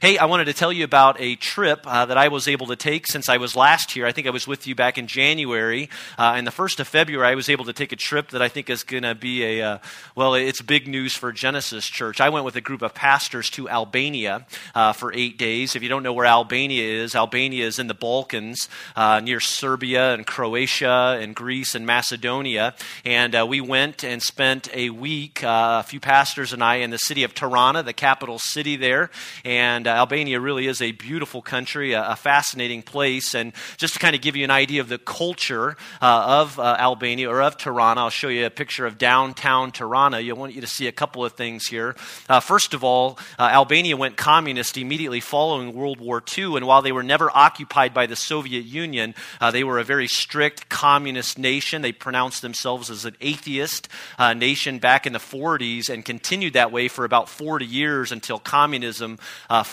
Hey, 0.00 0.16
I 0.16 0.26
wanted 0.26 0.44
to 0.44 0.54
tell 0.54 0.72
you 0.72 0.84
about 0.84 1.16
a 1.18 1.34
trip 1.34 1.80
uh, 1.84 2.06
that 2.06 2.16
I 2.16 2.28
was 2.28 2.46
able 2.46 2.68
to 2.68 2.76
take 2.76 3.08
since 3.08 3.28
I 3.28 3.38
was 3.38 3.56
last 3.56 3.90
here. 3.90 4.06
I 4.06 4.12
think 4.12 4.28
I 4.28 4.30
was 4.30 4.46
with 4.46 4.64
you 4.64 4.76
back 4.76 4.96
in 4.96 5.08
January. 5.08 5.90
Uh, 6.16 6.34
and 6.36 6.46
the 6.46 6.52
1st 6.52 6.78
of 6.78 6.86
February, 6.86 7.26
I 7.26 7.34
was 7.34 7.48
able 7.48 7.64
to 7.64 7.72
take 7.72 7.90
a 7.90 7.96
trip 7.96 8.28
that 8.28 8.40
I 8.40 8.46
think 8.46 8.70
is 8.70 8.84
going 8.84 9.02
to 9.02 9.16
be 9.16 9.42
a, 9.42 9.60
uh, 9.60 9.78
well, 10.14 10.34
it's 10.34 10.62
big 10.62 10.86
news 10.86 11.16
for 11.16 11.32
Genesis 11.32 11.84
Church. 11.84 12.20
I 12.20 12.28
went 12.28 12.44
with 12.44 12.54
a 12.54 12.60
group 12.60 12.82
of 12.82 12.94
pastors 12.94 13.50
to 13.50 13.68
Albania 13.68 14.46
uh, 14.72 14.92
for 14.92 15.12
eight 15.14 15.36
days. 15.36 15.74
If 15.74 15.82
you 15.82 15.88
don't 15.88 16.04
know 16.04 16.12
where 16.12 16.26
Albania 16.26 17.02
is, 17.02 17.16
Albania 17.16 17.66
is 17.66 17.80
in 17.80 17.88
the 17.88 17.94
Balkans 17.94 18.68
uh, 18.94 19.18
near 19.18 19.40
Serbia 19.40 20.14
and 20.14 20.24
Croatia 20.24 21.18
and 21.20 21.34
Greece 21.34 21.74
and 21.74 21.84
Macedonia. 21.84 22.76
And 23.04 23.34
uh, 23.34 23.44
we 23.48 23.60
went 23.60 24.04
and 24.04 24.22
spent 24.22 24.68
a 24.72 24.90
week, 24.90 25.40
a 25.42 25.82
few 25.82 25.98
pastors 25.98 26.52
and 26.52 26.62
I, 26.62 26.76
in 26.76 26.90
the 26.90 26.98
city 26.98 27.24
of 27.24 27.34
Tirana, 27.34 27.82
the 27.82 27.92
capital 27.92 28.38
city 28.38 28.76
there. 28.76 29.10
And 29.44 29.87
uh, 29.88 29.92
Albania 29.92 30.38
really 30.38 30.66
is 30.66 30.82
a 30.82 30.92
beautiful 30.92 31.42
country, 31.42 31.92
a, 31.92 32.10
a, 32.10 32.16
fascinating 32.16 32.82
place. 32.82 33.34
And 33.34 33.52
just 33.76 33.94
to 33.94 34.00
kind 34.00 34.14
of 34.14 34.20
give 34.20 34.36
you 34.36 34.44
an 34.44 34.50
idea 34.50 34.80
of 34.80 34.88
the 34.88 34.98
culture 34.98 35.76
uh, 36.02 36.24
of 36.42 36.58
uh, 36.58 36.76
Albania 36.78 37.30
or 37.30 37.42
of 37.42 37.56
Tirana, 37.56 38.02
I'll 38.02 38.10
show 38.10 38.28
you 38.28 38.46
a 38.46 38.50
picture 38.50 38.86
of 38.86 38.98
downtown 38.98 39.72
Tirana. 39.72 40.18
I 40.18 40.32
want 40.32 40.54
you 40.54 40.60
to 40.60 40.66
see 40.66 40.86
a 40.86 40.92
couple 40.92 41.24
of 41.24 41.32
things 41.32 41.66
here. 41.66 41.96
Uh, 42.28 42.40
first 42.40 42.74
of 42.74 42.84
all, 42.84 43.18
uh, 43.38 43.44
Albania 43.44 43.96
went 43.96 44.16
communist 44.16 44.76
immediately 44.76 45.20
following 45.20 45.72
World 45.72 46.00
War 46.00 46.22
II. 46.36 46.56
And 46.56 46.66
while 46.66 46.82
they 46.82 46.92
were 46.92 47.02
never 47.02 47.30
occupied 47.34 47.94
by 47.94 48.06
the 48.06 48.16
Soviet 48.16 48.64
Union, 48.64 49.14
uh, 49.40 49.50
they 49.50 49.64
were 49.64 49.78
a 49.78 49.84
very 49.84 50.06
strict 50.06 50.68
communist 50.68 51.38
nation. 51.38 51.82
They 51.82 51.92
pronounced 51.92 52.42
themselves 52.42 52.90
as 52.90 53.04
an 53.04 53.16
atheist 53.20 53.88
nation 54.36 54.78
back 54.78 55.06
in 55.06 55.12
the 55.12 55.18
40s 55.18 55.88
and 55.88 56.04
continued 56.04 56.52
that 56.52 56.72
way 56.72 56.88
for 56.88 57.04
about 57.04 57.28
40 57.28 57.64
years 57.64 58.12
until 58.12 58.38
communism 58.38 59.18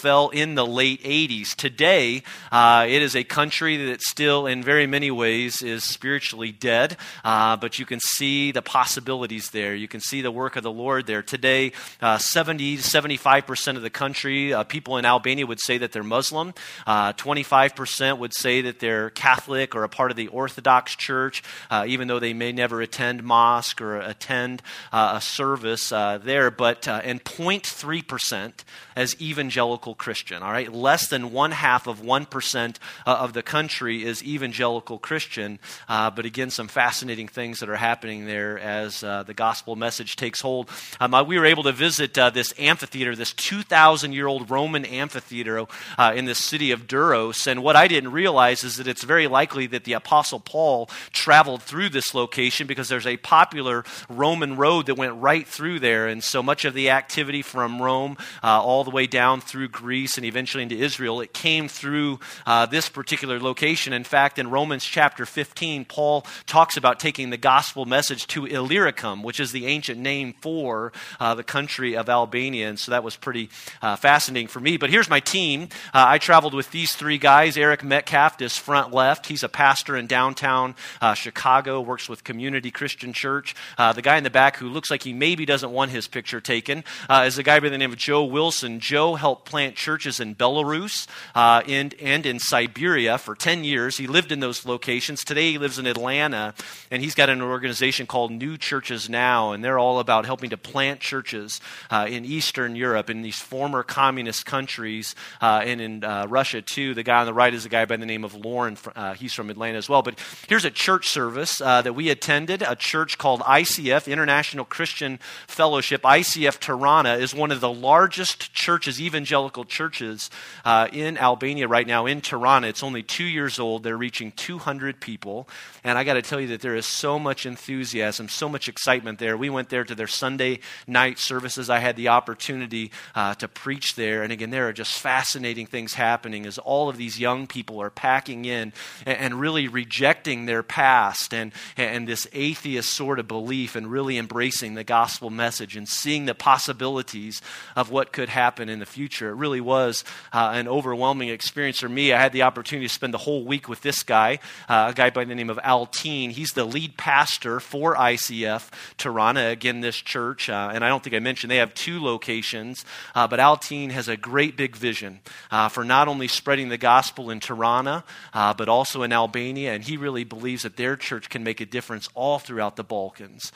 fell 0.06 0.30
in 0.30 0.54
the 0.54 0.64
late 0.64 1.02
80s. 1.02 1.56
Today, 1.56 2.22
uh, 2.52 2.86
it 2.88 3.02
is 3.02 3.16
a 3.16 3.24
country 3.24 3.88
that 3.88 4.04
still, 4.04 4.46
in 4.46 4.62
very 4.62 4.86
many 4.86 5.10
ways, 5.10 5.64
is 5.64 5.84
spiritually 5.84 6.52
dead, 6.52 6.96
uh, 7.24 7.58
but 7.58 7.80
you 7.80 7.88
can 7.88 8.00
see 8.00 8.52
the 8.52 8.62
possibilities 8.62 9.50
there. 9.50 9.74
You 9.74 9.88
can 9.88 10.02
see 10.02 10.22
the 10.22 10.30
work 10.30 10.58
of 10.58 10.62
the 10.62 10.70
Lord 10.70 11.08
there. 11.08 11.24
Today, 11.24 11.72
uh, 12.04 12.20
70 12.20 12.78
to 12.78 12.84
75% 12.84 13.78
of 13.78 13.82
the 13.82 13.90
country, 13.90 14.54
uh, 14.54 14.64
people 14.64 14.98
in 14.98 15.06
Albania 15.06 15.48
would 15.48 15.60
say 15.60 15.80
that 15.80 15.92
they're 15.92 16.04
Muslim. 16.04 16.54
25% 16.86 18.12
uh, 18.12 18.16
would 18.18 18.36
say 18.36 18.62
that 18.62 18.80
they're 18.80 19.10
Catholic 19.10 19.74
or 19.74 19.84
a 19.84 19.90
part 19.90 20.12
of 20.12 20.18
the 20.18 20.28
Orthodox 20.28 20.96
Church, 20.96 21.42
uh, 21.72 21.84
even 21.88 22.08
though 22.08 22.20
they 22.20 22.34
may 22.34 22.52
never 22.52 22.80
attend 22.80 23.24
mosque 23.24 23.82
or 23.82 23.98
attend 23.98 24.62
a 24.94 25.20
service 25.20 25.90
there. 25.90 26.52
But 26.52 26.88
and 26.88 27.24
0.3% 27.24 28.54
as 28.96 29.20
evangelical 29.20 29.95
Christian, 29.98 30.44
all 30.44 30.52
right? 30.52 30.72
Less 30.72 31.08
than 31.08 31.32
one 31.32 31.52
half 31.52 31.88
of 31.88 32.02
1% 32.02 32.76
uh, 33.06 33.10
of 33.10 33.34
the 33.34 33.42
country 33.42 34.04
is 34.04 34.24
evangelical 34.24 35.00
Christian. 35.00 35.60
Uh, 35.88 36.10
but 36.12 36.26
again, 36.26 36.50
some 36.50 36.68
fascinating 36.68 37.28
things 37.28 37.60
that 37.60 37.70
are 37.70 37.76
happening 37.76 38.26
there 38.26 38.60
as 38.60 39.04
uh, 39.04 39.24
the 39.24 39.34
gospel 39.34 39.76
message 39.76 40.16
takes 40.16 40.42
hold. 40.42 40.70
Um, 41.00 41.14
uh, 41.14 41.24
we 41.24 41.40
were 41.40 41.46
able 41.46 41.64
to 41.64 41.72
visit 41.72 42.18
uh, 42.18 42.30
this 42.30 42.54
amphitheater, 42.60 43.16
this 43.16 43.34
2,000 43.34 44.14
year 44.14 44.28
old 44.28 44.50
Roman 44.50 44.86
amphitheater 44.86 45.66
uh, 45.98 46.14
in 46.16 46.26
the 46.26 46.36
city 46.36 46.72
of 46.72 46.88
Durrës. 46.88 47.48
And 47.48 47.64
what 47.64 47.76
I 47.76 47.88
didn't 47.88 48.12
realize 48.12 48.64
is 48.64 48.78
that 48.78 48.88
it's 48.88 49.04
very 49.04 49.28
likely 49.28 49.68
that 49.68 49.84
the 49.84 49.94
Apostle 49.94 50.40
Paul 50.40 50.90
traveled 51.12 51.64
through 51.64 51.90
this 51.90 52.14
location 52.14 52.68
because 52.68 52.90
there's 52.90 53.08
a 53.08 53.18
popular 53.18 53.84
Roman 54.10 54.58
road 54.58 54.88
that 54.88 54.96
went 54.96 55.16
right 55.16 55.48
through 55.48 55.80
there. 55.80 56.08
And 56.08 56.24
so 56.24 56.44
much 56.44 56.66
of 56.66 56.74
the 56.74 56.90
activity 56.90 57.42
from 57.42 57.82
Rome 57.82 58.18
all 58.44 58.84
the 58.84 58.92
way 58.92 59.08
down 59.08 59.42
through 59.42 59.70
Greece 59.70 59.85
and 59.86 60.26
eventually 60.26 60.64
into 60.64 60.76
Israel, 60.76 61.22
it 61.22 61.34
came 61.34 61.68
through 61.68 62.20
uh, 62.46 62.66
this 62.66 62.90
particular 62.90 63.40
location. 63.40 63.94
In 63.94 64.04
fact, 64.04 64.40
in 64.40 64.50
Romans 64.50 64.84
chapter 64.84 65.26
15, 65.26 65.86
Paul 65.86 66.26
talks 66.48 66.76
about 66.76 67.00
taking 67.00 67.30
the 67.30 67.38
gospel 67.38 67.86
message 67.86 68.28
to 68.28 68.46
Illyricum, 68.46 69.22
which 69.22 69.40
is 69.40 69.52
the 69.52 69.68
ancient 69.68 70.00
name 70.00 70.34
for 70.42 70.92
uh, 71.20 71.36
the 71.36 71.44
country 71.44 71.96
of 71.96 72.10
Albania. 72.10 72.68
And 72.68 72.80
so 72.80 72.92
that 72.92 73.04
was 73.04 73.16
pretty 73.16 73.50
uh, 73.82 73.96
fascinating 73.96 74.48
for 74.48 74.60
me. 74.60 74.78
But 74.78 74.90
here's 74.90 75.10
my 75.10 75.20
team. 75.20 75.70
Uh, 75.94 76.06
I 76.08 76.18
traveled 76.18 76.54
with 76.54 76.72
these 76.72 76.94
three 76.94 77.18
guys. 77.18 77.58
Eric 77.58 77.84
Metcalf 77.84 78.42
is 78.42 78.58
front 78.58 78.92
left. 78.92 79.28
He's 79.28 79.44
a 79.44 79.50
pastor 79.50 79.96
in 79.96 80.08
downtown 80.08 80.76
uh, 81.02 81.14
Chicago, 81.14 81.80
works 81.82 82.10
with 82.10 82.24
Community 82.24 82.72
Christian 82.72 83.14
Church. 83.14 83.56
Uh, 83.78 83.94
the 83.94 84.02
guy 84.02 84.18
in 84.18 84.24
the 84.24 84.30
back 84.30 84.58
who 84.58 84.70
looks 84.70 84.90
like 84.90 85.04
he 85.04 85.14
maybe 85.14 85.46
doesn't 85.46 85.72
want 85.72 85.92
his 85.92 86.08
picture 86.08 86.42
taken 86.42 86.84
is 87.10 87.38
a 87.38 87.44
guy 87.44 87.60
by 87.60 87.70
the 87.70 87.78
name 87.78 87.92
of 87.92 87.98
Joe 87.98 88.24
Wilson. 88.24 88.80
Joe 88.80 89.16
helped 89.16 89.46
plant 89.46 89.75
churches 89.76 90.20
in 90.20 90.36
Belarus 90.36 91.08
uh, 91.36 91.62
and, 91.68 91.94
and 92.02 92.26
in 92.26 92.40
Siberia 92.40 93.18
for 93.18 93.36
10 93.36 93.64
years. 93.64 93.98
He 93.98 94.08
lived 94.08 94.32
in 94.32 94.40
those 94.40 94.66
locations. 94.66 95.24
Today 95.24 95.52
he 95.52 95.58
lives 95.58 95.78
in 95.78 95.86
Atlanta, 95.86 96.54
and 96.90 97.02
he's 97.02 97.16
got 97.16 97.30
an 97.30 97.42
organization 97.42 98.08
called 98.08 98.32
New 98.32 98.58
Churches 98.58 99.10
Now, 99.10 99.52
and 99.52 99.64
they're 99.64 99.80
all 99.80 100.00
about 100.00 100.26
helping 100.26 100.50
to 100.52 100.58
plant 100.58 101.00
churches 101.00 101.62
uh, 101.92 102.08
in 102.10 102.26
Eastern 102.26 102.76
Europe, 102.76 103.10
in 103.10 103.22
these 103.22 103.40
former 103.40 103.84
communist 103.84 104.46
countries, 104.46 105.16
uh, 105.42 105.62
and 105.64 105.82
in 105.82 106.04
uh, 106.04 106.26
Russia 106.30 106.62
too. 106.62 106.94
The 106.94 107.04
guy 107.04 107.20
on 107.20 107.26
the 107.26 107.34
right 107.34 107.54
is 107.54 107.66
a 107.66 107.70
guy 107.70 107.86
by 107.86 107.98
the 107.98 108.06
name 108.06 108.24
of 108.24 108.34
Lauren. 108.34 108.78
Uh, 108.96 109.14
he's 109.14 109.34
from 109.34 109.50
Atlanta 109.50 109.78
as 109.78 109.90
well. 109.90 110.02
But 110.02 110.20
here's 110.48 110.66
a 110.66 110.72
church 110.72 111.10
service 111.10 111.60
uh, 111.62 111.82
that 111.82 111.94
we 111.94 112.10
attended, 112.10 112.62
a 112.62 112.76
church 112.76 113.18
called 113.18 113.42
ICF, 113.42 114.12
International 114.12 114.66
Christian 114.66 115.20
Fellowship. 115.48 116.02
ICF 116.04 116.60
Tirana 116.60 117.16
is 117.16 117.34
one 117.34 117.52
of 117.52 117.60
the 117.60 117.72
largest 117.72 118.54
churches, 118.54 119.02
evangelical 119.02 119.65
churches 119.66 120.30
uh, 120.64 120.88
in 120.92 121.18
Albania 121.18 121.68
right 121.68 121.88
now, 121.88 122.06
in 122.06 122.22
Tirana. 122.22 122.68
It's 122.68 122.84
only 122.84 123.04
two 123.04 123.24
years 123.24 123.60
old. 123.60 123.84
They're 123.84 123.98
reaching 123.98 124.32
200 124.32 125.00
people. 125.00 125.48
And 125.84 125.98
I 125.98 126.04
got 126.04 126.16
to 126.16 126.22
tell 126.22 126.40
you 126.40 126.48
that 126.48 126.62
there 126.62 126.76
is 126.76 126.86
so 126.86 127.20
much 127.20 127.46
enthusiasm, 127.46 128.30
so 128.30 128.50
much 128.50 128.68
excitement 128.68 129.20
there. 129.20 129.38
We 129.38 129.50
went 129.50 129.70
there 129.70 129.84
to 129.84 129.96
their 129.96 130.08
Sunday 130.08 130.60
night 130.88 131.20
services. 131.20 131.70
I 131.70 131.80
had 131.80 131.96
the 131.96 132.10
opportunity 132.10 132.92
uh, 133.14 133.36
to 133.36 133.48
preach 133.48 133.96
there. 133.96 134.24
And 134.24 134.32
again, 134.32 134.50
there 134.50 134.68
are 134.68 134.74
just 134.74 134.98
fascinating 135.00 135.66
things 135.66 135.94
happening 135.94 136.46
as 136.46 136.58
all 136.58 136.90
of 136.90 136.98
these 136.98 137.20
young 137.20 137.48
people 137.48 137.82
are 137.82 137.90
packing 137.90 138.46
in 138.46 138.74
and, 139.06 139.18
and 139.18 139.40
really 139.40 139.68
rejecting 139.68 140.46
their 140.46 140.64
past 140.64 141.34
and, 141.34 141.52
and 141.78 142.08
this 142.08 142.28
atheist 142.34 142.94
sort 142.94 143.20
of 143.20 143.28
belief 143.28 143.76
and 143.76 143.92
really 143.92 144.18
embracing 144.18 144.74
the 144.74 144.84
gospel 144.84 145.30
message 145.30 145.76
and 145.76 145.88
seeing 145.88 146.26
the 146.26 146.36
possibilities 146.36 147.42
of 147.76 147.92
what 147.92 148.12
could 148.12 148.30
happen 148.30 148.70
in 148.70 148.80
the 148.80 148.86
future. 148.86 149.30
It 149.30 149.36
really 149.36 149.55
was 149.62 150.04
uh, 150.34 150.52
an 150.54 150.68
overwhelming 150.68 151.30
experience 151.30 151.80
for 151.80 151.90
me. 151.90 152.14
I 152.14 152.22
had 152.22 152.34
the 152.34 152.44
opportunity 152.44 152.88
to 152.88 152.94
spend 152.94 153.14
the 153.14 153.20
whole 153.20 153.46
week 153.46 153.68
with 153.68 153.82
this 153.82 154.04
guy, 154.04 154.40
uh, 154.70 154.88
a 154.90 154.94
guy 154.94 155.10
by 155.10 155.26
the 155.26 155.36
name 155.36 155.50
of 155.50 155.58
Altin. 155.58 156.32
He's 156.32 156.54
the 156.54 156.66
lead 156.66 156.98
pastor 156.98 157.60
for 157.60 157.96
ICF 157.96 158.70
Tirana, 158.98 159.48
again, 159.48 159.82
this 159.82 159.98
church. 159.98 160.50
Uh, 160.50 160.72
and 160.74 160.84
I 160.84 160.88
don't 160.88 161.04
think 161.04 161.16
I 161.16 161.20
mentioned 161.20 161.52
they 161.52 161.58
have 161.58 161.74
two 161.74 162.02
locations, 162.02 162.86
uh, 163.14 163.28
but 163.28 163.40
Altin 163.40 163.92
has 163.92 164.08
a 164.08 164.18
great 164.18 164.58
big 164.58 164.76
vision 164.76 165.20
uh, 165.52 165.70
for 165.70 165.84
not 165.84 166.08
only 166.08 166.28
spreading 166.28 166.70
the 166.70 166.78
gospel 166.78 167.30
in 167.30 167.40
Tirana, 167.40 168.04
uh, 168.34 168.54
but 168.54 168.70
also 168.70 169.04
in 169.04 169.14
Albania. 169.14 169.74
And 169.74 169.84
he 169.84 169.98
really 169.98 170.24
believes 170.24 170.64
that 170.64 170.78
their 170.78 170.96
church 170.96 171.30
can 171.30 171.44
make 171.44 171.62
a 171.62 171.66
difference 171.66 172.10
all 172.14 172.40
throughout 172.40 172.76
the 172.76 172.84
Balkans 172.84 173.52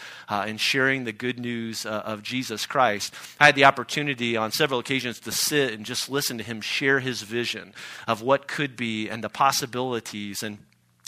in 0.47 0.57
sharing 0.57 1.03
the 1.03 1.11
good 1.11 1.39
news 1.39 1.85
of 1.85 2.23
Jesus 2.23 2.65
Christ. 2.65 3.13
I 3.39 3.45
had 3.45 3.55
the 3.55 3.65
opportunity 3.65 4.37
on 4.37 4.51
several 4.51 4.79
occasions 4.79 5.19
to 5.21 5.31
sit 5.31 5.73
and 5.73 5.85
just 5.89 6.09
listen 6.09 6.37
to 6.37 6.43
him 6.43 6.61
share 6.61 6.99
his 6.99 7.23
vision 7.23 7.73
of 8.07 8.21
what 8.21 8.47
could 8.47 8.77
be 8.77 9.09
and 9.09 9.23
the 9.23 9.29
possibilities. 9.29 10.43
And 10.43 10.59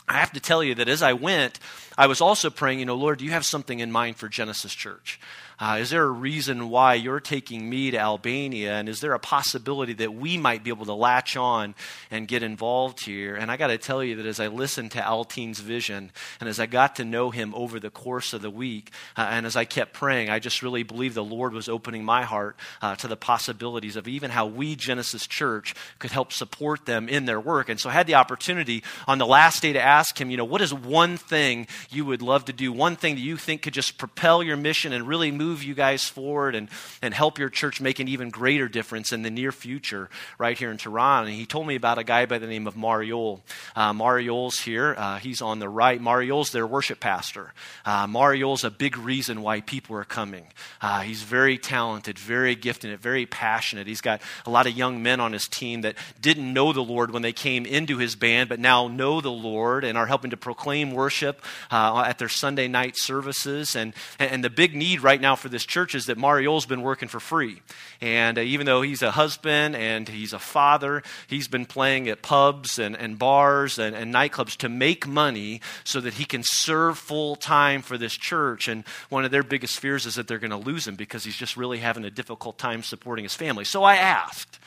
I 0.07 0.13
have 0.13 0.33
to 0.33 0.39
tell 0.39 0.63
you 0.63 0.75
that 0.75 0.89
as 0.89 1.01
I 1.01 1.13
went, 1.13 1.59
I 1.97 2.07
was 2.07 2.19
also 2.19 2.49
praying, 2.49 2.79
you 2.79 2.85
know, 2.85 2.95
Lord, 2.95 3.19
do 3.19 3.25
you 3.25 3.31
have 3.31 3.45
something 3.45 3.79
in 3.79 3.91
mind 3.91 4.17
for 4.17 4.27
Genesis 4.27 4.73
Church? 4.73 5.19
Uh, 5.61 5.77
is 5.79 5.91
there 5.91 6.03
a 6.03 6.09
reason 6.09 6.69
why 6.69 6.95
you're 6.95 7.21
taking 7.21 7.69
me 7.69 7.91
to 7.91 7.97
Albania? 7.97 8.73
And 8.73 8.89
is 8.89 8.99
there 8.99 9.13
a 9.13 9.19
possibility 9.19 9.93
that 9.93 10.13
we 10.13 10.37
might 10.37 10.63
be 10.63 10.71
able 10.71 10.87
to 10.87 10.93
latch 10.93 11.37
on 11.37 11.75
and 12.09 12.27
get 12.27 12.43
involved 12.43 13.05
here? 13.05 13.35
And 13.35 13.49
I 13.49 13.55
got 13.55 13.67
to 13.67 13.77
tell 13.77 14.03
you 14.03 14.17
that 14.17 14.25
as 14.25 14.41
I 14.41 14.47
listened 14.47 14.91
to 14.91 14.99
Altin's 14.99 15.61
vision 15.61 16.11
and 16.41 16.49
as 16.49 16.59
I 16.59 16.65
got 16.65 16.97
to 16.97 17.05
know 17.05 17.29
him 17.29 17.55
over 17.55 17.79
the 17.79 17.89
course 17.89 18.33
of 18.33 18.41
the 18.41 18.49
week, 18.49 18.91
uh, 19.15 19.27
and 19.29 19.45
as 19.45 19.55
I 19.55 19.63
kept 19.63 19.93
praying, 19.93 20.29
I 20.29 20.39
just 20.39 20.61
really 20.61 20.83
believe 20.83 21.13
the 21.13 21.23
Lord 21.23 21.53
was 21.53 21.69
opening 21.69 22.03
my 22.03 22.23
heart 22.23 22.57
uh, 22.81 22.95
to 22.97 23.07
the 23.07 23.15
possibilities 23.15 23.95
of 23.95 24.09
even 24.09 24.31
how 24.31 24.47
we, 24.47 24.75
Genesis 24.75 25.25
Church, 25.25 25.73
could 25.99 26.11
help 26.11 26.33
support 26.33 26.85
them 26.85 27.07
in 27.07 27.23
their 27.23 27.39
work. 27.39 27.69
And 27.69 27.79
so 27.79 27.89
I 27.89 27.93
had 27.93 28.07
the 28.07 28.15
opportunity 28.15 28.83
on 29.07 29.19
the 29.19 29.25
last 29.25 29.61
day 29.61 29.71
to 29.73 29.81
ask 29.81 30.01
ask 30.01 30.19
him, 30.19 30.31
you 30.31 30.37
know, 30.37 30.45
what 30.45 30.61
is 30.61 30.73
one 30.73 31.15
thing 31.15 31.67
you 31.91 32.03
would 32.03 32.23
love 32.23 32.45
to 32.45 32.53
do? 32.53 32.73
One 32.73 32.95
thing 32.95 33.13
that 33.15 33.21
you 33.21 33.37
think 33.37 33.61
could 33.61 33.73
just 33.73 33.99
propel 33.99 34.41
your 34.41 34.57
mission 34.57 34.93
and 34.93 35.07
really 35.07 35.31
move 35.31 35.50
you 35.59 35.73
guys 35.73 36.05
forward 36.05 36.55
and, 36.55 36.69
and 37.01 37.13
help 37.13 37.37
your 37.37 37.49
church 37.49 37.81
make 37.81 37.99
an 37.99 38.07
even 38.07 38.29
greater 38.29 38.67
difference 38.67 39.11
in 39.11 39.23
the 39.23 39.29
near 39.29 39.51
future 39.51 40.09
right 40.37 40.57
here 40.57 40.71
in 40.71 40.77
Tirana. 40.77 41.27
And 41.27 41.35
he 41.35 41.45
told 41.45 41.67
me 41.67 41.75
about 41.75 41.97
a 41.97 42.03
guy 42.03 42.25
by 42.25 42.37
the 42.37 42.47
name 42.47 42.67
of 42.67 42.75
Mariol. 42.75 43.41
Uh, 43.75 43.93
Mariol's 43.93 44.59
here. 44.61 44.95
Uh, 44.97 45.17
he's 45.19 45.41
on 45.41 45.59
the 45.59 45.69
right. 45.69 46.01
Mariol's 46.01 46.51
their 46.51 46.67
worship 46.67 46.99
pastor. 46.99 47.53
Uh, 47.85 48.07
Mariol's 48.07 48.63
a 48.63 48.71
big 48.71 48.97
reason 48.97 49.41
why 49.41 49.61
people 49.61 49.95
are 49.95 50.03
coming. 50.05 50.45
Uh, 50.81 51.01
he's 51.01 51.23
very 51.23 51.57
talented, 51.57 52.17
very 52.17 52.55
gifted, 52.55 52.99
very 52.99 53.25
passionate. 53.25 53.87
He's 53.87 54.01
got 54.01 54.21
a 54.45 54.49
lot 54.49 54.67
of 54.67 54.73
young 54.77 55.03
men 55.03 55.19
on 55.19 55.33
his 55.33 55.47
team 55.47 55.81
that 55.81 55.95
didn't 56.21 56.53
know 56.53 56.73
the 56.73 56.83
Lord 56.83 57.11
when 57.11 57.21
they 57.21 57.33
came 57.33 57.65
into 57.65 57.97
his 57.97 58.15
band, 58.15 58.49
but 58.49 58.59
now 58.59 58.87
know 58.87 59.21
the 59.21 59.31
Lord 59.31 59.83
and 59.83 59.97
are 59.97 60.05
helping 60.05 60.31
to 60.31 60.37
proclaim 60.37 60.91
worship 60.91 61.41
uh, 61.71 62.03
at 62.05 62.19
their 62.19 62.29
Sunday 62.29 62.67
night 62.67 62.97
services. 62.97 63.75
And, 63.75 63.93
and 64.19 64.43
the 64.43 64.49
big 64.49 64.75
need 64.75 65.01
right 65.01 65.19
now 65.19 65.30
for 65.35 65.49
this 65.49 65.65
church 65.65 65.95
is 65.95 66.05
that 66.07 66.17
Mariol's 66.17 66.65
been 66.65 66.81
working 66.81 67.07
for 67.07 67.19
free. 67.19 67.61
And 67.99 68.37
uh, 68.37 68.41
even 68.41 68.65
though 68.65 68.81
he's 68.81 69.01
a 69.01 69.11
husband 69.11 69.75
and 69.75 70.07
he's 70.07 70.33
a 70.33 70.39
father, 70.39 71.03
he's 71.27 71.47
been 71.47 71.65
playing 71.65 72.09
at 72.09 72.21
pubs 72.21 72.79
and, 72.79 72.95
and 72.95 73.17
bars 73.17 73.79
and, 73.79 73.95
and 73.95 74.13
nightclubs 74.13 74.57
to 74.57 74.69
make 74.69 75.07
money 75.07 75.61
so 75.83 75.99
that 76.01 76.15
he 76.15 76.25
can 76.25 76.43
serve 76.43 76.97
full 76.97 77.35
time 77.35 77.81
for 77.81 77.97
this 77.97 78.13
church. 78.13 78.67
And 78.67 78.83
one 79.09 79.25
of 79.25 79.31
their 79.31 79.43
biggest 79.43 79.79
fears 79.79 80.05
is 80.05 80.15
that 80.15 80.27
they're 80.27 80.39
going 80.39 80.51
to 80.51 80.57
lose 80.57 80.87
him 80.87 80.95
because 80.95 81.23
he's 81.23 81.37
just 81.37 81.57
really 81.57 81.79
having 81.79 82.05
a 82.05 82.11
difficult 82.11 82.57
time 82.57 82.83
supporting 82.83 83.23
his 83.23 83.35
family. 83.35 83.65
So 83.65 83.83
I 83.83 83.95
asked, 83.95 84.59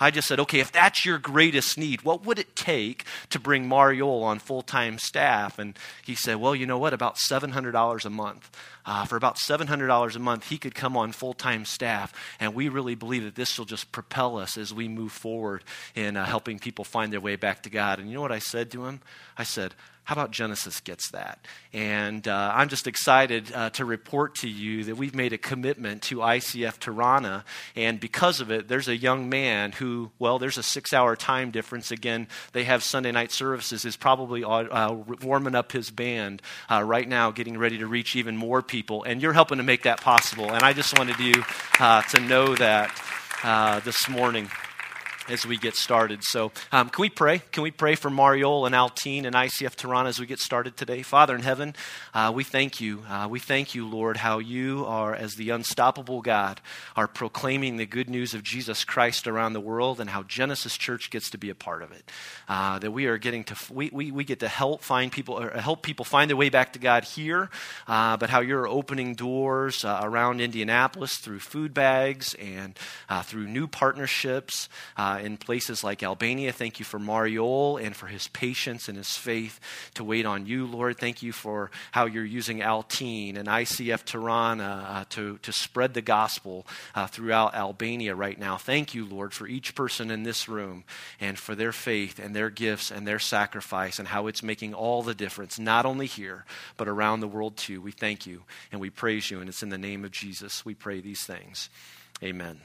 I 0.00 0.10
just 0.10 0.26
said, 0.26 0.40
okay, 0.40 0.60
if 0.60 0.72
that's 0.72 1.04
your 1.04 1.18
greatest 1.18 1.76
need, 1.76 2.02
what 2.02 2.24
would 2.24 2.38
it 2.38 2.56
take 2.56 3.04
to 3.28 3.38
bring 3.38 3.68
Mariol 3.68 4.22
on 4.22 4.38
full 4.38 4.62
time 4.62 4.98
staff? 4.98 5.58
And 5.58 5.78
he 6.04 6.14
said, 6.14 6.36
well, 6.36 6.54
you 6.54 6.66
know 6.66 6.78
what? 6.78 6.94
About 6.94 7.16
$700 7.16 8.04
a 8.04 8.10
month. 8.10 8.50
Uh, 8.86 9.04
for 9.04 9.16
about 9.16 9.36
$700 9.36 10.16
a 10.16 10.18
month, 10.18 10.48
he 10.48 10.56
could 10.56 10.74
come 10.74 10.96
on 10.96 11.12
full 11.12 11.34
time 11.34 11.64
staff. 11.64 12.12
And 12.40 12.54
we 12.54 12.68
really 12.68 12.94
believe 12.94 13.24
that 13.24 13.34
this 13.34 13.58
will 13.58 13.66
just 13.66 13.92
propel 13.92 14.38
us 14.38 14.56
as 14.56 14.72
we 14.72 14.88
move 14.88 15.12
forward 15.12 15.62
in 15.94 16.16
uh, 16.16 16.24
helping 16.24 16.58
people 16.58 16.84
find 16.84 17.12
their 17.12 17.20
way 17.20 17.36
back 17.36 17.62
to 17.64 17.70
God. 17.70 17.98
And 17.98 18.08
you 18.08 18.14
know 18.14 18.22
what 18.22 18.32
I 18.32 18.38
said 18.38 18.70
to 18.72 18.86
him? 18.86 19.00
I 19.36 19.44
said, 19.44 19.74
how 20.10 20.14
about 20.14 20.32
Genesis 20.32 20.80
gets 20.80 21.08
that? 21.12 21.38
And 21.72 22.26
uh, 22.26 22.52
I'm 22.52 22.68
just 22.68 22.88
excited 22.88 23.52
uh, 23.54 23.70
to 23.70 23.84
report 23.84 24.34
to 24.38 24.48
you 24.48 24.82
that 24.82 24.96
we've 24.96 25.14
made 25.14 25.32
a 25.32 25.38
commitment 25.38 26.02
to 26.02 26.16
ICF 26.16 26.80
Tirana. 26.80 27.44
And 27.76 28.00
because 28.00 28.40
of 28.40 28.50
it, 28.50 28.66
there's 28.66 28.88
a 28.88 28.96
young 28.96 29.28
man 29.28 29.70
who, 29.70 30.10
well, 30.18 30.40
there's 30.40 30.58
a 30.58 30.64
six 30.64 30.92
hour 30.92 31.14
time 31.14 31.52
difference. 31.52 31.92
Again, 31.92 32.26
they 32.50 32.64
have 32.64 32.82
Sunday 32.82 33.12
night 33.12 33.30
services, 33.30 33.84
is 33.84 33.96
probably 33.96 34.42
uh, 34.42 34.94
warming 35.22 35.54
up 35.54 35.70
his 35.70 35.90
band 35.92 36.42
uh, 36.68 36.82
right 36.82 37.08
now, 37.08 37.30
getting 37.30 37.56
ready 37.56 37.78
to 37.78 37.86
reach 37.86 38.16
even 38.16 38.36
more 38.36 38.62
people. 38.62 39.04
And 39.04 39.22
you're 39.22 39.32
helping 39.32 39.58
to 39.58 39.64
make 39.64 39.84
that 39.84 40.00
possible. 40.00 40.50
And 40.50 40.64
I 40.64 40.72
just 40.72 40.98
wanted 40.98 41.20
you 41.20 41.44
uh, 41.78 42.02
to 42.02 42.18
know 42.18 42.56
that 42.56 43.00
uh, 43.44 43.78
this 43.78 44.08
morning 44.08 44.50
as 45.30 45.46
we 45.46 45.56
get 45.56 45.76
started. 45.76 46.24
So, 46.24 46.50
um, 46.72 46.88
can 46.88 47.02
we 47.02 47.08
pray? 47.08 47.38
Can 47.52 47.62
we 47.62 47.70
pray 47.70 47.94
for 47.94 48.10
Mariol 48.10 48.66
and 48.66 48.74
Altin 48.74 49.24
and 49.24 49.34
ICF 49.34 49.76
Tirana 49.76 50.08
as 50.08 50.18
we 50.18 50.26
get 50.26 50.40
started 50.40 50.76
today? 50.76 51.02
Father 51.02 51.34
in 51.34 51.42
heaven, 51.42 51.74
uh, 52.12 52.32
we 52.34 52.42
thank 52.42 52.80
you. 52.80 53.02
Uh, 53.08 53.28
we 53.30 53.38
thank 53.38 53.74
you, 53.74 53.86
Lord, 53.86 54.16
how 54.16 54.38
you 54.38 54.84
are, 54.86 55.14
as 55.14 55.34
the 55.34 55.50
unstoppable 55.50 56.20
God, 56.20 56.60
are 56.96 57.06
proclaiming 57.06 57.76
the 57.76 57.86
good 57.86 58.10
news 58.10 58.34
of 58.34 58.42
Jesus 58.42 58.84
Christ 58.84 59.28
around 59.28 59.52
the 59.52 59.60
world 59.60 60.00
and 60.00 60.10
how 60.10 60.24
Genesis 60.24 60.76
Church 60.76 61.10
gets 61.10 61.30
to 61.30 61.38
be 61.38 61.50
a 61.50 61.54
part 61.54 61.82
of 61.82 61.92
it. 61.92 62.10
Uh, 62.48 62.78
that 62.80 62.90
we 62.90 63.06
are 63.06 63.18
getting 63.18 63.44
to, 63.44 63.56
we, 63.72 63.90
we, 63.92 64.10
we 64.10 64.24
get 64.24 64.40
to 64.40 64.48
help 64.48 64.82
find 64.82 65.12
people, 65.12 65.40
or 65.40 65.50
help 65.50 65.82
people 65.82 66.04
find 66.04 66.28
their 66.28 66.36
way 66.36 66.48
back 66.48 66.72
to 66.72 66.78
God 66.78 67.04
here, 67.04 67.50
uh, 67.86 68.16
but 68.16 68.30
how 68.30 68.40
you're 68.40 68.66
opening 68.66 69.14
doors 69.14 69.84
uh, 69.84 70.00
around 70.02 70.40
Indianapolis 70.40 71.18
through 71.18 71.40
food 71.40 71.72
bags 71.72 72.34
and 72.34 72.78
uh, 73.08 73.22
through 73.22 73.46
new 73.46 73.68
partnerships 73.68 74.68
in 75.20 75.36
places 75.36 75.84
like 75.84 76.02
Albania. 76.02 76.52
Thank 76.52 76.78
you 76.78 76.84
for 76.84 76.98
Mariol 76.98 77.82
and 77.82 77.94
for 77.94 78.06
his 78.06 78.28
patience 78.28 78.88
and 78.88 78.96
his 78.96 79.16
faith 79.16 79.60
to 79.94 80.04
wait 80.04 80.26
on 80.26 80.46
you, 80.46 80.66
Lord. 80.66 80.98
Thank 80.98 81.22
you 81.22 81.32
for 81.32 81.70
how 81.92 82.06
you're 82.06 82.24
using 82.24 82.58
Altin 82.60 83.36
and 83.36 83.48
ICF 83.48 84.04
Tirana 84.04 84.86
uh, 84.88 85.04
to, 85.10 85.38
to 85.38 85.52
spread 85.52 85.94
the 85.94 86.02
gospel 86.02 86.66
uh, 86.94 87.06
throughout 87.06 87.54
Albania 87.54 88.14
right 88.14 88.38
now. 88.38 88.56
Thank 88.56 88.94
you, 88.94 89.04
Lord, 89.04 89.32
for 89.32 89.46
each 89.46 89.74
person 89.74 90.10
in 90.10 90.22
this 90.22 90.48
room 90.48 90.84
and 91.20 91.38
for 91.38 91.54
their 91.54 91.72
faith 91.72 92.18
and 92.18 92.34
their 92.34 92.50
gifts 92.50 92.90
and 92.90 93.06
their 93.06 93.18
sacrifice 93.18 93.98
and 93.98 94.08
how 94.08 94.26
it's 94.26 94.42
making 94.42 94.74
all 94.74 95.02
the 95.02 95.14
difference, 95.14 95.58
not 95.58 95.86
only 95.86 96.06
here, 96.06 96.44
but 96.76 96.88
around 96.88 97.20
the 97.20 97.28
world 97.28 97.56
too. 97.56 97.80
We 97.80 97.92
thank 97.92 98.26
you 98.26 98.42
and 98.72 98.80
we 98.80 98.90
praise 98.90 99.30
you, 99.30 99.40
and 99.40 99.48
it's 99.48 99.62
in 99.62 99.68
the 99.68 99.78
name 99.78 100.04
of 100.04 100.10
Jesus 100.10 100.64
we 100.64 100.74
pray 100.74 101.00
these 101.00 101.24
things. 101.24 101.70
Amen. 102.22 102.60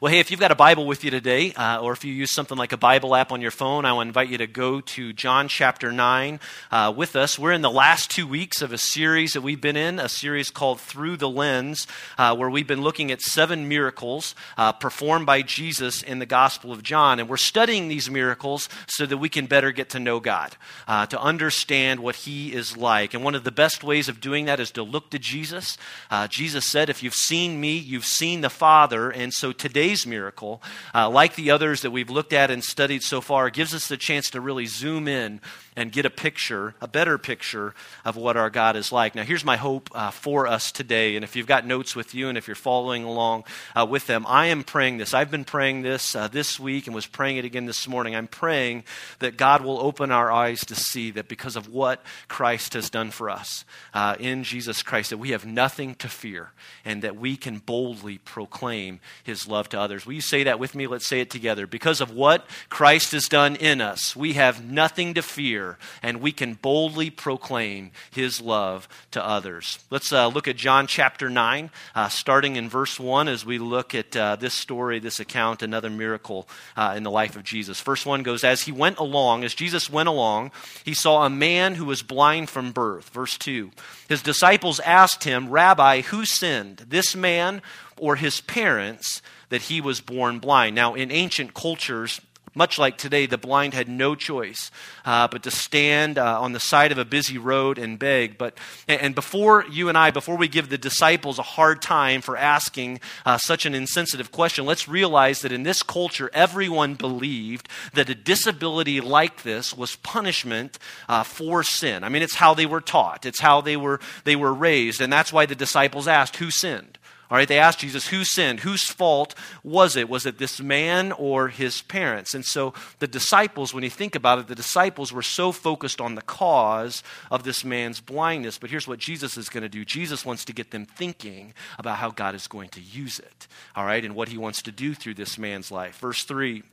Well, 0.00 0.10
hey, 0.10 0.20
if 0.20 0.30
you've 0.30 0.40
got 0.40 0.50
a 0.50 0.54
Bible 0.54 0.86
with 0.86 1.04
you 1.04 1.10
today, 1.10 1.52
uh, 1.52 1.82
or 1.82 1.92
if 1.92 2.06
you 2.06 2.14
use 2.14 2.32
something 2.32 2.56
like 2.56 2.72
a 2.72 2.78
Bible 2.78 3.14
app 3.14 3.32
on 3.32 3.42
your 3.42 3.50
phone, 3.50 3.84
I 3.84 3.92
want 3.92 4.06
to 4.06 4.08
invite 4.08 4.30
you 4.30 4.38
to 4.38 4.46
go 4.46 4.80
to 4.80 5.12
John 5.12 5.46
chapter 5.46 5.92
9 5.92 6.40
uh, 6.70 6.94
with 6.96 7.16
us. 7.16 7.38
We're 7.38 7.52
in 7.52 7.60
the 7.60 7.70
last 7.70 8.10
two 8.10 8.26
weeks 8.26 8.62
of 8.62 8.72
a 8.72 8.78
series 8.78 9.34
that 9.34 9.42
we've 9.42 9.60
been 9.60 9.76
in, 9.76 9.98
a 9.98 10.08
series 10.08 10.50
called 10.50 10.80
Through 10.80 11.18
the 11.18 11.28
Lens, 11.28 11.86
uh, 12.16 12.34
where 12.34 12.48
we've 12.48 12.66
been 12.66 12.80
looking 12.80 13.10
at 13.10 13.20
seven 13.20 13.68
miracles 13.68 14.34
uh, 14.56 14.72
performed 14.72 15.26
by 15.26 15.42
Jesus 15.42 16.02
in 16.02 16.18
the 16.18 16.24
Gospel 16.24 16.72
of 16.72 16.82
John. 16.82 17.18
And 17.18 17.28
we're 17.28 17.36
studying 17.36 17.88
these 17.88 18.08
miracles 18.08 18.70
so 18.86 19.04
that 19.04 19.18
we 19.18 19.28
can 19.28 19.44
better 19.44 19.70
get 19.70 19.90
to 19.90 20.00
know 20.00 20.18
God, 20.18 20.56
uh, 20.88 21.04
to 21.06 21.20
understand 21.20 22.00
what 22.00 22.16
He 22.16 22.54
is 22.54 22.74
like. 22.74 23.12
And 23.12 23.22
one 23.22 23.34
of 23.34 23.44
the 23.44 23.52
best 23.52 23.84
ways 23.84 24.08
of 24.08 24.20
doing 24.20 24.46
that 24.46 24.60
is 24.60 24.70
to 24.72 24.82
look 24.82 25.10
to 25.10 25.18
Jesus. 25.18 25.76
Uh, 26.10 26.26
Jesus 26.26 26.70
said, 26.70 26.88
If 26.88 27.02
you've 27.02 27.12
seen 27.12 27.60
me, 27.60 27.76
you've 27.76 28.06
seen 28.06 28.40
the 28.40 28.48
Father. 28.48 29.10
And 29.10 29.34
so 29.34 29.49
today, 29.52 29.80
today's 29.80 30.06
miracle, 30.06 30.62
uh, 30.94 31.08
like 31.08 31.36
the 31.36 31.50
others 31.50 31.80
that 31.80 31.90
we've 31.90 32.10
looked 32.10 32.34
at 32.34 32.50
and 32.50 32.62
studied 32.62 33.02
so 33.02 33.20
far, 33.20 33.48
gives 33.48 33.74
us 33.74 33.88
the 33.88 33.96
chance 33.96 34.28
to 34.30 34.40
really 34.40 34.66
zoom 34.66 35.08
in 35.08 35.40
and 35.74 35.90
get 35.90 36.04
a 36.04 36.10
picture, 36.10 36.74
a 36.80 36.86
better 36.86 37.16
picture 37.16 37.74
of 38.04 38.14
what 38.14 38.36
our 38.36 38.50
God 38.50 38.76
is 38.76 38.92
like. 38.92 39.14
Now, 39.14 39.22
here's 39.22 39.44
my 39.44 39.56
hope 39.56 39.88
uh, 39.94 40.10
for 40.10 40.46
us 40.46 40.70
today. 40.70 41.16
And 41.16 41.24
if 41.24 41.36
you've 41.36 41.46
got 41.46 41.66
notes 41.66 41.96
with 41.96 42.14
you 42.14 42.28
and 42.28 42.36
if 42.36 42.46
you're 42.46 42.54
following 42.54 43.04
along 43.04 43.44
uh, 43.74 43.86
with 43.88 44.06
them, 44.06 44.26
I 44.28 44.46
am 44.46 44.62
praying 44.64 44.98
this. 44.98 45.14
I've 45.14 45.30
been 45.30 45.44
praying 45.44 45.82
this 45.82 46.14
uh, 46.14 46.28
this 46.28 46.60
week 46.60 46.86
and 46.86 46.94
was 46.94 47.06
praying 47.06 47.38
it 47.38 47.46
again 47.46 47.64
this 47.66 47.88
morning. 47.88 48.14
I'm 48.14 48.26
praying 48.26 48.84
that 49.20 49.38
God 49.38 49.62
will 49.64 49.80
open 49.80 50.10
our 50.10 50.30
eyes 50.30 50.60
to 50.66 50.74
see 50.74 51.10
that 51.12 51.28
because 51.28 51.56
of 51.56 51.72
what 51.72 52.02
Christ 52.28 52.74
has 52.74 52.90
done 52.90 53.10
for 53.10 53.30
us 53.30 53.64
uh, 53.94 54.16
in 54.20 54.44
Jesus 54.44 54.82
Christ, 54.82 55.10
that 55.10 55.18
we 55.18 55.30
have 55.30 55.46
nothing 55.46 55.94
to 55.96 56.08
fear 56.08 56.50
and 56.84 57.02
that 57.02 57.16
we 57.16 57.36
can 57.36 57.58
boldly 57.58 58.18
proclaim 58.18 59.00
his 59.22 59.39
love 59.48 59.68
to 59.70 59.80
others. 59.80 60.06
Will 60.06 60.14
you 60.14 60.20
say 60.20 60.44
that 60.44 60.58
with 60.58 60.74
me? 60.74 60.86
Let's 60.86 61.06
say 61.06 61.20
it 61.20 61.30
together. 61.30 61.66
Because 61.66 62.00
of 62.00 62.10
what 62.10 62.46
Christ 62.68 63.12
has 63.12 63.28
done 63.28 63.56
in 63.56 63.80
us, 63.80 64.14
we 64.16 64.34
have 64.34 64.64
nothing 64.64 65.14
to 65.14 65.22
fear 65.22 65.78
and 66.02 66.20
we 66.20 66.32
can 66.32 66.54
boldly 66.54 67.10
proclaim 67.10 67.90
his 68.10 68.40
love 68.40 68.88
to 69.12 69.24
others. 69.24 69.78
Let's 69.90 70.12
uh, 70.12 70.28
look 70.28 70.48
at 70.48 70.56
John 70.56 70.86
chapter 70.86 71.30
9, 71.30 71.70
uh, 71.94 72.08
starting 72.08 72.56
in 72.56 72.68
verse 72.68 72.98
1 72.98 73.28
as 73.28 73.44
we 73.44 73.58
look 73.58 73.94
at 73.94 74.16
uh, 74.16 74.36
this 74.36 74.54
story, 74.54 74.98
this 74.98 75.20
account, 75.20 75.62
another 75.62 75.90
miracle 75.90 76.48
uh, 76.76 76.94
in 76.96 77.02
the 77.02 77.10
life 77.10 77.36
of 77.36 77.44
Jesus. 77.44 77.80
First 77.80 78.06
one 78.06 78.22
goes 78.22 78.44
As 78.44 78.62
he 78.62 78.72
went 78.72 78.98
along, 78.98 79.44
as 79.44 79.54
Jesus 79.54 79.90
went 79.90 80.08
along, 80.08 80.50
he 80.84 80.94
saw 80.94 81.24
a 81.24 81.30
man 81.30 81.74
who 81.74 81.84
was 81.84 82.02
blind 82.02 82.50
from 82.50 82.72
birth. 82.72 83.10
Verse 83.10 83.36
2. 83.38 83.70
His 84.08 84.22
disciples 84.22 84.80
asked 84.80 85.24
him, 85.24 85.50
Rabbi, 85.50 86.02
who 86.02 86.24
sinned, 86.24 86.86
this 86.88 87.14
man 87.14 87.62
or 88.00 88.16
his 88.16 88.40
parents? 88.40 89.22
that 89.50 89.62
he 89.62 89.80
was 89.80 90.00
born 90.00 90.38
blind. 90.38 90.74
Now, 90.74 90.94
in 90.94 91.10
ancient 91.10 91.54
cultures, 91.54 92.20
much 92.54 92.78
like 92.78 92.98
today, 92.98 93.26
the 93.26 93.38
blind 93.38 93.74
had 93.74 93.88
no 93.88 94.16
choice 94.16 94.72
uh, 95.04 95.28
but 95.28 95.44
to 95.44 95.52
stand 95.52 96.18
uh, 96.18 96.40
on 96.40 96.52
the 96.52 96.58
side 96.58 96.90
of 96.90 96.98
a 96.98 97.04
busy 97.04 97.38
road 97.38 97.78
and 97.78 97.96
beg. 97.96 98.38
But 98.38 98.58
and 98.88 99.14
before 99.14 99.64
you 99.70 99.88
and 99.88 99.96
I, 99.96 100.10
before 100.10 100.36
we 100.36 100.48
give 100.48 100.68
the 100.68 100.78
disciples 100.78 101.38
a 101.38 101.42
hard 101.42 101.80
time 101.80 102.22
for 102.22 102.36
asking 102.36 103.00
uh, 103.24 103.38
such 103.38 103.66
an 103.66 103.74
insensitive 103.74 104.32
question, 104.32 104.66
let's 104.66 104.88
realize 104.88 105.42
that 105.42 105.52
in 105.52 105.62
this 105.62 105.84
culture, 105.84 106.28
everyone 106.32 106.94
believed 106.94 107.68
that 107.94 108.10
a 108.10 108.16
disability 108.16 109.00
like 109.00 109.44
this 109.44 109.76
was 109.76 109.94
punishment 109.96 110.78
uh, 111.08 111.22
for 111.22 111.62
sin. 111.62 112.02
I 112.02 112.08
mean, 112.08 112.22
it's 112.22 112.34
how 112.34 112.54
they 112.54 112.66
were 112.66 112.80
taught. 112.80 113.26
It's 113.26 113.40
how 113.40 113.60
they 113.60 113.76
were 113.76 114.00
they 114.24 114.34
were 114.34 114.52
raised, 114.52 115.00
and 115.00 115.12
that's 115.12 115.32
why 115.32 115.46
the 115.46 115.54
disciples 115.54 116.08
asked, 116.08 116.36
"Who 116.36 116.50
sinned?" 116.50 116.98
All 117.30 117.36
right, 117.36 117.46
they 117.46 117.60
asked 117.60 117.78
Jesus, 117.78 118.08
who 118.08 118.24
sinned? 118.24 118.60
Whose 118.60 118.90
fault 118.90 119.36
was 119.62 119.94
it? 119.94 120.08
Was 120.08 120.26
it 120.26 120.38
this 120.38 120.60
man 120.60 121.12
or 121.12 121.46
his 121.46 121.80
parents? 121.80 122.34
And 122.34 122.44
so 122.44 122.74
the 122.98 123.06
disciples, 123.06 123.72
when 123.72 123.84
you 123.84 123.90
think 123.90 124.16
about 124.16 124.40
it, 124.40 124.48
the 124.48 124.56
disciples 124.56 125.12
were 125.12 125.22
so 125.22 125.52
focused 125.52 126.00
on 126.00 126.16
the 126.16 126.22
cause 126.22 127.04
of 127.30 127.44
this 127.44 127.64
man's 127.64 128.00
blindness. 128.00 128.58
But 128.58 128.70
here's 128.70 128.88
what 128.88 128.98
Jesus 128.98 129.36
is 129.36 129.48
going 129.48 129.62
to 129.62 129.68
do 129.68 129.84
Jesus 129.84 130.26
wants 130.26 130.44
to 130.46 130.52
get 130.52 130.72
them 130.72 130.86
thinking 130.86 131.54
about 131.78 131.98
how 131.98 132.10
God 132.10 132.34
is 132.34 132.48
going 132.48 132.70
to 132.70 132.80
use 132.80 133.20
it, 133.20 133.46
all 133.76 133.84
right, 133.84 134.04
and 134.04 134.16
what 134.16 134.28
he 134.28 134.36
wants 134.36 134.62
to 134.62 134.72
do 134.72 134.92
through 134.92 135.14
this 135.14 135.38
man's 135.38 135.70
life. 135.70 135.98
Verse 135.98 136.24
3 136.24 136.64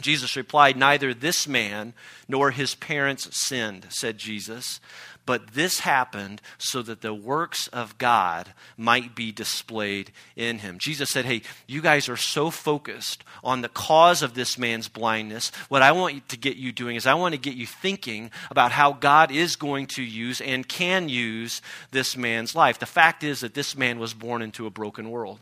Jesus 0.00 0.36
replied, 0.36 0.76
Neither 0.76 1.12
this 1.12 1.48
man 1.48 1.92
nor 2.28 2.50
his 2.50 2.74
parents 2.74 3.28
sinned, 3.36 3.86
said 3.90 4.18
Jesus, 4.18 4.80
but 5.28 5.48
this 5.48 5.80
happened 5.80 6.40
so 6.56 6.80
that 6.80 7.02
the 7.02 7.12
works 7.12 7.68
of 7.68 7.98
God 7.98 8.54
might 8.78 9.14
be 9.14 9.30
displayed 9.30 10.10
in 10.36 10.60
him. 10.60 10.78
Jesus 10.78 11.10
said, 11.10 11.26
Hey, 11.26 11.42
you 11.66 11.82
guys 11.82 12.08
are 12.08 12.16
so 12.16 12.50
focused 12.50 13.24
on 13.44 13.60
the 13.60 13.68
cause 13.68 14.22
of 14.22 14.32
this 14.32 14.56
man's 14.56 14.88
blindness. 14.88 15.52
What 15.68 15.82
I 15.82 15.92
want 15.92 16.26
to 16.30 16.38
get 16.38 16.56
you 16.56 16.72
doing 16.72 16.96
is 16.96 17.06
I 17.06 17.12
want 17.12 17.34
to 17.34 17.38
get 17.38 17.52
you 17.52 17.66
thinking 17.66 18.30
about 18.50 18.72
how 18.72 18.94
God 18.94 19.30
is 19.30 19.54
going 19.54 19.88
to 19.88 20.02
use 20.02 20.40
and 20.40 20.66
can 20.66 21.10
use 21.10 21.60
this 21.90 22.16
man's 22.16 22.54
life. 22.54 22.78
The 22.78 22.86
fact 22.86 23.22
is 23.22 23.40
that 23.40 23.52
this 23.52 23.76
man 23.76 23.98
was 23.98 24.14
born 24.14 24.40
into 24.40 24.64
a 24.64 24.70
broken 24.70 25.10
world. 25.10 25.40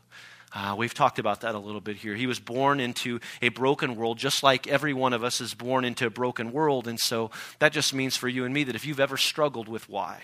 Uh, 0.57 0.75
we've 0.75 0.95
talked 0.95 1.19
about 1.19 1.43
that 1.43 1.55
a 1.55 1.59
little 1.59 1.83
bit 1.83 1.97
here. 1.97 2.15
He 2.15 2.27
was 2.27 2.41
born 2.41 2.81
into 2.81 3.21
a 3.43 3.51
broken 3.51 3.95
world, 3.95 4.17
just 4.17 4.43
like 4.43 4.67
every 4.67 4.95
one 4.95 5.13
of 5.13 5.23
us 5.23 5.43
is 5.43 5.53
born 5.53 5.85
into 5.85 6.07
a 6.07 6.11
broken 6.11 6.51
world. 6.51 6.89
And 6.89 6.99
so 6.99 7.31
that 7.59 7.75
just 7.75 7.93
means 7.93 8.17
for 8.17 8.27
you 8.27 8.47
and 8.47 8.55
me 8.55 8.65
that 8.65 8.75
if 8.75 8.87
you've 8.87 8.99
ever 8.99 9.19
struggled 9.19 9.69
with 9.69 9.87
why, 9.87 10.23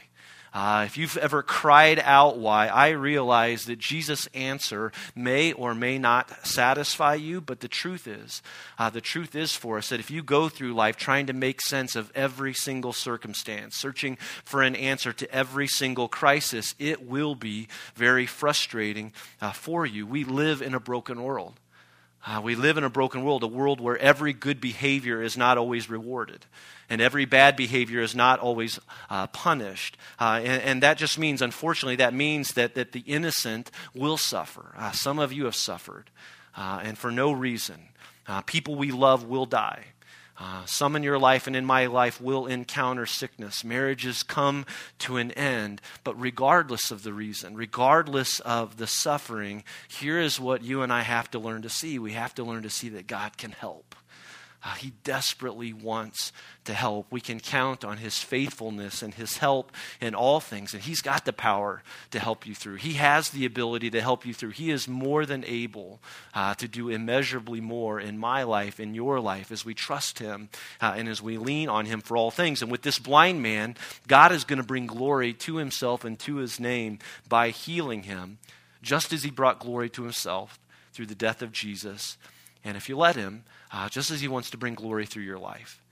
uh, 0.55 0.85
if 0.87 0.99
you've 0.99 1.17
ever 1.17 1.43
cried 1.43 1.99
out 1.99 2.39
why, 2.39 2.67
I 2.67 2.91
realize 2.91 3.65
that 3.65 3.79
Jesus' 3.79 4.29
answer 4.35 4.93
may 5.15 5.53
or 5.53 5.75
may 5.75 5.99
not 5.99 6.47
satisfy 6.47 7.15
you, 7.15 7.41
but 7.41 7.61
the 7.61 7.69
truth 7.69 8.07
is, 8.07 8.43
uh, 8.79 8.91
the 8.91 9.01
truth 9.01 9.35
is 9.35 9.55
for 9.57 9.79
us 9.79 9.89
that 9.89 10.01
if 10.01 10.11
you 10.11 10.23
go 10.23 10.51
through 10.51 10.75
life 10.75 10.97
trying 10.97 11.27
to 11.27 11.33
make 11.33 11.63
sense 11.63 11.97
of 11.97 12.13
every 12.15 12.53
single 12.53 12.93
circumstance, 12.93 13.77
searching 13.77 14.17
for 14.45 14.63
an 14.63 14.77
answer 14.77 15.13
to 15.13 15.35
every 15.35 15.67
single 15.67 16.09
crisis, 16.09 16.75
it 16.79 17.07
will 17.09 17.35
be 17.35 17.69
very 17.95 18.27
frustrating 18.27 19.13
uh, 19.41 19.53
for 19.53 19.87
you. 19.87 20.07
We 20.07 20.25
live 20.25 20.61
in 20.61 20.75
a 20.75 20.81
broken 20.81 21.23
world. 21.23 21.55
Uh, 22.25 22.41
we 22.43 22.55
live 22.55 22.77
in 22.77 22.85
a 22.85 22.91
broken 22.91 23.25
world, 23.25 23.43
a 23.43 23.49
world 23.49 23.81
where 23.81 23.99
every 23.99 24.33
good 24.33 24.61
behavior 24.61 25.23
is 25.23 25.37
not 25.37 25.59
always 25.59 25.91
rewarded 25.91 26.47
and 26.93 27.01
every 27.01 27.25
bad 27.25 27.57
behavior 27.57 28.03
is 28.03 28.15
not 28.15 28.39
always 28.39 28.79
uh, 29.09 29.27
punished. 29.29 29.97
Uh, 30.21 30.43
and, 30.45 30.63
and, 30.63 30.83
that 30.83 30.99
just 30.99 31.19
means, 31.19 31.41
unfortunately, 31.41 31.97
that 31.97 32.13
means 32.13 32.53
that, 32.53 32.75
that 32.75 32.93
the 32.93 33.01
innocent 33.07 33.71
will 33.95 34.19
suffer. 34.19 34.75
Uh, 34.77 34.93
some 34.93 35.19
of 35.19 35.33
you 35.33 35.47
have 35.47 35.57
suffered, 35.57 36.11
uh, 36.55 36.81
and 36.83 36.99
for 36.99 37.11
no 37.11 37.33
reason. 37.33 37.77
Uh, 38.27 38.43
people 38.43 38.75
we 38.75 38.93
love 38.93 39.25
will 39.25 39.47
die. 39.47 39.87
Uh, 40.45 40.65
some 40.67 40.97
in 40.97 41.05
your 41.05 41.21
life 41.21 41.47
and 41.47 41.55
in 41.55 41.65
my 41.65 41.87
life 41.87 42.21
will 42.21 42.47
encounter 42.47 43.07
sickness. 43.07 43.63
Marriages 43.63 44.25
come 44.25 44.67
to 44.99 45.17
an 45.17 45.31
end. 45.33 45.81
But 46.03 46.21
regardless 46.21 46.91
of 46.91 47.05
the 47.05 47.13
reason, 47.13 47.55
regardless 47.55 48.41
of 48.41 48.77
the 48.77 48.89
suffering, 48.89 49.63
here 49.87 50.19
is 50.19 50.41
what 50.41 50.65
you 50.65 50.83
and 50.83 50.93
I 50.93 51.03
have 51.03 51.31
to 51.31 51.39
learn 51.39 51.63
to 51.63 51.69
see. 51.69 51.97
We 51.97 52.15
have 52.15 52.35
to 52.35 52.43
learn 52.43 52.65
to 52.65 52.71
see 52.71 52.89
that 52.89 53.07
God 53.07 53.39
can 53.39 53.53
help. 53.53 53.95
Uh, 54.65 54.75
he 54.75 54.93
desperately 55.03 55.73
wants 55.73 56.33
to 56.65 56.73
help. 56.73 57.07
We 57.11 57.21
can 57.21 57.41
count 57.41 57.85
on 57.85 57.97
his 57.97 58.19
faithfulness 58.19 59.03
and 59.03 59.13
his 59.13 59.39
help 59.39 59.73
in 60.01 60.15
all 60.15 60.39
things. 60.39 60.73
And 60.73 60.83
he's 60.83 61.01
got 61.01 61.25
the 61.25 61.33
power 61.33 61.83
to 62.13 62.21
help 62.21 62.47
you 62.47 62.55
through. 62.55 62.77
He 62.77 62.93
has 62.95 63.31
the 63.31 63.45
ability 63.45 63.91
to 63.91 64.01
help 64.01 64.25
you 64.25 64.33
through. 64.33 64.51
He 64.51 64.71
is 64.71 64.87
more 64.87 65.27
than 65.27 65.45
able 65.47 66.01
uh, 66.33 66.55
to 66.55 66.69
do 66.69 66.89
immeasurably 66.89 67.61
more 67.61 67.99
in 67.99 68.19
my 68.19 68.45
life, 68.45 68.79
in 68.79 68.95
your 68.95 69.19
life, 69.19 69.51
as 69.51 69.65
we 69.65 69.75
trust 69.75 70.21
him 70.21 70.49
uh, 70.81 70.95
and 70.97 71.09
as 71.09 71.21
we 71.21 71.39
lean 71.39 71.69
on 71.69 71.87
him 71.87 72.01
for 72.01 72.17
all 72.17 72.31
things. 72.31 72.63
And 72.63 72.71
with 72.71 72.83
this 72.83 73.01
blind 73.01 73.43
man, 73.43 73.77
God 74.07 74.31
is 74.31 74.45
going 74.45 74.59
to 74.59 74.67
bring 74.67 74.87
glory 74.87 75.33
to 75.35 75.57
himself 75.57 76.05
and 76.05 76.17
to 76.21 76.37
his 76.37 76.61
name 76.61 77.01
by 77.29 77.51
healing 77.51 78.05
him, 78.05 78.39
just 78.81 79.13
as 79.13 79.25
he 79.25 79.31
brought 79.31 79.59
glory 79.59 79.91
to 79.91 80.03
himself 80.05 80.61
through 80.93 81.07
the 81.07 81.15
death 81.17 81.43
of 81.43 81.51
Jesus. 81.51 82.17
And 82.65 82.77
if 82.77 82.89
you 82.89 82.97
let 82.97 83.17
him, 83.17 83.45
uh, 83.73 83.89
just 83.89 84.11
as 84.11 84.21
He 84.21 84.29
wants 84.29 84.51
to 84.51 84.59
bring 84.59 84.75
glory 84.75 85.07
through 85.07 85.25
your 85.25 85.39
life. 85.39 85.83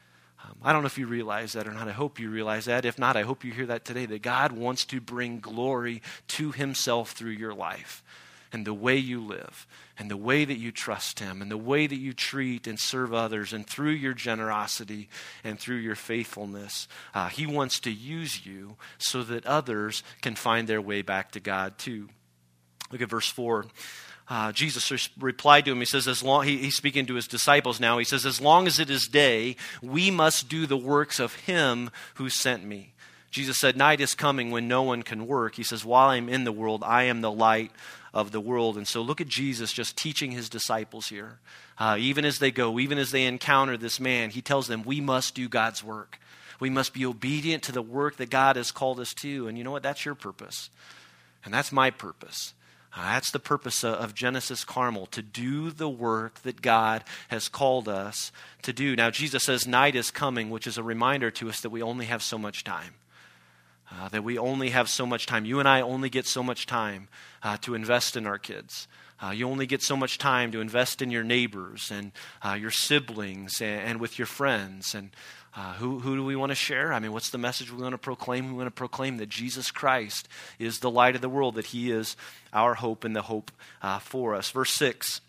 Um, 0.45 0.57
I 0.63 0.73
don't 0.73 0.83
know 0.83 0.87
if 0.87 0.99
you 0.99 1.07
realize 1.07 1.53
that 1.53 1.67
or 1.67 1.73
not. 1.73 1.89
I 1.89 1.93
hope 1.93 2.19
you 2.19 2.31
realize 2.31 2.67
that. 2.67 2.85
If 2.85 2.99
not, 2.99 3.17
I 3.17 3.23
hope 3.23 3.45
you 3.45 3.53
hear 3.53 3.67
that 3.67 3.85
today 3.85 4.07
that 4.07 4.23
God 4.23 4.53
wants 4.53 4.85
to 4.87 5.01
bring 5.01 5.41
glory 5.41 6.03
to 6.29 6.53
Himself 6.53 7.13
through 7.13 7.33
your 7.33 7.55
life 7.55 8.03
and 8.53 8.67
the 8.67 8.75
way 8.75 8.97
you 8.97 9.21
live 9.21 9.67
and 9.99 10.11
the 10.11 10.17
way 10.17 10.45
that 10.45 10.57
you 10.57 10.73
trust 10.73 11.21
Him 11.21 11.43
and 11.43 11.51
the 11.51 11.59
way 11.59 11.87
that 11.87 11.97
you 11.97 12.13
treat 12.13 12.67
and 12.67 12.79
serve 12.79 13.13
others 13.13 13.53
and 13.53 13.67
through 13.67 13.91
your 13.91 14.15
generosity 14.15 15.09
and 15.45 15.59
through 15.59 15.77
your 15.77 15.95
faithfulness. 15.95 16.89
Uh, 17.15 17.29
he 17.29 17.47
wants 17.47 17.81
to 17.81 17.91
use 17.91 18.47
you 18.47 18.77
so 18.99 19.23
that 19.23 19.47
others 19.47 20.03
can 20.21 20.35
find 20.35 20.69
their 20.69 20.81
way 20.81 21.03
back 21.03 21.33
to 21.33 21.41
God 21.41 21.79
too. 21.79 22.09
Look 22.91 23.03
at 23.03 23.11
verse 23.11 23.29
4 23.29 23.67
uh, 24.31 24.53
Jesus 24.53 25.11
replied 25.19 25.65
to 25.65 25.73
him. 25.73 25.81
He 25.81 25.85
says, 25.85 26.07
as 26.07 26.23
long, 26.23 26.47
he, 26.47 26.57
he's 26.59 26.77
speaking 26.77 27.05
to 27.07 27.15
his 27.15 27.27
disciples 27.27 27.81
now. 27.81 27.99
He 27.99 28.05
says, 28.05 28.25
As 28.25 28.41
long 28.41 28.69
as 28.69 28.79
it 28.79 28.89
is 28.89 29.09
day, 29.09 29.57
we 29.83 30.09
must 30.13 30.49
do 30.49 30.67
the 30.67 30.77
works 30.77 31.19
of 31.19 31.35
him 31.35 31.91
who 32.15 32.31
sent 32.31 32.65
me. 32.65 32.93
Jesus 33.33 33.59
said, 33.59 33.77
Night 33.77 34.01
is 34.01 34.15
coming 34.15 34.53
when 34.53 34.69
no 34.69 34.85
one 34.85 35.03
can 35.03 35.27
work. 35.27 35.57
He 35.57 35.65
says, 35.65 35.85
While 35.85 36.11
I'm 36.11 36.29
in 36.29 36.45
the 36.45 36.53
world, 36.53 36.85
I 36.87 37.05
am 37.05 37.23
the 37.23 37.31
light 37.31 37.73
of 38.15 38.31
the 38.31 38.41
world. 38.41 38.77
And 38.77 38.87
so 38.87 39.03
look 39.03 39.21
at 39.21 39.27
Jesus 39.27 39.73
just 39.73 39.97
teaching 39.97 40.31
his 40.31 40.49
disciples 40.49 41.09
here. 41.09 41.41
Uh, 41.77 41.97
even 41.99 42.25
as 42.25 42.39
they 42.39 42.53
go, 42.53 42.79
even 42.79 42.99
as 42.99 43.11
they 43.11 43.25
encounter 43.25 43.77
this 43.77 43.99
man, 43.99 44.31
he 44.31 44.43
tells 44.43 44.69
them, 44.69 44.85
We 44.85 45.01
must 45.01 45.35
do 45.35 45.49
God's 45.49 45.83
work. 45.83 46.21
We 46.61 46.71
must 46.71 46.95
be 46.95 47.05
obedient 47.05 47.65
to 47.65 47.73
the 47.73 47.83
work 47.83 48.17
that 48.19 48.31
God 48.31 48.55
has 48.55 48.71
called 48.71 49.01
us 49.01 49.13
to. 49.15 49.49
And 49.49 49.59
you 49.59 49.65
know 49.65 49.73
what? 49.73 49.83
That's 49.83 50.05
your 50.05 50.15
purpose. 50.15 50.71
And 51.45 51.53
that's 51.53 51.73
my 51.73 51.91
purpose. 51.91 52.53
Uh, 52.97 53.13
that's 53.13 53.31
the 53.31 53.39
purpose 53.39 53.85
of 53.85 54.15
Genesis 54.15 54.65
Carmel, 54.65 55.07
to 55.07 55.23
do 55.23 55.71
the 55.71 55.89
work 55.89 56.43
that 56.43 56.61
God 56.61 57.05
has 57.29 57.49
called 57.49 57.89
us 57.89 58.33
to 58.63 58.73
do. 58.73 58.97
Now, 58.97 59.11
Jesus 59.11 59.45
says 59.45 59.67
night 59.67 59.95
is 59.95 60.11
coming, 60.11 60.51
which 60.51 60.67
is 60.67 60.77
a 60.77 60.83
reminder 60.83 61.31
to 61.33 61.49
us 61.49 61.61
that 61.61 61.71
we 61.71 61.83
only 61.83 62.07
have 62.07 62.23
so 62.23 62.37
much 62.37 62.65
time. 62.65 62.95
Uh, 63.93 64.09
that 64.09 64.23
we 64.23 64.39
only 64.39 64.71
have 64.71 64.89
so 64.89 65.05
much 65.05 65.27
time. 65.27 65.45
You 65.45 65.59
and 65.59 65.69
I 65.69 65.81
only 65.81 66.11
get 66.11 66.27
so 66.27 66.45
much 66.45 66.67
time 66.67 67.09
uh, 67.43 67.57
to 67.63 67.75
invest 67.75 68.17
in 68.17 68.25
our 68.25 68.39
kids. 68.39 68.87
Uh, 69.23 69.31
you 69.31 69.49
only 69.49 69.67
get 69.67 69.83
so 69.83 69.97
much 69.97 70.17
time 70.17 70.51
to 70.53 70.61
invest 70.61 71.03
in 71.03 71.11
your 71.11 71.25
neighbors 71.25 71.91
and 71.91 72.13
uh, 72.43 72.55
your 72.55 72.71
siblings 72.71 73.61
and, 73.61 73.81
and, 73.83 74.01
with 74.01 74.19
your 74.19 74.27
friends. 74.27 74.95
And 74.95 75.11
uh, 75.57 75.75
who, 75.75 75.99
who 75.99 76.17
do 76.17 76.25
we 76.25 76.37
want 76.37 76.51
to 76.51 76.57
share? 76.57 76.93
I 76.93 77.01
mean, 77.01 77.13
what's 77.13 77.31
the 77.31 77.39
message 77.39 77.73
we 77.73 77.83
want 77.83 77.93
to 77.93 77.99
proclaim? 77.99 78.49
We 78.49 78.55
want 78.55 78.69
to 78.69 78.71
proclaim 78.71 79.17
that 79.17 79.29
Jesus 79.29 79.71
Christ 79.71 80.29
is 80.59 80.79
the 80.79 80.91
light 80.91 81.17
of 81.17 81.21
the 81.21 81.29
world, 81.29 81.57
that 81.57 81.67
He 81.67 81.91
is 81.91 82.17
our 82.53 82.75
hope 82.75 83.05
and 83.05 83.17
the 83.17 83.23
hope 83.23 83.51
uh, 83.83 83.99
for 83.99 84.35
us. 84.35 84.51
Verse 84.51 84.71
6 84.73 85.21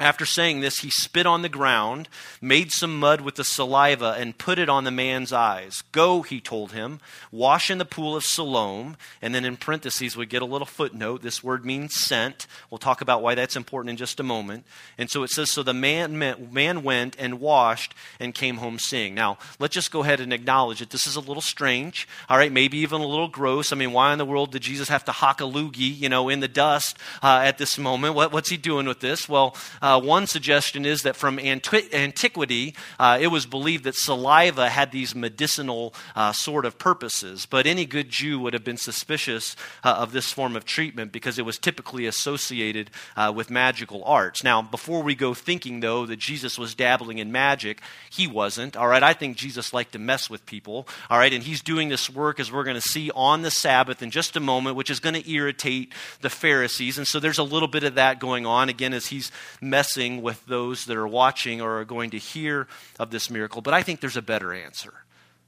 after 0.00 0.24
saying 0.24 0.60
this, 0.60 0.78
he 0.78 0.90
spit 0.90 1.26
on 1.26 1.42
the 1.42 1.48
ground, 1.48 2.08
made 2.40 2.72
some 2.72 2.98
mud 2.98 3.20
with 3.20 3.34
the 3.34 3.44
saliva, 3.44 4.16
and 4.18 4.38
put 4.38 4.58
it 4.58 4.70
on 4.70 4.84
the 4.84 4.90
man's 4.90 5.32
eyes. 5.32 5.82
Go, 5.92 6.22
he 6.22 6.40
told 6.40 6.72
him, 6.72 7.00
wash 7.30 7.70
in 7.70 7.76
the 7.76 7.84
pool 7.84 8.16
of 8.16 8.24
Siloam. 8.24 8.96
And 9.20 9.34
then 9.34 9.44
in 9.44 9.58
parentheses, 9.58 10.16
we 10.16 10.24
get 10.24 10.40
a 10.40 10.46
little 10.46 10.66
footnote. 10.66 11.20
This 11.20 11.44
word 11.44 11.66
means 11.66 11.94
sent. 11.94 12.46
We'll 12.70 12.78
talk 12.78 13.02
about 13.02 13.22
why 13.22 13.34
that's 13.34 13.56
important 13.56 13.90
in 13.90 13.96
just 13.98 14.18
a 14.18 14.22
moment. 14.22 14.64
And 14.96 15.10
so 15.10 15.22
it 15.22 15.30
says, 15.30 15.50
So 15.50 15.62
the 15.62 15.74
man, 15.74 16.18
man 16.18 16.82
went 16.82 17.16
and 17.18 17.38
washed 17.38 17.94
and 18.18 18.34
came 18.34 18.56
home 18.56 18.78
seeing. 18.78 19.14
Now, 19.14 19.36
let's 19.58 19.74
just 19.74 19.92
go 19.92 20.02
ahead 20.02 20.20
and 20.20 20.32
acknowledge 20.32 20.78
that 20.78 20.90
this 20.90 21.06
is 21.06 21.16
a 21.16 21.20
little 21.20 21.42
strange, 21.42 22.08
all 22.28 22.38
right, 22.38 22.50
maybe 22.50 22.78
even 22.78 23.02
a 23.02 23.06
little 23.06 23.28
gross. 23.28 23.70
I 23.72 23.76
mean, 23.76 23.92
why 23.92 24.12
in 24.12 24.18
the 24.18 24.24
world 24.24 24.52
did 24.52 24.62
Jesus 24.62 24.88
have 24.88 25.04
to 25.04 25.12
hock 25.12 25.42
a 25.42 25.44
loogie, 25.44 25.96
you 25.96 26.08
know, 26.08 26.30
in 26.30 26.40
the 26.40 26.48
dust 26.48 26.96
uh, 27.22 27.42
at 27.44 27.58
this 27.58 27.76
moment? 27.78 28.14
What, 28.14 28.32
what's 28.32 28.48
he 28.48 28.56
doing 28.56 28.86
with 28.86 29.00
this? 29.00 29.28
Well, 29.28 29.54
uh, 29.82 29.89
uh, 29.90 30.00
one 30.00 30.26
suggestion 30.26 30.86
is 30.86 31.02
that 31.02 31.16
from 31.16 31.38
antiqu- 31.38 31.92
antiquity, 31.92 32.74
uh, 32.98 33.18
it 33.20 33.26
was 33.28 33.46
believed 33.46 33.84
that 33.84 33.96
saliva 33.96 34.68
had 34.68 34.92
these 34.92 35.14
medicinal 35.14 35.92
uh, 36.14 36.32
sort 36.32 36.64
of 36.64 36.78
purposes. 36.78 37.46
But 37.46 37.66
any 37.66 37.84
good 37.86 38.08
Jew 38.08 38.38
would 38.40 38.54
have 38.54 38.62
been 38.62 38.76
suspicious 38.76 39.56
uh, 39.82 39.96
of 39.98 40.12
this 40.12 40.32
form 40.32 40.54
of 40.54 40.64
treatment 40.64 41.12
because 41.12 41.38
it 41.38 41.44
was 41.44 41.58
typically 41.58 42.06
associated 42.06 42.90
uh, 43.16 43.32
with 43.34 43.50
magical 43.50 44.04
arts. 44.04 44.44
Now, 44.44 44.62
before 44.62 45.02
we 45.02 45.14
go 45.16 45.34
thinking, 45.34 45.80
though, 45.80 46.06
that 46.06 46.18
Jesus 46.18 46.58
was 46.58 46.74
dabbling 46.74 47.18
in 47.18 47.32
magic, 47.32 47.80
he 48.10 48.26
wasn't. 48.26 48.76
All 48.76 48.86
right, 48.86 49.02
I 49.02 49.12
think 49.12 49.36
Jesus 49.36 49.72
liked 49.72 49.92
to 49.92 49.98
mess 49.98 50.30
with 50.30 50.46
people. 50.46 50.86
All 51.10 51.18
right, 51.18 51.32
and 51.32 51.42
he's 51.42 51.62
doing 51.62 51.88
this 51.88 52.08
work, 52.08 52.38
as 52.38 52.52
we're 52.52 52.64
going 52.64 52.76
to 52.76 52.80
see, 52.80 53.10
on 53.14 53.42
the 53.42 53.50
Sabbath 53.50 54.02
in 54.02 54.10
just 54.10 54.36
a 54.36 54.40
moment, 54.40 54.76
which 54.76 54.90
is 54.90 55.00
going 55.00 55.20
to 55.20 55.30
irritate 55.30 55.92
the 56.20 56.30
Pharisees. 56.30 56.96
And 56.96 57.06
so 57.06 57.18
there's 57.18 57.38
a 57.38 57.42
little 57.42 57.68
bit 57.68 57.82
of 57.82 57.96
that 57.96 58.20
going 58.20 58.46
on, 58.46 58.68
again, 58.68 58.92
as 58.92 59.06
he's 59.06 59.32
messing 59.60 59.79
messing 59.80 60.20
with 60.20 60.44
those 60.44 60.84
that 60.84 60.96
are 60.98 61.08
watching 61.08 61.62
or 61.62 61.80
are 61.80 61.86
going 61.86 62.10
to 62.10 62.18
hear 62.18 62.68
of 62.98 63.10
this 63.10 63.30
miracle. 63.30 63.62
But 63.62 63.72
I 63.72 63.82
think 63.82 64.00
there's 64.00 64.14
a 64.14 64.20
better 64.20 64.52
answer. 64.52 64.92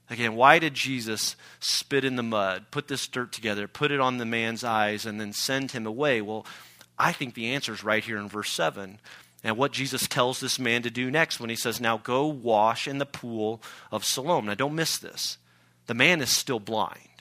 Again, 0.09 0.35
why 0.35 0.57
did 0.57 0.73
Jesus 0.73 1.35
spit 1.59 2.03
in 2.03 2.15
the 2.15 2.23
mud, 2.23 2.65
put 2.71 2.87
this 2.87 3.07
dirt 3.07 3.31
together, 3.31 3.67
put 3.67 3.91
it 3.91 3.99
on 3.99 4.17
the 4.17 4.25
man's 4.25 4.63
eyes, 4.63 5.05
and 5.05 5.21
then 5.21 5.33
send 5.33 5.69
him 5.69 5.85
away? 5.85 6.19
Well, 6.19 6.47
I 6.97 7.11
think 7.11 7.35
the 7.35 7.53
answer 7.53 7.73
is 7.73 7.83
right 7.83 8.03
here 8.03 8.17
in 8.17 8.27
verse 8.27 8.49
7. 8.49 8.97
And 9.43 9.55
what 9.55 9.71
Jesus 9.71 10.07
tells 10.07 10.39
this 10.39 10.57
man 10.57 10.81
to 10.81 10.89
do 10.89 11.11
next 11.11 11.39
when 11.39 11.51
he 11.51 11.55
says, 11.55 11.79
Now 11.79 11.99
go 11.99 12.25
wash 12.25 12.87
in 12.87 12.97
the 12.97 13.05
pool 13.05 13.61
of 13.91 14.03
Siloam. 14.03 14.47
Now 14.47 14.55
don't 14.55 14.73
miss 14.73 14.97
this. 14.97 15.37
The 15.85 15.93
man 15.93 16.21
is 16.21 16.35
still 16.35 16.59
blind. 16.59 17.12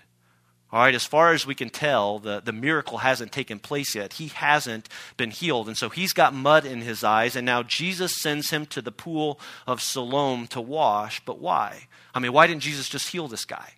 All 0.72 0.80
right, 0.80 0.94
as 0.94 1.04
far 1.04 1.34
as 1.34 1.46
we 1.46 1.54
can 1.54 1.68
tell, 1.68 2.18
the, 2.18 2.40
the 2.40 2.52
miracle 2.52 2.98
hasn't 2.98 3.30
taken 3.30 3.58
place 3.58 3.94
yet. 3.94 4.14
He 4.14 4.28
hasn't 4.28 4.88
been 5.18 5.30
healed. 5.30 5.68
And 5.68 5.76
so 5.76 5.90
he's 5.90 6.14
got 6.14 6.32
mud 6.32 6.64
in 6.64 6.80
his 6.80 7.04
eyes, 7.04 7.36
and 7.36 7.44
now 7.44 7.62
Jesus 7.62 8.16
sends 8.22 8.48
him 8.48 8.64
to 8.66 8.80
the 8.80 8.90
pool 8.90 9.38
of 9.66 9.82
Siloam 9.82 10.46
to 10.46 10.62
wash. 10.62 11.22
But 11.26 11.38
why? 11.38 11.88
I 12.14 12.20
mean, 12.20 12.32
why 12.32 12.46
didn't 12.46 12.62
Jesus 12.62 12.88
just 12.88 13.10
heal 13.10 13.28
this 13.28 13.44
guy? 13.44 13.72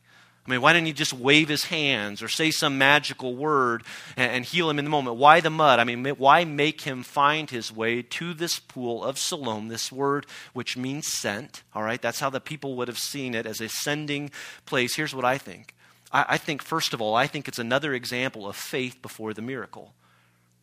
I 0.47 0.51
mean, 0.51 0.61
why 0.61 0.73
didn't 0.73 0.87
he 0.87 0.93
just 0.93 1.15
wave 1.15 1.49
his 1.49 1.65
hands 1.65 2.23
or 2.23 2.29
say 2.29 2.53
some 2.53 2.79
magical 2.79 3.35
word 3.35 3.83
and, 4.17 4.31
and, 4.31 4.45
heal 4.45 4.69
him 4.69 4.79
in 4.79 4.85
the 4.85 4.91
moment? 4.91 5.17
Why 5.17 5.41
the 5.41 5.49
mud? 5.49 5.81
I 5.81 5.85
mean, 5.85 6.05
why 6.05 6.45
make 6.45 6.83
him 6.83 7.03
find 7.03 7.49
his 7.49 7.73
way 7.73 8.03
to 8.03 8.35
this 8.35 8.59
pool 8.61 9.03
of 9.03 9.19
Siloam, 9.19 9.69
this 9.69 9.91
word 9.91 10.27
which 10.53 10.77
means 10.77 11.09
sent? 11.09 11.63
All 11.75 11.83
right, 11.83 12.01
that's 12.01 12.21
how 12.21 12.29
the 12.29 12.41
people 12.41 12.77
would 12.77 12.89
have 12.89 12.99
seen 12.99 13.35
it 13.35 13.47
as 13.47 13.63
a 13.63 13.71
sending 13.71 14.31
place. 14.67 14.95
Here's 14.95 15.15
what 15.15 15.25
I 15.25 15.39
think 15.39 15.75
I, 16.15 16.25
I 16.31 16.39
think, 16.39 16.63
first 16.63 16.95
of 16.95 17.03
all, 17.03 17.15
I 17.15 17.27
think 17.27 17.49
it's 17.49 17.59
another 17.59 17.93
example 17.93 18.49
of 18.49 18.57
faith 18.57 19.03
before 19.03 19.35
the 19.35 19.43
miracle. 19.43 19.93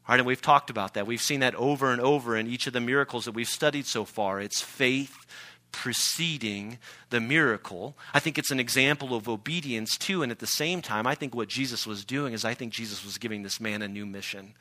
All 0.07 0.13
right, 0.13 0.19
and 0.19 0.25
we've 0.25 0.41
talked 0.41 0.71
about 0.71 0.95
that. 0.95 1.05
We've 1.05 1.21
seen 1.21 1.41
that 1.41 1.53
over 1.55 1.91
and 1.91 2.01
over 2.01 2.35
in 2.35 2.47
each 2.47 2.65
of 2.65 2.73
the 2.73 2.79
miracles 2.79 3.25
that 3.25 3.35
we've 3.35 3.47
studied 3.47 3.85
so 3.85 4.03
far. 4.03 4.41
It's 4.41 4.61
faith 4.61 5.27
preceding 5.71 6.79
the 7.11 7.21
miracle. 7.21 7.95
I 8.13 8.19
think 8.19 8.37
it's 8.37 8.51
an 8.51 8.59
example 8.59 9.13
of 9.13 9.29
obedience 9.29 9.97
too, 9.97 10.23
and 10.23 10.31
at 10.31 10.39
the 10.39 10.47
same 10.47 10.81
time, 10.81 11.05
I 11.05 11.15
think 11.15 11.35
what 11.35 11.49
Jesus 11.49 11.85
was 11.85 12.03
doing 12.03 12.33
is 12.33 12.43
I 12.43 12.53
think 12.53 12.73
Jesus 12.73 13.05
was 13.05 13.17
giving 13.17 13.43
this 13.43 13.59
man 13.59 13.81
a 13.81 13.87
new 13.87 14.05
mission. 14.05 14.53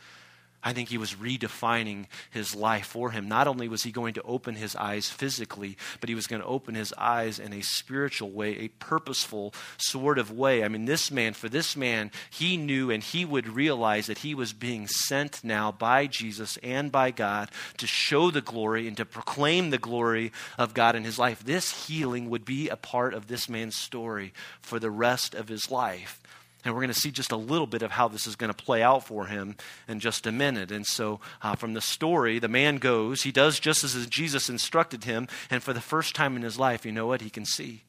I 0.62 0.72
think 0.74 0.90
he 0.90 0.98
was 0.98 1.14
redefining 1.14 2.06
his 2.30 2.54
life 2.54 2.86
for 2.86 3.10
him. 3.10 3.28
Not 3.28 3.48
only 3.48 3.66
was 3.68 3.82
he 3.82 3.92
going 3.92 4.14
to 4.14 4.22
open 4.22 4.56
his 4.56 4.76
eyes 4.76 5.08
physically, 5.08 5.78
but 6.00 6.08
he 6.08 6.14
was 6.14 6.26
going 6.26 6.42
to 6.42 6.48
open 6.48 6.74
his 6.74 6.92
eyes 6.98 7.38
in 7.38 7.52
a 7.52 7.62
spiritual 7.62 8.30
way, 8.30 8.58
a 8.58 8.68
purposeful 8.68 9.54
sort 9.78 10.18
of 10.18 10.30
way. 10.30 10.62
I 10.62 10.68
mean, 10.68 10.84
this 10.84 11.10
man, 11.10 11.32
for 11.32 11.48
this 11.48 11.76
man, 11.76 12.10
he 12.28 12.58
knew 12.58 12.90
and 12.90 13.02
he 13.02 13.24
would 13.24 13.48
realize 13.48 14.06
that 14.06 14.18
he 14.18 14.34
was 14.34 14.52
being 14.52 14.86
sent 14.86 15.42
now 15.42 15.72
by 15.72 16.06
Jesus 16.06 16.58
and 16.62 16.92
by 16.92 17.10
God 17.10 17.50
to 17.78 17.86
show 17.86 18.30
the 18.30 18.42
glory 18.42 18.86
and 18.86 18.96
to 18.98 19.06
proclaim 19.06 19.70
the 19.70 19.78
glory 19.78 20.30
of 20.58 20.74
God 20.74 20.94
in 20.94 21.04
his 21.04 21.18
life. 21.18 21.42
This 21.42 21.86
healing 21.86 22.28
would 22.28 22.44
be 22.44 22.68
a 22.68 22.76
part 22.76 23.14
of 23.14 23.28
this 23.28 23.48
man's 23.48 23.76
story 23.76 24.34
for 24.60 24.78
the 24.78 24.90
rest 24.90 25.34
of 25.34 25.48
his 25.48 25.70
life. 25.70 26.20
And 26.64 26.74
we're 26.74 26.80
going 26.80 26.92
to 26.92 27.00
see 27.00 27.10
just 27.10 27.32
a 27.32 27.36
little 27.36 27.66
bit 27.66 27.82
of 27.82 27.92
how 27.92 28.08
this 28.08 28.26
is 28.26 28.36
going 28.36 28.52
to 28.52 28.64
play 28.64 28.82
out 28.82 29.06
for 29.06 29.26
him 29.26 29.56
in 29.88 29.98
just 29.98 30.26
a 30.26 30.32
minute. 30.32 30.70
And 30.70 30.86
so, 30.86 31.20
uh, 31.42 31.54
from 31.56 31.72
the 31.72 31.80
story, 31.80 32.38
the 32.38 32.48
man 32.48 32.76
goes, 32.76 33.22
he 33.22 33.32
does 33.32 33.58
just 33.58 33.82
as 33.82 34.06
Jesus 34.06 34.50
instructed 34.50 35.04
him, 35.04 35.26
and 35.50 35.62
for 35.62 35.72
the 35.72 35.80
first 35.80 36.14
time 36.14 36.36
in 36.36 36.42
his 36.42 36.58
life, 36.58 36.84
you 36.84 36.92
know 36.92 37.06
what? 37.06 37.22
He 37.22 37.30
can 37.30 37.46
see. 37.46 37.82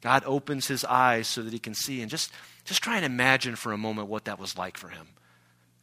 God 0.00 0.22
opens 0.26 0.66
his 0.66 0.84
eyes 0.84 1.28
so 1.28 1.42
that 1.42 1.52
he 1.52 1.58
can 1.58 1.74
see. 1.74 2.00
And 2.00 2.10
just, 2.10 2.32
just 2.64 2.82
try 2.82 2.96
and 2.96 3.04
imagine 3.04 3.56
for 3.56 3.72
a 3.72 3.78
moment 3.78 4.08
what 4.08 4.24
that 4.24 4.38
was 4.38 4.58
like 4.58 4.76
for 4.76 4.88
him. 4.88 5.08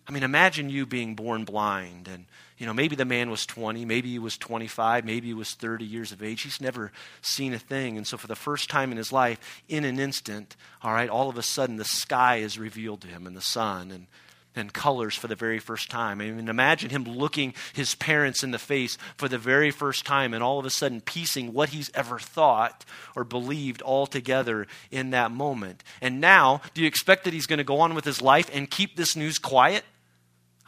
I 0.10 0.12
mean, 0.12 0.24
imagine 0.24 0.72
you 0.72 0.88
being 0.88 1.14
born 1.14 1.46
blind 1.46 2.08
and 2.08 2.26
you 2.58 2.66
know, 2.66 2.74
maybe 2.74 2.98
the 2.98 3.06
man 3.06 3.30
was 3.30 3.46
20, 3.46 3.86
maybe 3.86 4.10
he 4.10 4.20
was 4.20 4.38
25, 4.38 5.06
maybe 5.06 5.28
he 5.28 5.34
was 5.34 5.54
30 5.54 5.86
years 5.86 6.12
of 6.12 6.22
age. 6.22 6.42
He's 6.42 6.60
never 6.60 6.92
seen 7.22 7.54
a 7.54 7.60
thing. 7.60 7.96
And 7.96 8.06
so, 8.06 8.18
for 8.18 8.28
the 8.28 8.36
first 8.36 8.70
time 8.70 8.92
in 8.92 8.98
his 8.98 9.14
life, 9.14 9.40
in 9.70 9.86
an 9.86 9.98
instant, 9.98 10.58
all 10.84 10.92
right, 10.92 11.10
all 11.10 11.30
of 11.30 11.38
a 11.38 11.42
sudden 11.42 11.78
the 11.78 11.86
sky 11.86 12.38
is 12.38 12.60
revealed 12.60 13.00
to 13.02 13.08
him 13.08 13.28
and 13.28 13.38
the 13.38 13.42
sun 13.42 13.92
and, 13.92 14.08
and 14.58 14.74
colors 14.74 15.16
for 15.16 15.28
the 15.28 15.36
very 15.36 15.58
first 15.58 15.90
time. 15.90 16.20
I 16.20 16.32
mean, 16.32 16.50
imagine 16.50 16.90
him 16.90 17.06
looking 17.06 17.54
his 17.72 17.96
parents 17.96 18.44
in 18.44 18.52
the 18.52 18.60
face 18.60 18.98
for 19.16 19.30
the 19.30 19.38
very 19.38 19.72
first 19.72 20.06
time 20.06 20.34
and 20.34 20.44
all 20.44 20.60
of 20.60 20.66
a 20.66 20.70
sudden 20.70 21.00
piecing 21.00 21.54
what 21.54 21.70
he's 21.70 21.90
ever 21.94 22.20
thought 22.20 22.84
or 23.16 23.24
believed 23.24 23.82
all 23.84 24.06
together 24.06 24.68
in 24.92 25.12
that 25.12 25.32
moment. 25.32 25.82
And 26.02 26.20
now, 26.20 26.62
do 26.74 26.82
you 26.82 26.88
expect 26.88 27.24
that 27.24 27.34
he's 27.34 27.46
going 27.46 27.60
to 27.60 27.64
go 27.64 27.80
on 27.80 27.96
with 27.96 28.04
his 28.04 28.22
life 28.22 28.50
and 28.52 28.70
keep 28.70 28.98
this 28.98 29.16
news 29.16 29.40
quiet? 29.40 29.86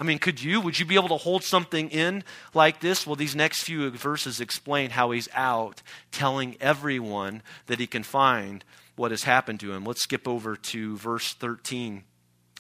I 0.02 0.04
mean, 0.04 0.18
could 0.18 0.42
you? 0.42 0.60
Would 0.62 0.80
you 0.80 0.86
be 0.88 0.96
able 0.96 1.10
to 1.10 1.18
hold 1.18 1.44
something 1.44 1.92
in 1.92 2.24
like 2.56 2.80
this? 2.80 3.06
Well, 3.06 3.16
these 3.16 3.36
next 3.36 3.62
few 3.62 3.88
verses 3.92 4.42
explain 4.42 4.90
how 4.90 5.12
he's 5.12 5.30
out 5.36 5.84
telling 6.12 6.58
everyone 6.60 7.44
that 7.68 7.80
he 7.80 7.86
can 7.86 8.02
find 8.02 8.66
what 8.96 9.12
has 9.12 9.24
happened 9.24 9.60
to 9.60 9.72
him. 9.72 9.86
Let's 9.86 10.02
skip 10.02 10.28
over 10.28 10.56
to 10.56 10.98
verse 10.98 11.34
13 11.34 12.04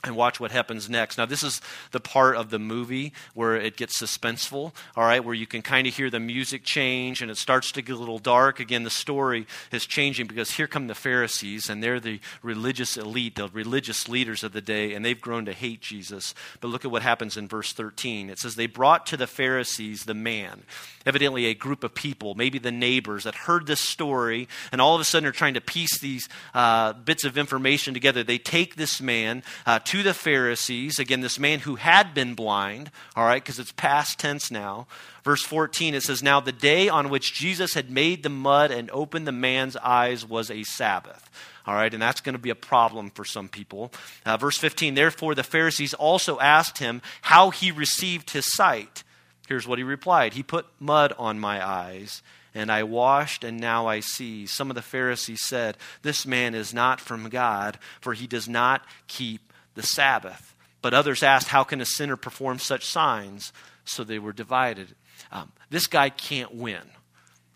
and 0.03 0.15
watch 0.15 0.39
what 0.39 0.51
happens 0.51 0.89
next. 0.89 1.17
Now, 1.17 1.25
this 1.25 1.43
is 1.43 1.61
the 1.91 1.99
part 1.99 2.35
of 2.35 2.49
the 2.49 2.59
movie 2.59 3.13
where 3.33 3.55
it 3.55 3.77
gets 3.77 4.01
suspenseful, 4.01 4.73
all 4.95 5.03
right, 5.03 5.23
where 5.23 5.35
you 5.35 5.47
can 5.47 5.61
kind 5.61 5.87
of 5.87 5.95
hear 5.95 6.09
the 6.09 6.19
music 6.19 6.63
change 6.63 7.21
and 7.21 7.29
it 7.29 7.37
starts 7.37 7.71
to 7.73 7.81
get 7.81 7.95
a 7.95 7.99
little 7.99 8.19
dark. 8.19 8.59
Again, 8.59 8.83
the 8.83 8.89
story 8.89 9.45
is 9.71 9.85
changing 9.85 10.27
because 10.27 10.51
here 10.51 10.67
come 10.67 10.87
the 10.87 10.95
Pharisees, 10.95 11.69
and 11.69 11.83
they're 11.83 11.99
the 11.99 12.19
religious 12.41 12.97
elite, 12.97 13.35
the 13.35 13.47
religious 13.49 14.07
leaders 14.07 14.43
of 14.43 14.53
the 14.53 14.61
day, 14.61 14.93
and 14.93 15.03
they've 15.05 15.19
grown 15.19 15.45
to 15.45 15.53
hate 15.53 15.81
Jesus. 15.81 16.33
But 16.59 16.69
look 16.69 16.85
at 16.85 16.91
what 16.91 17.01
happens 17.01 17.37
in 17.37 17.47
verse 17.47 17.73
13. 17.73 18.29
It 18.29 18.39
says, 18.39 18.55
They 18.55 18.67
brought 18.67 19.05
to 19.07 19.17
the 19.17 19.27
Pharisees 19.27 20.05
the 20.05 20.13
man, 20.13 20.63
evidently 21.05 21.45
a 21.45 21.53
group 21.53 21.83
of 21.83 21.93
people, 21.93 22.35
maybe 22.35 22.59
the 22.59 22.71
neighbors, 22.71 23.23
that 23.23 23.35
heard 23.35 23.67
this 23.67 23.81
story, 23.81 24.47
and 24.71 24.81
all 24.81 24.95
of 24.95 25.01
a 25.01 25.05
sudden 25.05 25.27
are 25.27 25.31
trying 25.31 25.53
to 25.55 25.61
piece 25.61 25.99
these 25.99 26.27
uh, 26.53 26.93
bits 26.93 27.23
of 27.23 27.37
information 27.37 27.93
together. 27.93 28.23
They 28.23 28.37
take 28.37 28.75
this 28.75 29.01
man 29.01 29.43
uh, 29.65 29.79
to 29.91 30.03
the 30.03 30.13
Pharisees, 30.13 30.99
again, 30.99 31.19
this 31.19 31.37
man 31.37 31.59
who 31.59 31.75
had 31.75 32.13
been 32.13 32.33
blind, 32.33 32.89
all 33.13 33.25
right, 33.25 33.43
because 33.43 33.59
it's 33.59 33.73
past 33.73 34.17
tense 34.17 34.49
now. 34.49 34.87
Verse 35.25 35.43
14, 35.43 35.93
it 35.93 36.03
says, 36.03 36.23
Now 36.23 36.39
the 36.39 36.53
day 36.53 36.87
on 36.87 37.09
which 37.09 37.33
Jesus 37.33 37.73
had 37.73 37.91
made 37.91 38.23
the 38.23 38.29
mud 38.29 38.71
and 38.71 38.89
opened 38.91 39.27
the 39.27 39.33
man's 39.33 39.75
eyes 39.75 40.25
was 40.25 40.49
a 40.49 40.63
Sabbath. 40.63 41.29
All 41.67 41.73
right, 41.73 41.93
and 41.93 42.01
that's 42.01 42.21
going 42.21 42.35
to 42.35 42.39
be 42.39 42.51
a 42.51 42.55
problem 42.55 43.09
for 43.09 43.25
some 43.25 43.49
people. 43.49 43.91
Uh, 44.25 44.37
verse 44.37 44.57
15, 44.57 44.95
therefore 44.95 45.35
the 45.35 45.43
Pharisees 45.43 45.93
also 45.93 46.39
asked 46.39 46.77
him 46.77 47.01
how 47.23 47.49
he 47.49 47.69
received 47.69 48.29
his 48.29 48.49
sight. 48.49 49.03
Here's 49.49 49.67
what 49.67 49.77
he 49.77 49.83
replied 49.83 50.35
He 50.35 50.41
put 50.41 50.67
mud 50.79 51.11
on 51.19 51.37
my 51.37 51.61
eyes 51.67 52.21
and 52.55 52.71
I 52.71 52.83
washed, 52.83 53.43
and 53.43 53.59
now 53.59 53.87
I 53.87 53.99
see. 53.99 54.45
Some 54.45 54.69
of 54.69 54.75
the 54.75 54.81
Pharisees 54.81 55.41
said, 55.41 55.75
This 56.01 56.25
man 56.25 56.55
is 56.55 56.73
not 56.73 57.01
from 57.01 57.27
God, 57.27 57.77
for 57.99 58.13
he 58.13 58.27
does 58.27 58.47
not 58.47 58.85
keep 59.07 59.50
the 59.75 59.83
Sabbath. 59.83 60.55
But 60.81 60.93
others 60.93 61.23
asked, 61.23 61.49
How 61.49 61.63
can 61.63 61.81
a 61.81 61.85
sinner 61.85 62.17
perform 62.17 62.59
such 62.59 62.85
signs? 62.85 63.53
So 63.85 64.03
they 64.03 64.19
were 64.19 64.33
divided. 64.33 64.95
Um, 65.31 65.51
this 65.69 65.87
guy 65.87 66.09
can't 66.09 66.53
win. 66.53 66.81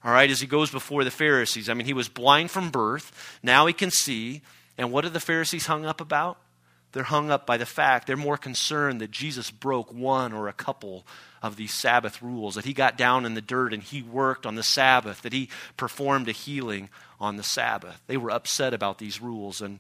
All 0.03 0.11
right, 0.11 0.29
as 0.29 0.39
he 0.39 0.47
goes 0.47 0.69
before 0.69 1.03
the 1.03 1.11
Pharisees. 1.11 1.67
I 1.67 1.73
mean, 1.73 1.87
he 1.87 1.93
was 1.93 2.09
blind 2.09 2.51
from 2.51 2.69
birth. 2.69 3.39
Now 3.41 3.65
he 3.65 3.73
can 3.73 3.89
see. 3.89 4.41
And 4.77 4.91
what 4.91 5.05
are 5.05 5.09
the 5.09 5.19
Pharisees 5.19 5.65
hung 5.65 5.85
up 5.85 5.99
about? 5.99 6.37
They're 6.91 7.03
hung 7.03 7.29
up 7.29 7.45
by 7.45 7.57
the 7.57 7.65
fact 7.65 8.07
they're 8.07 8.15
more 8.15 8.37
concerned 8.37 9.01
that 9.01 9.11
Jesus 9.11 9.51
broke 9.51 9.91
one 9.93 10.31
or 10.31 10.47
a 10.47 10.53
couple 10.53 11.05
of 11.41 11.57
these 11.57 11.73
Sabbath 11.73 12.21
rules, 12.21 12.55
that 12.55 12.65
he 12.65 12.73
got 12.73 12.97
down 12.97 13.25
in 13.25 13.33
the 13.33 13.41
dirt 13.41 13.73
and 13.73 13.83
he 13.83 14.01
worked 14.01 14.45
on 14.45 14.55
the 14.55 14.63
Sabbath, 14.63 15.21
that 15.23 15.33
he 15.33 15.49
performed 15.75 16.29
a 16.29 16.31
healing 16.31 16.89
on 17.19 17.35
the 17.35 17.43
Sabbath. 17.43 18.01
They 18.07 18.15
were 18.15 18.31
upset 18.31 18.73
about 18.73 18.97
these 18.97 19.21
rules. 19.21 19.61
And 19.61 19.79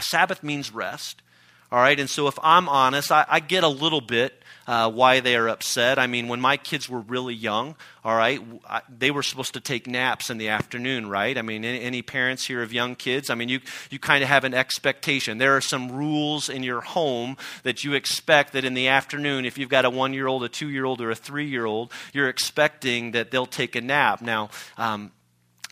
Sabbath 0.00 0.42
means 0.42 0.72
rest. 0.72 1.22
All 1.72 1.78
right, 1.78 1.98
and 2.00 2.10
so 2.10 2.26
if 2.26 2.36
I'm 2.42 2.68
honest, 2.68 3.12
I, 3.12 3.24
I 3.28 3.38
get 3.38 3.62
a 3.62 3.68
little 3.68 4.00
bit 4.00 4.42
uh, 4.66 4.90
why 4.90 5.20
they 5.20 5.36
are 5.36 5.48
upset. 5.48 6.00
I 6.00 6.08
mean, 6.08 6.26
when 6.26 6.40
my 6.40 6.56
kids 6.56 6.88
were 6.88 7.00
really 7.00 7.34
young, 7.34 7.76
all 8.04 8.16
right, 8.16 8.40
I, 8.68 8.82
they 8.88 9.12
were 9.12 9.22
supposed 9.22 9.54
to 9.54 9.60
take 9.60 9.86
naps 9.86 10.30
in 10.30 10.38
the 10.38 10.48
afternoon, 10.48 11.08
right? 11.08 11.38
I 11.38 11.42
mean, 11.42 11.64
any, 11.64 11.80
any 11.80 12.02
parents 12.02 12.44
here 12.44 12.62
of 12.62 12.72
young 12.72 12.96
kids? 12.96 13.30
I 13.30 13.36
mean, 13.36 13.48
you, 13.48 13.60
you 13.88 14.00
kind 14.00 14.22
of 14.22 14.28
have 14.28 14.42
an 14.42 14.52
expectation. 14.52 15.38
There 15.38 15.56
are 15.56 15.60
some 15.60 15.92
rules 15.92 16.48
in 16.48 16.64
your 16.64 16.80
home 16.80 17.36
that 17.62 17.84
you 17.84 17.94
expect 17.94 18.52
that 18.54 18.64
in 18.64 18.74
the 18.74 18.88
afternoon, 18.88 19.44
if 19.44 19.56
you've 19.56 19.68
got 19.68 19.84
a 19.84 19.90
one 19.90 20.12
year 20.12 20.26
old, 20.26 20.42
a 20.42 20.48
two 20.48 20.70
year 20.70 20.84
old, 20.84 21.00
or 21.00 21.10
a 21.10 21.16
three 21.16 21.46
year 21.46 21.66
old, 21.66 21.92
you're 22.12 22.28
expecting 22.28 23.12
that 23.12 23.30
they'll 23.30 23.46
take 23.46 23.76
a 23.76 23.80
nap. 23.80 24.22
Now, 24.22 24.50
um, 24.76 25.12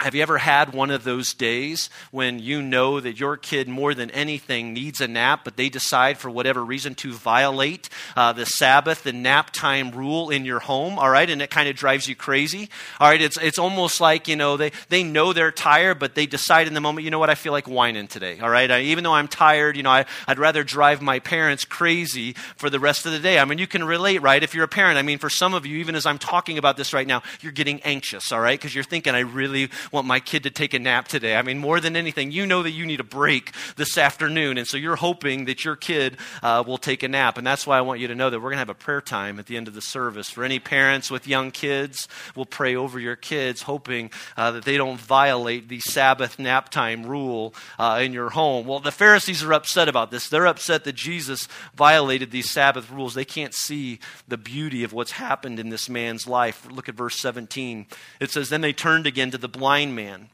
have 0.01 0.15
you 0.15 0.23
ever 0.23 0.39
had 0.39 0.73
one 0.73 0.91
of 0.93 1.03
those 1.03 1.35
days 1.35 1.91
when 2.13 2.39
you 2.39 2.63
know 2.63 3.01
that 3.01 3.19
your 3.19 3.37
kid 3.37 3.69
more 3.69 3.95
than 3.95 4.11
anything 4.13 4.73
needs 4.73 5.01
a 5.01 5.09
nap, 5.09 5.41
but 5.43 5.57
they 5.57 5.69
decide 5.69 6.19
for 6.19 6.31
whatever 6.31 6.65
reason 6.65 6.95
to 6.95 7.13
violate 7.13 7.89
uh, 8.17 8.33
the 8.33 8.47
Sabbath, 8.47 9.03
the 9.03 9.13
nap 9.13 9.51
time 9.51 9.91
rule 9.91 10.31
in 10.31 10.45
your 10.45 10.61
home, 10.61 11.01
all 11.01 11.11
right, 11.11 11.29
and 11.29 11.43
it 11.43 11.51
kind 11.51 11.69
of 11.69 11.75
drives 11.75 12.09
you 12.09 12.15
crazy? 12.15 12.69
All 13.01 13.09
right, 13.09 13.21
it's, 13.21 13.37
it's 13.39 13.59
almost 13.59 14.01
like, 14.01 14.29
you 14.29 14.37
know, 14.37 14.57
they, 14.57 14.71
they 14.89 15.03
know 15.03 15.33
they're 15.33 15.51
tired, 15.51 15.99
but 15.99 16.15
they 16.15 16.27
decide 16.27 16.69
in 16.69 16.75
the 16.75 16.81
moment, 16.81 17.05
you 17.05 17.11
know 17.11 17.19
what, 17.19 17.31
I 17.31 17.35
feel 17.35 17.53
like 17.53 17.67
whining 17.67 18.07
today, 18.07 18.39
all 18.39 18.51
right? 18.51 18.71
I, 18.71 18.83
even 18.83 19.03
though 19.03 19.15
I'm 19.15 19.29
tired, 19.29 19.77
you 19.77 19.83
know, 19.83 19.91
I, 19.91 20.07
I'd 20.29 20.39
rather 20.39 20.63
drive 20.63 21.03
my 21.03 21.19
parents 21.19 21.65
crazy 21.65 22.35
for 22.57 22.71
the 22.71 22.79
rest 22.79 23.05
of 23.05 23.11
the 23.11 23.19
day. 23.19 23.41
I 23.41 23.45
mean, 23.45 23.59
you 23.59 23.67
can 23.67 23.83
relate, 23.83 24.23
right? 24.23 24.43
If 24.45 24.55
you're 24.55 24.65
a 24.65 24.69
parent, 24.69 24.97
I 24.97 25.03
mean, 25.03 25.19
for 25.19 25.31
some 25.31 25.55
of 25.55 25.67
you, 25.67 25.79
even 25.79 25.97
as 25.97 26.07
I'm 26.07 26.19
talking 26.19 26.57
about 26.57 26.77
this 26.77 26.93
right 26.93 27.07
now, 27.07 27.25
you're 27.41 27.51
getting 27.51 27.81
anxious, 27.81 28.31
all 28.31 28.41
right, 28.41 28.57
because 28.57 28.77
you're 28.77 28.85
thinking, 28.85 29.17
I 29.17 29.21
really 29.21 29.71
want 29.92 30.07
my 30.07 30.20
kid 30.20 30.42
to 30.44 30.51
take 30.51 30.74
a 30.74 30.79
nap 30.79 31.09
today. 31.09 31.37
I 31.37 31.42
mean, 31.42 31.59
more 31.59 31.81
than 31.81 31.96
anything, 31.96 32.31
you 32.31 32.46
know 32.46 32.62
that 32.62 32.70
you 32.70 32.87
need 32.87 33.01
a 33.01 33.05
break 33.05 33.53
this 33.77 33.96
afternoon. 33.98 34.59
And 34.59 34.66
so 34.66 34.77
you're 34.77 34.96
hoping 34.96 35.46
that 35.46 35.64
your 35.64 35.77
kid 35.77 36.16
uh, 36.42 36.62
will 36.66 36.79
take 36.79 37.03
a 37.03 37.09
nap. 37.09 37.38
And 37.38 37.46
that's 37.46 37.66
why 37.66 37.79
I 37.79 37.81
want 37.81 38.01
you 38.01 38.09
to 38.09 38.14
know 38.14 38.31
that 38.31 38.38
we're 38.38 38.51
going 38.51 38.57
to 38.57 38.59
have 38.59 38.68
a 38.68 38.74
prayer 38.74 39.01
time 39.01 39.38
at 39.38 39.46
the 39.46 39.57
end 39.57 39.68
of 39.68 39.74
the 39.74 39.81
service. 39.81 40.31
For 40.31 40.44
any 40.44 40.59
parents 40.59 41.11
with 41.11 41.27
young 41.27 41.51
kids, 41.51 42.09
we'll 42.35 42.46
pray 42.46 42.77
over 42.77 42.98
your 42.98 43.16
kids, 43.16 43.62
hoping 43.62 44.11
uh, 44.37 44.53
that 44.53 44.64
they 44.64 44.77
don't 44.77 45.01
violate 45.01 45.68
the 45.68 45.81
Sabbath 45.81 46.38
nap 46.38 46.68
time 46.70 47.07
rule 47.07 47.55
uh, 47.79 48.01
in 48.03 48.12
your 48.12 48.31
home. 48.31 48.66
Well, 48.66 48.81
the 48.81 48.92
Pharisees 48.92 49.42
are 49.42 49.53
upset 49.53 49.88
about 49.88 50.11
this. 50.11 50.29
They're 50.29 50.46
upset 50.46 50.85
that 50.85 50.94
Jesus 50.94 51.48
violated 51.74 52.31
these 52.31 52.51
Sabbath 52.51 52.90
rules. 52.90 53.14
They 53.14 53.24
can't 53.24 53.55
see 53.55 54.01
the 54.27 54.37
beauty 54.37 54.85
of 54.85 54.92
what's 54.92 55.12
happened 55.12 55.59
in 55.59 55.68
this 55.68 55.88
man's 55.88 56.27
life. 56.27 56.66
Look 56.70 56.88
at 56.88 56.94
verse 56.94 57.18
17. 57.18 57.87
It 58.20 58.31
says, 58.31 58.48
Then 58.48 58.61
they 58.61 58.72
turned 58.72 59.07
again 59.07 59.31
to 59.31 59.38
the 59.38 59.48
blind 59.48 59.78
man. 59.87 60.29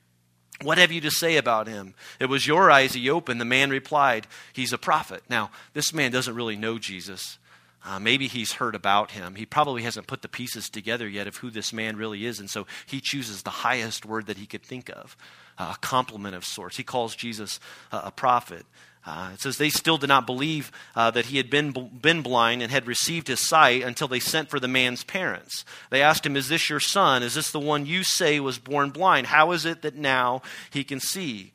What 0.63 0.79
have 0.79 0.93
you 0.93 1.01
to 1.03 1.11
say 1.11 1.37
about 1.37 1.67
him? 1.67 1.95
It 2.21 2.27
was 2.27 2.47
your 2.47 2.71
eyes 2.71 2.95
he 2.95 3.11
opened. 3.11 3.41
The 3.41 3.45
man 3.45 3.71
replied, 3.71 4.27
He's 4.53 4.73
a 4.73 4.79
prophet. 4.79 5.23
Now, 5.29 5.51
this 5.73 5.93
man 5.93 6.13
doesn't 6.13 6.35
really 6.35 6.57
know 6.57 6.79
Jesus. 6.79 7.39
Uh, 7.85 7.99
maybe 7.99 8.29
he's 8.29 8.53
heard 8.53 8.75
about 8.75 9.11
him. 9.11 9.35
He 9.35 9.45
probably 9.45 9.83
hasn't 9.83 10.07
put 10.07 10.23
the 10.23 10.29
pieces 10.29 10.71
together 10.71 11.07
yet 11.07 11.27
of 11.27 11.37
who 11.37 11.51
this 11.51 11.73
man 11.73 11.97
really 11.97 12.25
is, 12.25 12.41
and 12.41 12.49
so 12.49 12.67
he 12.87 13.01
chooses 13.01 13.43
the 13.43 13.51
highest 13.51 14.07
word 14.07 14.27
that 14.27 14.39
he 14.39 14.47
could 14.47 14.63
think 14.63 14.89
of 14.89 15.17
uh, 15.59 15.75
a 15.75 15.79
compliment 15.81 16.35
of 16.35 16.45
sorts. 16.45 16.77
He 16.79 16.83
calls 16.83 17.15
Jesus 17.15 17.61
uh, 17.93 18.03
a 18.05 18.11
prophet. 18.11 18.65
Uh, 19.07 19.31
it 19.35 19.41
says 19.41 19.59
they 19.59 19.69
still 19.69 19.99
did 19.99 20.09
not 20.09 20.27
believe 20.27 20.73
uh, 20.97 21.11
that 21.11 21.27
he 21.27 21.37
had 21.37 21.51
been, 21.51 21.73
been 21.73 22.23
blind 22.23 22.63
and 22.63 22.71
had 22.71 22.87
received 22.87 23.29
his 23.29 23.47
sight 23.47 23.83
until 23.83 24.09
they 24.09 24.21
sent 24.21 24.49
for 24.49 24.59
the 24.59 24.69
man's 24.69 25.05
parents. 25.05 25.65
They 25.91 26.01
asked 26.01 26.25
him, 26.25 26.37
Is 26.37 26.49
this 26.49 26.71
your 26.71 26.81
son? 26.81 27.23
Is 27.23 27.35
this 27.35 27.51
the 27.51 27.61
one 27.61 27.85
you 27.85 28.03
say 28.03 28.41
was 28.41 28.59
born 28.59 28.91
blind? 28.91 29.27
How 29.27 29.53
is 29.53 29.67
it 29.67 29.83
that 29.83 29.95
now 29.95 30.41
he 30.71 30.85
can 30.85 31.01
see? 31.01 31.53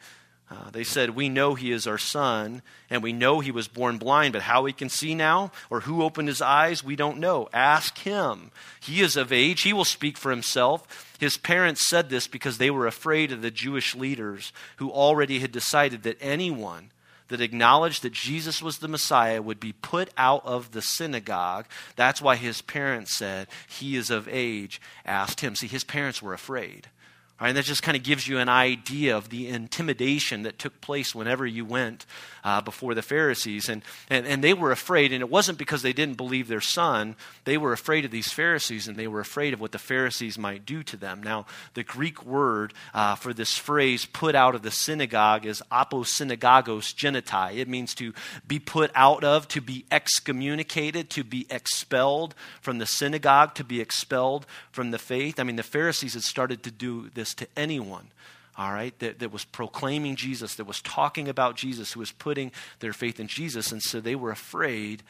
Uh, 0.51 0.69
they 0.71 0.83
said, 0.83 1.12
We 1.12 1.29
know 1.29 1.55
he 1.55 1.71
is 1.71 1.88
our 1.88 1.97
son, 1.97 2.62
and 2.89 3.01
we 3.01 3.13
know 3.13 3.39
he 3.39 3.51
was 3.51 3.67
born 3.67 3.97
blind, 3.97 4.33
but 4.33 4.43
how 4.43 4.65
he 4.65 4.73
can 4.73 4.89
see 4.89 5.13
now, 5.13 5.51
or 5.69 5.81
who 5.81 6.03
opened 6.03 6.27
his 6.27 6.41
eyes, 6.41 6.83
we 6.83 6.95
don't 6.95 7.19
know. 7.19 7.49
Ask 7.53 7.99
him. 7.99 8.51
He 8.79 9.01
is 9.01 9.15
of 9.15 9.31
age, 9.31 9.62
he 9.62 9.73
will 9.73 9.85
speak 9.85 10.17
for 10.17 10.31
himself. 10.31 11.15
His 11.19 11.38
parents 11.38 11.88
said 11.88 12.09
this 12.09 12.27
because 12.27 12.57
they 12.57 12.71
were 12.71 12.88
afraid 12.88 13.31
of 13.31 13.41
the 13.41 13.51
Jewish 13.51 13.93
leaders 13.93 14.51
who 14.77 14.91
already 14.91 15.39
had 15.39 15.51
decided 15.51 16.03
that 16.03 16.17
anyone 16.19 16.91
that 17.29 17.41
acknowledged 17.41 18.03
that 18.03 18.13
Jesus 18.13 18.61
was 18.61 18.77
the 18.77 18.87
Messiah 18.87 19.41
would 19.41 19.59
be 19.59 19.73
put 19.73 20.09
out 20.17 20.45
of 20.45 20.71
the 20.71 20.81
synagogue. 20.81 21.65
That's 21.95 22.21
why 22.21 22.35
his 22.35 22.61
parents 22.61 23.15
said, 23.15 23.47
He 23.67 23.95
is 23.95 24.09
of 24.09 24.27
age, 24.27 24.81
asked 25.05 25.41
him. 25.41 25.55
See, 25.55 25.67
his 25.67 25.83
parents 25.83 26.21
were 26.21 26.33
afraid. 26.33 26.89
Right, 27.41 27.47
and 27.47 27.58
that 27.58 27.63
just 27.63 27.84
kind 27.84 27.95
of 27.95 28.04
gives 28.04 28.28
you 28.28 28.38
an 28.38 28.49
idea 28.49 29.15
of 29.15 29.30
the 29.30 29.47
intimidation 29.47 30.43
that 30.43 30.60
took 30.60 30.82
place 30.82 31.15
whenever 31.15 31.45
you 31.45 31.63
went 31.63 32.06
uh, 32.43 32.60
before 32.60 32.93
the 32.93 33.02
Pharisees. 33.02 33.69
And, 33.69 33.82
and, 34.10 34.28
and 34.28 34.43
they 34.43 34.54
were 34.54 34.71
afraid, 34.73 35.13
and 35.13 35.21
it 35.21 35.30
wasn't 35.30 35.58
because 35.58 35.82
they 35.82 35.93
didn't 35.93 36.17
believe 36.17 36.49
their 36.49 36.60
son. 36.60 37.15
They 37.45 37.58
were 37.58 37.71
afraid 37.71 38.04
of 38.04 38.12
these 38.12 38.34
Pharisees, 38.34 38.89
and 38.89 38.97
they 38.97 39.08
were 39.08 39.21
afraid 39.21 39.54
of 39.54 39.62
what 39.62 39.71
the 39.71 39.80
Pharisees 39.80 40.38
might 40.38 40.65
do 40.65 40.84
to 40.84 40.97
them. 40.97 41.23
Now, 41.23 41.45
the 41.75 41.84
Greek 41.84 42.25
word 42.25 42.73
uh, 42.93 43.15
for 43.15 43.34
this 43.34 43.58
phrase, 43.58 44.06
put 44.06 44.36
out 44.36 44.54
of 44.54 44.62
the 44.62 44.71
synagogue, 44.71 45.45
is 45.45 45.63
aposynagogos 45.71 46.93
genitai. 46.93 47.58
It 47.58 47.69
means 47.69 47.95
to 47.95 48.13
be 48.47 48.60
put 48.60 48.91
out 48.93 49.23
of, 49.23 49.47
to 49.49 49.62
be 49.62 49.86
excommunicated, 49.91 51.10
to 51.12 51.23
be 51.23 51.47
expelled 51.49 52.36
from 52.60 52.80
the 52.80 52.86
synagogue, 52.86 53.56
to 53.56 53.63
be 53.63 53.80
expelled 53.80 54.45
from 54.73 54.91
the 54.91 54.99
faith. 54.99 55.39
I 55.39 55.43
mean, 55.43 55.56
the 55.56 55.63
Pharisees 55.63 56.15
had 56.15 56.23
started 56.23 56.63
to 56.63 56.71
do 56.71 57.10
this 57.13 57.28
to 57.35 57.47
anyone, 57.55 58.11
all 58.57 58.73
right, 58.73 58.97
that, 58.99 59.19
that 59.19 59.31
was 59.31 59.45
proclaiming 59.45 60.15
Jesus, 60.15 60.55
that 60.55 60.65
was 60.65 60.81
talking 60.81 61.29
about 61.29 61.55
Jesus, 61.55 61.93
who 61.93 62.01
was 62.01 62.11
putting 62.11 62.51
their 62.79 62.93
faith 62.93 63.19
in 63.19 63.27
Jesus. 63.27 63.71
And 63.71 63.81
so 63.81 64.01
they 64.01 64.15
were 64.15 64.31
afraid 64.31 65.03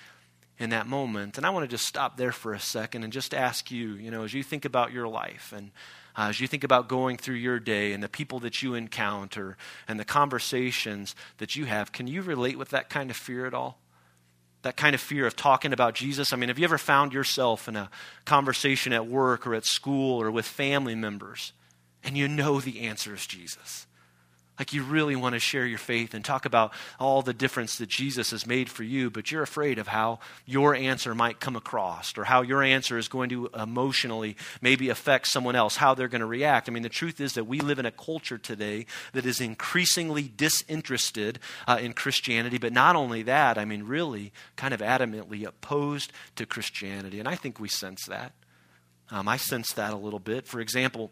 in 0.59 0.69
that 0.69 0.85
moment. 0.87 1.37
And 1.37 1.47
I 1.47 1.49
want 1.49 1.63
to 1.63 1.67
just 1.67 1.87
stop 1.87 2.17
there 2.17 2.31
for 2.31 2.53
a 2.53 2.59
second 2.59 3.03
and 3.03 3.11
just 3.11 3.33
ask 3.33 3.71
you, 3.71 3.93
you 3.93 4.11
know, 4.11 4.23
as 4.23 4.33
you 4.33 4.43
think 4.43 4.65
about 4.65 4.91
your 4.91 5.07
life 5.07 5.53
and 5.55 5.71
uh, 6.15 6.27
as 6.29 6.41
you 6.41 6.47
think 6.47 6.63
about 6.63 6.89
going 6.89 7.17
through 7.17 7.35
your 7.35 7.59
day 7.59 7.93
and 7.93 8.03
the 8.03 8.09
people 8.09 8.39
that 8.39 8.61
you 8.61 8.75
encounter 8.75 9.55
and 9.87 9.99
the 9.99 10.05
conversations 10.05 11.15
that 11.37 11.55
you 11.55 11.65
have, 11.65 11.91
can 11.91 12.07
you 12.07 12.21
relate 12.21 12.57
with 12.57 12.69
that 12.69 12.89
kind 12.89 13.09
of 13.09 13.15
fear 13.15 13.45
at 13.45 13.53
all? 13.53 13.79
That 14.63 14.75
kind 14.75 14.93
of 14.93 14.99
fear 14.99 15.25
of 15.25 15.37
talking 15.37 15.71
about 15.71 15.95
Jesus? 15.95 16.33
I 16.33 16.35
mean, 16.35 16.49
have 16.49 16.59
you 16.59 16.65
ever 16.65 16.77
found 16.77 17.13
yourself 17.13 17.69
in 17.69 17.77
a 17.77 17.89
conversation 18.25 18.91
at 18.91 19.07
work 19.07 19.47
or 19.47 19.55
at 19.55 19.65
school 19.65 20.21
or 20.21 20.29
with 20.29 20.45
family 20.45 20.95
members 20.95 21.53
and 22.03 22.17
you 22.17 22.27
know 22.27 22.59
the 22.59 22.81
answer 22.81 23.13
is 23.13 23.25
Jesus. 23.25 23.87
Like 24.59 24.73
you 24.73 24.83
really 24.83 25.15
want 25.15 25.33
to 25.33 25.39
share 25.39 25.65
your 25.65 25.77
faith 25.77 26.13
and 26.13 26.23
talk 26.23 26.43
about 26.43 26.73
all 26.99 27.21
the 27.21 27.33
difference 27.33 27.77
that 27.77 27.87
Jesus 27.87 28.31
has 28.31 28.45
made 28.45 28.69
for 28.69 28.83
you, 28.83 29.09
but 29.09 29.31
you're 29.31 29.41
afraid 29.41 29.79
of 29.79 29.87
how 29.87 30.19
your 30.45 30.75
answer 30.75 31.15
might 31.15 31.39
come 31.39 31.55
across 31.55 32.17
or 32.17 32.25
how 32.25 32.41
your 32.41 32.61
answer 32.61 32.97
is 32.97 33.07
going 33.07 33.29
to 33.29 33.49
emotionally 33.57 34.35
maybe 34.61 34.89
affect 34.89 35.27
someone 35.27 35.55
else, 35.55 35.77
how 35.77 35.93
they're 35.93 36.09
going 36.09 36.19
to 36.19 36.27
react. 36.27 36.67
I 36.67 36.73
mean, 36.73 36.83
the 36.83 36.89
truth 36.89 37.21
is 37.21 37.33
that 37.33 37.45
we 37.45 37.61
live 37.61 37.79
in 37.79 37.85
a 37.85 37.91
culture 37.91 38.37
today 38.37 38.85
that 39.13 39.25
is 39.25 39.39
increasingly 39.39 40.23
disinterested 40.23 41.39
uh, 41.65 41.77
in 41.79 41.93
Christianity, 41.93 42.57
but 42.57 42.73
not 42.73 42.97
only 42.97 43.23
that, 43.23 43.57
I 43.57 43.63
mean, 43.63 43.83
really 43.83 44.33
kind 44.57 44.73
of 44.73 44.81
adamantly 44.81 45.47
opposed 45.47 46.11
to 46.35 46.45
Christianity. 46.45 47.19
And 47.19 47.29
I 47.29 47.35
think 47.35 47.61
we 47.61 47.69
sense 47.69 48.05
that. 48.07 48.33
Um, 49.09 49.29
I 49.29 49.37
sense 49.37 49.71
that 49.73 49.93
a 49.93 49.97
little 49.97 50.19
bit. 50.19 50.47
For 50.47 50.59
example, 50.59 51.11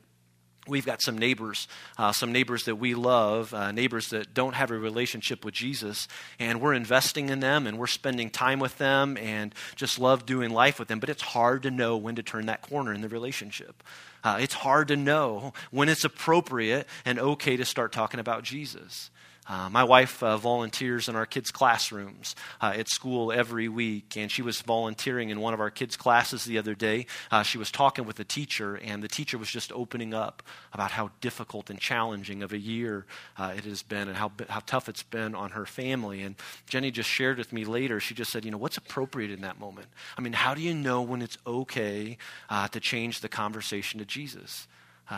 We've 0.68 0.86
got 0.86 1.02
some 1.02 1.18
neighbors, 1.18 1.68
uh, 1.98 2.12
some 2.12 2.32
neighbors 2.32 2.66
that 2.66 2.76
we 2.76 2.94
love, 2.96 3.54
uh, 3.54 3.72
neighbors 3.72 4.10
that 4.10 4.34
don't 4.34 4.56
have 4.56 4.72
a 4.72 4.78
relationship 4.78 5.46
with 5.46 5.54
Jesus, 5.54 6.08
and 6.40 6.62
we're 6.62 6.74
investing 6.74 7.30
in 7.30 7.40
them 7.40 7.68
and 7.68 7.78
we're 7.78 7.88
spending 7.88 8.30
time 8.30 8.60
with 8.60 8.78
them 8.78 9.18
and 9.18 9.54
just 9.76 10.00
love 10.00 10.26
doing 10.26 10.52
life 10.52 10.80
with 10.80 10.88
them. 10.88 11.00
But 11.00 11.10
it's 11.10 11.22
hard 11.22 11.64
to 11.64 11.72
know 11.72 11.98
when 11.98 12.16
to 12.16 12.24
turn 12.24 12.48
that 12.48 12.62
corner 12.62 12.94
in 12.94 13.02
the 13.02 13.10
relationship. 13.10 13.84
Uh, 14.24 14.38
it's 14.42 14.54
hard 14.54 14.90
to 14.90 14.96
know 14.96 15.54
when 15.72 15.90
it's 15.90 16.04
appropriate 16.04 16.88
and 17.06 17.20
okay 17.20 17.56
to 17.56 17.66
start 17.66 17.92
talking 17.92 18.20
about 18.20 18.44
Jesus. 18.44 19.10
Uh, 19.48 19.70
my 19.70 19.84
wife 19.84 20.22
uh, 20.22 20.36
volunteers 20.36 21.08
in 21.08 21.16
our 21.16 21.26
kids' 21.26 21.52
classrooms 21.52 22.36
uh, 22.60 22.74
at 22.76 22.90
school 22.90 23.32
every 23.32 23.70
week, 23.70 24.18
and 24.18 24.30
she 24.30 24.42
was 24.42 24.62
volunteering 24.62 25.30
in 25.30 25.40
one 25.40 25.54
of 25.54 25.62
our 25.62 25.70
kids' 25.70 25.96
classes 25.96 26.44
the 26.44 26.58
other 26.58 26.76
day. 26.76 27.06
Uh, 27.32 27.44
she 27.44 27.58
was 27.58 27.72
talking 27.72 28.06
with 28.06 28.18
the 28.18 28.26
teacher, 28.26 28.76
and 28.76 29.02
the 29.02 29.08
teacher 29.08 29.38
was 29.38 29.50
just 29.50 29.72
opening 29.72 30.14
up 30.14 30.44
about 30.74 30.92
how 30.92 31.10
difficult 31.22 31.70
and 31.70 31.80
challenging 31.80 32.44
of 32.44 32.52
a 32.52 32.58
year 32.58 33.06
uh, 33.38 33.54
it 33.56 33.64
has 33.64 33.84
been 33.84 34.10
and 34.10 34.18
how, 34.18 34.32
how 34.50 34.60
tough 34.66 34.90
it's 34.90 35.04
been 35.04 35.34
on 35.34 35.52
her 35.52 35.66
family. 35.66 36.22
And 36.24 36.36
Jenny 36.68 36.92
just 36.92 37.10
shared 37.10 37.38
with 37.38 37.54
me 37.54 37.64
later, 37.64 38.02
she 38.02 38.14
just 38.14 38.32
said, 38.32 38.44
You 38.44 38.52
know, 38.52 38.58
what's 38.58 38.78
appropriate 38.78 39.32
in 39.32 39.42
that 39.42 39.60
moment? 39.60 39.88
I 40.18 40.22
mean, 40.22 40.34
how 40.34 40.56
do 40.56 40.62
you 40.62 40.74
know 40.74 41.02
when 41.02 41.22
it's 41.22 41.38
okay 41.48 42.18
uh, 42.50 42.68
to 42.70 42.80
change 42.82 43.22
the 43.22 43.30
conversation 43.30 44.00
to 44.00 44.06
Jesus? 44.06 44.68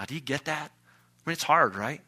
do 0.08 0.14
you 0.14 0.22
get 0.22 0.46
that? 0.46 0.72
I 1.26 1.30
mean, 1.30 1.34
it's 1.34 1.44
hard, 1.44 1.76
right? 1.76 2.02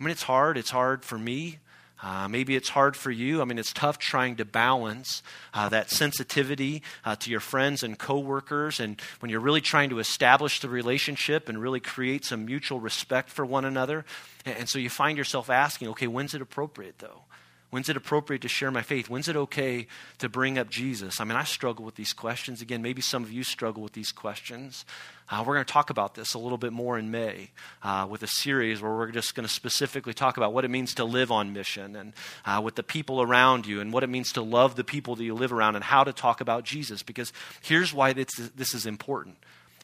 I 0.00 0.02
mean, 0.02 0.12
it's 0.12 0.22
hard. 0.22 0.56
It's 0.56 0.70
hard 0.70 1.04
for 1.04 1.18
me. 1.18 1.58
Uh, 2.02 2.26
maybe 2.26 2.56
it's 2.56 2.70
hard 2.70 2.96
for 2.96 3.10
you. 3.10 3.42
I 3.42 3.44
mean, 3.44 3.58
it's 3.58 3.74
tough 3.74 3.98
trying 3.98 4.36
to 4.36 4.46
balance 4.46 5.22
uh, 5.52 5.68
that 5.68 5.90
sensitivity 5.90 6.82
uh, 7.04 7.16
to 7.16 7.30
your 7.30 7.40
friends 7.40 7.82
and 7.82 7.98
coworkers, 7.98 8.80
and 8.80 8.98
when 9.20 9.30
you're 9.30 9.40
really 9.40 9.60
trying 9.60 9.90
to 9.90 9.98
establish 9.98 10.60
the 10.60 10.68
relationship 10.70 11.50
and 11.50 11.60
really 11.60 11.80
create 11.80 12.24
some 12.24 12.46
mutual 12.46 12.80
respect 12.80 13.28
for 13.28 13.44
one 13.44 13.66
another. 13.66 14.06
And, 14.46 14.60
and 14.60 14.68
so 14.68 14.78
you 14.78 14.88
find 14.88 15.18
yourself 15.18 15.50
asking, 15.50 15.88
okay, 15.88 16.06
when's 16.06 16.32
it 16.32 16.40
appropriate 16.40 16.98
though? 17.00 17.24
When's 17.70 17.88
it 17.88 17.96
appropriate 17.96 18.42
to 18.42 18.48
share 18.48 18.72
my 18.72 18.82
faith? 18.82 19.08
When's 19.08 19.28
it 19.28 19.36
okay 19.36 19.86
to 20.18 20.28
bring 20.28 20.58
up 20.58 20.68
Jesus? 20.68 21.20
I 21.20 21.24
mean, 21.24 21.36
I 21.36 21.44
struggle 21.44 21.84
with 21.84 21.94
these 21.94 22.12
questions. 22.12 22.60
Again, 22.60 22.82
maybe 22.82 23.00
some 23.00 23.22
of 23.22 23.30
you 23.30 23.44
struggle 23.44 23.80
with 23.80 23.92
these 23.92 24.10
questions. 24.10 24.84
Uh, 25.30 25.44
we're 25.46 25.54
going 25.54 25.64
to 25.64 25.72
talk 25.72 25.88
about 25.88 26.16
this 26.16 26.34
a 26.34 26.38
little 26.38 26.58
bit 26.58 26.72
more 26.72 26.98
in 26.98 27.12
May 27.12 27.50
uh, 27.84 28.08
with 28.10 28.24
a 28.24 28.26
series 28.26 28.82
where 28.82 28.90
we're 28.90 29.12
just 29.12 29.36
going 29.36 29.46
to 29.46 29.52
specifically 29.52 30.12
talk 30.12 30.36
about 30.36 30.52
what 30.52 30.64
it 30.64 30.68
means 30.68 30.94
to 30.94 31.04
live 31.04 31.30
on 31.30 31.52
mission 31.52 31.94
and 31.94 32.12
uh, 32.44 32.60
with 32.62 32.74
the 32.74 32.82
people 32.82 33.22
around 33.22 33.66
you 33.66 33.80
and 33.80 33.92
what 33.92 34.02
it 34.02 34.08
means 34.08 34.32
to 34.32 34.42
love 34.42 34.74
the 34.74 34.82
people 34.82 35.14
that 35.14 35.22
you 35.22 35.34
live 35.34 35.52
around 35.52 35.76
and 35.76 35.84
how 35.84 36.02
to 36.02 36.12
talk 36.12 36.40
about 36.40 36.64
Jesus. 36.64 37.04
Because 37.04 37.32
here's 37.62 37.94
why 37.94 38.12
this, 38.12 38.34
this 38.56 38.74
is 38.74 38.84
important. 38.84 39.36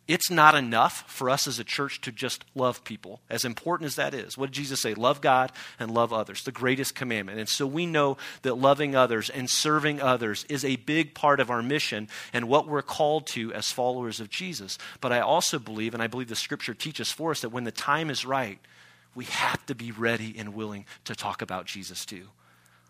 It's 0.09 0.31
not 0.31 0.55
enough 0.55 1.03
for 1.09 1.29
us 1.29 1.49
as 1.49 1.59
a 1.59 1.65
church 1.65 2.01
to 2.03 2.13
just 2.13 2.45
love 2.55 2.85
people, 2.85 3.21
as 3.29 3.45
important 3.45 3.89
as 3.89 3.97
that 3.97 4.15
is. 4.15 4.39
What 4.39 4.47
did 4.47 4.55
Jesus 4.55 4.81
say? 4.81 4.95
Love 4.95 5.21
God 5.21 5.51
and 5.81 5.91
love 5.91 6.13
others, 6.13 6.45
the 6.45 6.53
greatest 6.53 6.95
commandment. 6.95 7.41
And 7.41 7.49
so 7.49 7.67
we 7.67 7.87
know 7.87 8.17
that 8.43 8.55
loving 8.55 8.95
others 8.95 9.29
and 9.29 9.51
serving 9.51 10.01
others 10.01 10.47
is 10.49 10.65
a 10.65 10.77
big 10.77 11.15
part 11.15 11.41
of 11.41 11.51
our 11.51 11.63
mission 11.63 12.09
and 12.33 12.49
what 12.49 12.69
we're 12.69 12.83
called 12.83 13.27
to 13.29 13.53
as 13.53 13.73
followers 13.73 14.21
of 14.21 14.31
Jesus. 14.31 14.79
But 15.01 15.13
I 15.13 15.21
also 15.21 15.59
believe, 15.59 15.93
and 15.93 16.03
I 16.03 16.07
believe 16.07 16.29
the 16.29 16.37
scripture 16.37 16.75
teaches 16.75 17.11
for 17.11 17.33
us, 17.33 17.41
that 17.41 17.49
when 17.49 17.65
the 17.65 17.73
time 17.73 18.09
is 18.09 18.25
right, 18.25 18.61
we 19.17 19.25
have 19.25 19.67
to 19.67 19.75
be 19.75 19.91
ready 19.91 20.37
and 20.39 20.55
willing 20.55 20.85
to 21.07 21.17
talk 21.17 21.43
about 21.43 21.67
Jesus 21.67 22.05
too. 22.05 22.29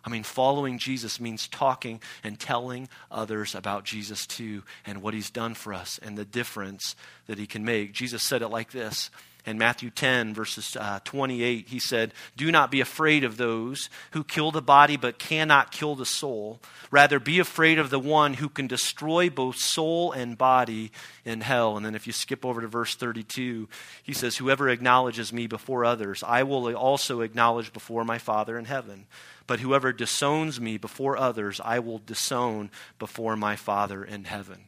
I 0.06 0.08
mean, 0.08 0.22
following 0.22 0.78
Jesus 0.78 1.20
means 1.20 1.48
talking 1.48 2.00
and 2.22 2.38
telling 2.38 2.88
others 3.10 3.56
about 3.56 3.84
Jesus 3.84 4.24
too 4.24 4.62
and 4.86 5.02
what 5.02 5.14
he's 5.14 5.30
done 5.30 5.54
for 5.54 5.74
us 5.74 5.98
and 6.00 6.16
the 6.16 6.24
difference 6.24 6.94
that 7.26 7.38
he 7.38 7.46
can 7.46 7.64
make. 7.64 7.92
Jesus 7.92 8.22
said 8.22 8.40
it 8.40 8.48
like 8.48 8.70
this 8.70 9.10
In 9.46 9.58
Matthew 9.58 9.90
10, 9.90 10.34
verses 10.34 10.76
uh, 10.78 10.98
28, 11.04 11.68
he 11.68 11.78
said, 11.78 12.12
Do 12.36 12.50
not 12.50 12.68
be 12.68 12.80
afraid 12.80 13.22
of 13.22 13.36
those 13.36 13.88
who 14.10 14.24
kill 14.24 14.50
the 14.50 14.60
body 14.60 14.96
but 14.96 15.20
cannot 15.20 15.70
kill 15.70 15.94
the 15.94 16.04
soul. 16.04 16.60
Rather, 16.90 17.20
be 17.20 17.38
afraid 17.38 17.78
of 17.78 17.90
the 17.90 18.00
one 18.00 18.34
who 18.34 18.48
can 18.48 18.66
destroy 18.66 19.30
both 19.30 19.56
soul 19.56 20.10
and 20.10 20.36
body 20.36 20.90
in 21.24 21.42
hell. 21.42 21.76
And 21.76 21.86
then 21.86 21.94
if 21.94 22.08
you 22.08 22.12
skip 22.12 22.44
over 22.44 22.60
to 22.60 22.66
verse 22.66 22.96
32, 22.96 23.68
he 24.02 24.12
says, 24.12 24.36
Whoever 24.36 24.68
acknowledges 24.68 25.32
me 25.32 25.46
before 25.46 25.84
others, 25.84 26.24
I 26.26 26.42
will 26.42 26.74
also 26.74 27.20
acknowledge 27.20 27.72
before 27.72 28.04
my 28.04 28.18
Father 28.18 28.58
in 28.58 28.64
heaven. 28.64 29.06
But 29.46 29.60
whoever 29.60 29.92
disowns 29.92 30.60
me 30.60 30.76
before 30.76 31.16
others, 31.16 31.60
I 31.64 31.78
will 31.78 31.98
disown 31.98 32.72
before 32.98 33.36
my 33.36 33.54
Father 33.54 34.04
in 34.04 34.24
heaven. 34.24 34.64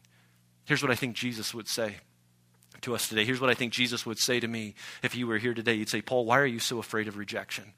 Here's 0.67 0.83
what 0.83 0.93
I 0.93 0.95
think 0.95 1.17
Jesus 1.17 1.53
would 1.53 1.67
say 1.67 1.97
to 2.83 2.95
us 2.95 3.09
today. 3.09 3.25
Here's 3.25 3.41
what 3.41 3.51
I 3.51 3.55
think 3.55 3.73
Jesus 3.73 4.07
would 4.07 4.19
say 4.19 4.41
to 4.41 4.49
me 4.49 4.75
if 5.03 5.15
you 5.15 5.27
were 5.27 5.39
here 5.39 5.55
today. 5.55 5.75
You'd 5.75 5.89
say, 5.89 6.03
Paul, 6.03 6.25
why 6.25 6.39
are 6.39 6.47
you 6.47 6.61
so 6.61 6.79
afraid 6.79 7.09
of 7.09 7.17
rejection? 7.17 7.73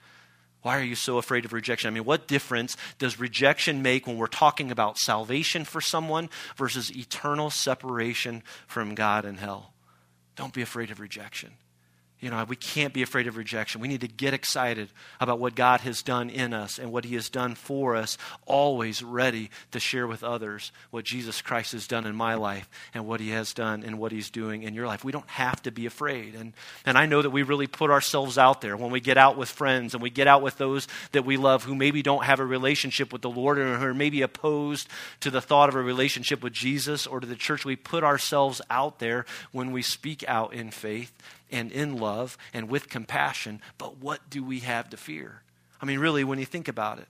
Why 0.62 0.78
are 0.78 0.84
you 0.84 0.94
so 0.94 1.16
afraid 1.16 1.44
of 1.44 1.52
rejection? 1.52 1.88
I 1.88 1.90
mean, 1.90 2.04
what 2.04 2.28
difference 2.28 2.76
does 2.98 3.18
rejection 3.18 3.82
make 3.82 4.06
when 4.06 4.18
we're 4.18 4.26
talking 4.26 4.70
about 4.70 4.98
salvation 4.98 5.64
for 5.64 5.80
someone 5.80 6.28
versus 6.56 6.94
eternal 6.94 7.48
separation 7.48 8.42
from 8.66 8.94
God 8.94 9.24
and 9.24 9.40
hell? 9.40 9.72
Don't 10.36 10.52
be 10.52 10.62
afraid 10.62 10.90
of 10.90 11.00
rejection. 11.00 11.52
You 12.20 12.28
know, 12.28 12.44
we 12.44 12.56
can't 12.56 12.92
be 12.92 13.02
afraid 13.02 13.26
of 13.26 13.38
rejection. 13.38 13.80
We 13.80 13.88
need 13.88 14.02
to 14.02 14.09
get 14.09 14.35
excited 14.35 14.90
about 15.20 15.38
what 15.38 15.54
God 15.54 15.80
has 15.80 16.02
done 16.02 16.28
in 16.28 16.52
us 16.52 16.78
and 16.78 16.92
what 16.92 17.06
He 17.06 17.14
has 17.14 17.30
done 17.30 17.54
for 17.54 17.96
us, 17.96 18.18
always 18.44 19.02
ready 19.02 19.50
to 19.70 19.80
share 19.80 20.06
with 20.06 20.22
others 20.22 20.70
what 20.90 21.06
Jesus 21.06 21.40
Christ 21.40 21.72
has 21.72 21.87
done 21.87 22.06
in 22.06 22.14
my 22.14 22.35
life 22.35 22.68
and 22.92 23.06
what 23.06 23.20
He 23.20 23.30
has 23.30 23.54
done 23.54 23.83
and 23.83 23.98
what 23.98 24.12
He's 24.12 24.28
doing 24.28 24.64
in 24.64 24.74
your 24.74 24.87
life. 24.87 25.02
We 25.02 25.12
don't 25.12 25.28
have 25.30 25.62
to 25.62 25.70
be 25.70 25.87
afraid. 25.87 26.35
And, 26.35 26.52
and 26.85 26.98
I 26.98 27.06
know 27.06 27.22
that 27.22 27.30
we 27.30 27.42
really 27.42 27.66
put 27.66 27.90
ourselves 27.90 28.37
out 28.37 28.61
there 28.61 28.76
when 28.76 28.90
we 28.90 29.00
get 29.00 29.16
out 29.16 29.38
with 29.38 29.48
friends 29.48 29.94
and 29.94 30.02
we 30.02 30.11
get 30.11 30.26
out 30.26 30.42
with 30.42 30.59
those 30.59 30.88
that 31.12 31.24
we 31.24 31.38
love 31.38 31.64
who 31.64 31.74
maybe 31.74 32.02
don't 32.02 32.24
have 32.24 32.40
a 32.40 32.44
relationship 32.44 33.14
with 33.14 33.22
the 33.22 33.30
Lord 33.30 33.59
or 33.59 33.76
who 33.76 33.87
are 33.87 33.94
maybe 33.94 34.20
opposed 34.20 34.88
to 35.20 35.30
the 35.30 35.40
thought 35.40 35.70
of 35.70 35.74
a 35.74 35.83
relationship 35.83 36.42
with 36.42 36.52
Jesus 36.52 37.06
or 37.06 37.20
to 37.20 37.26
the 37.26 37.35
church. 37.35 37.64
We 37.64 37.76
put 37.76 38.04
ourselves 38.04 38.61
out 38.68 38.98
there 38.98 39.24
when 39.52 39.72
we 39.72 39.80
speak 39.80 40.22
out 40.28 40.52
in 40.52 40.70
faith 40.70 41.12
and 41.52 41.70
in 41.72 41.96
love 41.96 42.36
and 42.52 42.68
with 42.68 42.88
compassion. 42.88 43.60
But 43.78 43.98
what 43.98 44.28
do 44.30 44.42
we 44.44 44.60
have 44.60 44.90
to 44.90 44.96
fear? 44.96 45.42
I 45.80 45.86
mean, 45.86 45.98
really, 45.98 46.24
when 46.24 46.38
you 46.38 46.46
think 46.46 46.68
about 46.68 46.98
it, 46.98 47.08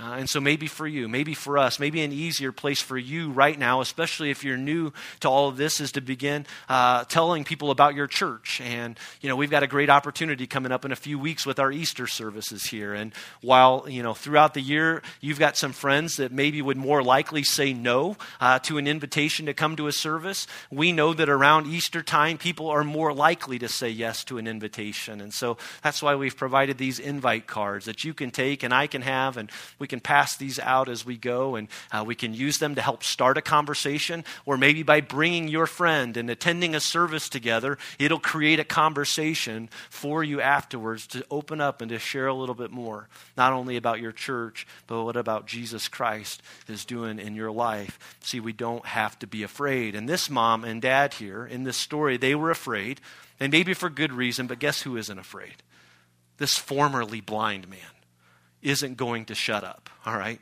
uh, 0.00 0.12
and 0.12 0.30
so, 0.30 0.40
maybe 0.40 0.68
for 0.68 0.86
you, 0.86 1.08
maybe 1.08 1.34
for 1.34 1.58
us, 1.58 1.80
maybe 1.80 2.02
an 2.02 2.12
easier 2.12 2.52
place 2.52 2.80
for 2.80 2.96
you 2.96 3.32
right 3.32 3.58
now, 3.58 3.80
especially 3.80 4.30
if 4.30 4.44
you're 4.44 4.56
new 4.56 4.92
to 5.20 5.28
all 5.28 5.48
of 5.48 5.56
this, 5.56 5.80
is 5.80 5.90
to 5.92 6.00
begin 6.00 6.46
uh, 6.68 7.02
telling 7.04 7.42
people 7.42 7.72
about 7.72 7.96
your 7.96 8.06
church. 8.06 8.60
And, 8.60 8.96
you 9.20 9.28
know, 9.28 9.34
we've 9.34 9.50
got 9.50 9.64
a 9.64 9.66
great 9.66 9.90
opportunity 9.90 10.46
coming 10.46 10.70
up 10.70 10.84
in 10.84 10.92
a 10.92 10.96
few 10.96 11.18
weeks 11.18 11.44
with 11.44 11.58
our 11.58 11.72
Easter 11.72 12.06
services 12.06 12.64
here. 12.64 12.94
And 12.94 13.12
while, 13.40 13.86
you 13.88 14.04
know, 14.04 14.14
throughout 14.14 14.54
the 14.54 14.60
year, 14.60 15.02
you've 15.20 15.40
got 15.40 15.56
some 15.56 15.72
friends 15.72 16.16
that 16.16 16.30
maybe 16.30 16.62
would 16.62 16.76
more 16.76 17.02
likely 17.02 17.42
say 17.42 17.72
no 17.72 18.16
uh, 18.40 18.60
to 18.60 18.78
an 18.78 18.86
invitation 18.86 19.46
to 19.46 19.54
come 19.54 19.74
to 19.74 19.88
a 19.88 19.92
service, 19.92 20.46
we 20.70 20.92
know 20.92 21.12
that 21.12 21.28
around 21.28 21.66
Easter 21.66 22.02
time, 22.02 22.38
people 22.38 22.68
are 22.68 22.84
more 22.84 23.12
likely 23.12 23.58
to 23.58 23.68
say 23.68 23.88
yes 23.88 24.22
to 24.24 24.38
an 24.38 24.46
invitation. 24.46 25.20
And 25.20 25.34
so, 25.34 25.56
that's 25.82 26.02
why 26.02 26.14
we've 26.14 26.36
provided 26.36 26.78
these 26.78 27.00
invite 27.00 27.48
cards 27.48 27.86
that 27.86 28.04
you 28.04 28.14
can 28.14 28.30
take 28.30 28.62
and 28.62 28.72
I 28.72 28.86
can 28.86 29.02
have, 29.02 29.36
and 29.36 29.50
we 29.80 29.87
can 29.88 30.00
pass 30.00 30.36
these 30.36 30.58
out 30.60 30.88
as 30.88 31.04
we 31.04 31.16
go, 31.16 31.56
and 31.56 31.68
uh, 31.90 32.04
we 32.06 32.14
can 32.14 32.34
use 32.34 32.58
them 32.58 32.76
to 32.76 32.82
help 32.82 33.02
start 33.02 33.36
a 33.36 33.42
conversation, 33.42 34.24
or 34.46 34.56
maybe 34.56 34.82
by 34.82 35.00
bringing 35.00 35.48
your 35.48 35.66
friend 35.66 36.16
and 36.16 36.30
attending 36.30 36.74
a 36.74 36.80
service 36.80 37.28
together, 37.28 37.78
it'll 37.98 38.20
create 38.20 38.60
a 38.60 38.64
conversation 38.64 39.68
for 39.90 40.22
you 40.22 40.40
afterwards 40.40 41.06
to 41.08 41.24
open 41.30 41.60
up 41.60 41.80
and 41.80 41.88
to 41.88 41.98
share 41.98 42.26
a 42.26 42.34
little 42.34 42.54
bit 42.54 42.70
more, 42.70 43.08
not 43.36 43.52
only 43.52 43.76
about 43.76 44.00
your 44.00 44.12
church, 44.12 44.66
but 44.86 45.04
what 45.04 45.16
about 45.16 45.46
Jesus 45.46 45.88
Christ 45.88 46.42
is 46.68 46.84
doing 46.84 47.18
in 47.18 47.34
your 47.34 47.50
life. 47.50 47.98
See, 48.20 48.40
we 48.40 48.52
don't 48.52 48.86
have 48.86 49.18
to 49.20 49.26
be 49.26 49.42
afraid. 49.42 49.94
And 49.94 50.08
this 50.08 50.30
mom 50.30 50.64
and 50.64 50.80
dad 50.82 51.14
here 51.14 51.46
in 51.46 51.64
this 51.64 51.76
story, 51.76 52.16
they 52.16 52.34
were 52.34 52.50
afraid, 52.50 53.00
and 53.40 53.50
maybe 53.50 53.74
for 53.74 53.90
good 53.90 54.12
reason, 54.12 54.46
but 54.46 54.58
guess 54.58 54.82
who 54.82 54.96
isn't 54.96 55.18
afraid? 55.18 55.62
This 56.38 56.56
formerly 56.58 57.20
blind 57.20 57.68
man 57.68 57.97
isn't 58.62 58.96
going 58.96 59.24
to 59.26 59.34
shut 59.34 59.64
up, 59.64 59.90
all 60.04 60.16
right? 60.16 60.40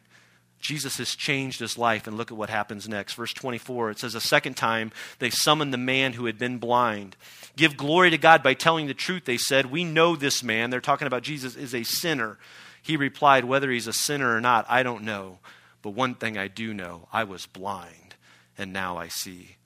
Jesus 0.59 0.97
has 0.97 1.15
changed 1.15 1.61
his 1.61 1.79
life, 1.79 2.07
and 2.07 2.17
look 2.17 2.33
at 2.33 2.37
what 2.37 2.51
happens 2.51 2.89
next. 2.89 3.15
Verse 3.15 3.33
24, 3.33 3.91
it 3.91 3.99
says, 3.99 4.15
A 4.15 4.21
second 4.21 4.55
time 4.55 4.91
they 5.19 5.31
summoned 5.31 5.73
the 5.73 5.79
man 5.79 6.15
who 6.15 6.27
had 6.27 6.39
been 6.39 6.59
blind. 6.59 7.17
Give 7.57 7.77
glory 7.77 8.11
to 8.11 8.19
God 8.19 8.43
by 8.43 8.55
telling 8.55 8.87
the 8.87 8.95
truth, 8.95 9.27
they 9.27 9.37
said. 9.37 9.67
We 9.67 9.85
know 9.85 10.17
this 10.17 10.43
man, 10.43 10.71
they're 10.71 10.81
talking 10.81 11.07
about 11.07 11.23
Jesus, 11.23 11.57
is 11.57 11.75
a 11.75 11.85
sinner. 11.85 12.39
He 12.83 12.97
replied, 12.97 13.45
Whether 13.45 13.71
he's 13.71 13.87
a 13.87 13.93
sinner 13.93 14.35
or 14.35 14.41
not, 14.41 14.67
I 14.69 14.83
don't 14.83 15.05
know. 15.05 15.39
But 15.83 15.91
one 15.91 16.15
thing 16.15 16.37
I 16.37 16.49
do 16.49 16.75
know 16.75 17.07
I 17.13 17.25
was 17.25 17.47
blind, 17.47 18.17
and 18.59 18.73
now 18.73 18.97
I 18.97 19.09
see. 19.09 19.57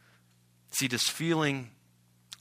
See, 0.71 0.87
this 0.87 1.09
feeling 1.09 1.71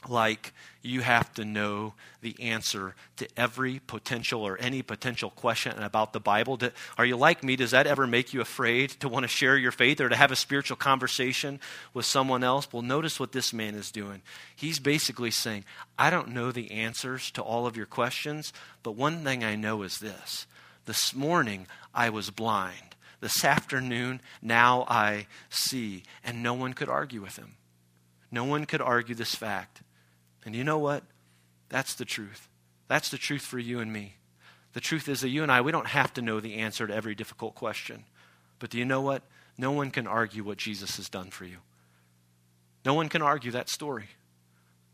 like 0.07 0.53
you 0.81 1.01
have 1.01 1.33
to 1.33 1.43
know 1.43 1.93
the 2.21 2.35
answer 2.39 2.95
to 3.17 3.27
every 3.35 3.81
potential 3.85 4.43
or 4.43 4.57
any 4.59 4.81
potential 4.81 5.29
question 5.29 5.77
about 5.77 6.13
the 6.13 6.19
Bible. 6.19 6.57
Are 6.97 7.05
you 7.05 7.17
like 7.17 7.43
me? 7.43 7.55
Does 7.55 7.71
that 7.71 7.87
ever 7.87 8.07
make 8.07 8.33
you 8.33 8.39
afraid 8.39 8.91
to 8.91 9.09
want 9.09 9.23
to 9.23 9.27
share 9.27 9.57
your 9.57 9.71
faith 9.71 9.99
or 9.99 10.07
to 10.07 10.15
have 10.15 10.31
a 10.31 10.37
spiritual 10.37 10.77
conversation 10.77 11.59
with 11.93 12.05
someone 12.05 12.43
else? 12.43 12.71
Well, 12.71 12.81
notice 12.81 13.19
what 13.19 13.33
this 13.33 13.51
man 13.51 13.75
is 13.75 13.91
doing. 13.91 14.21
He's 14.55 14.79
basically 14.79 15.31
saying, 15.31 15.65
I 15.97 16.09
don't 16.09 16.29
know 16.29 16.51
the 16.51 16.71
answers 16.71 17.31
to 17.31 17.41
all 17.41 17.67
of 17.67 17.75
your 17.75 17.85
questions, 17.85 18.53
but 18.83 18.95
one 18.95 19.23
thing 19.23 19.43
I 19.43 19.55
know 19.55 19.81
is 19.81 19.97
this. 19.99 20.47
This 20.85 21.13
morning, 21.13 21.67
I 21.93 22.09
was 22.09 22.29
blind. 22.29 22.95
This 23.19 23.43
afternoon, 23.43 24.21
now 24.41 24.85
I 24.87 25.27
see. 25.49 26.03
And 26.23 26.41
no 26.41 26.53
one 26.53 26.73
could 26.73 26.89
argue 26.89 27.21
with 27.21 27.35
him. 27.35 27.55
No 28.31 28.45
one 28.45 28.65
could 28.65 28.81
argue 28.81 29.15
this 29.15 29.35
fact. 29.35 29.81
And 30.45 30.55
you 30.55 30.63
know 30.63 30.77
what? 30.77 31.03
That's 31.69 31.93
the 31.93 32.05
truth. 32.05 32.47
That's 32.87 33.09
the 33.09 33.17
truth 33.17 33.43
for 33.43 33.59
you 33.59 33.79
and 33.79 33.93
me. 33.93 34.15
The 34.73 34.79
truth 34.79 35.07
is 35.09 35.21
that 35.21 35.29
you 35.29 35.43
and 35.43 35.51
I, 35.51 35.61
we 35.61 35.71
don't 35.71 35.87
have 35.87 36.13
to 36.13 36.21
know 36.21 36.39
the 36.39 36.55
answer 36.55 36.87
to 36.87 36.93
every 36.93 37.15
difficult 37.15 37.55
question. 37.55 38.05
But 38.59 38.69
do 38.69 38.77
you 38.77 38.85
know 38.85 39.01
what? 39.01 39.23
No 39.57 39.71
one 39.71 39.91
can 39.91 40.07
argue 40.07 40.43
what 40.43 40.57
Jesus 40.57 40.97
has 40.97 41.09
done 41.09 41.31
for 41.31 41.45
you. 41.45 41.57
No 42.85 42.93
one 42.93 43.09
can 43.09 43.21
argue 43.21 43.51
that 43.51 43.69
story. 43.69 44.07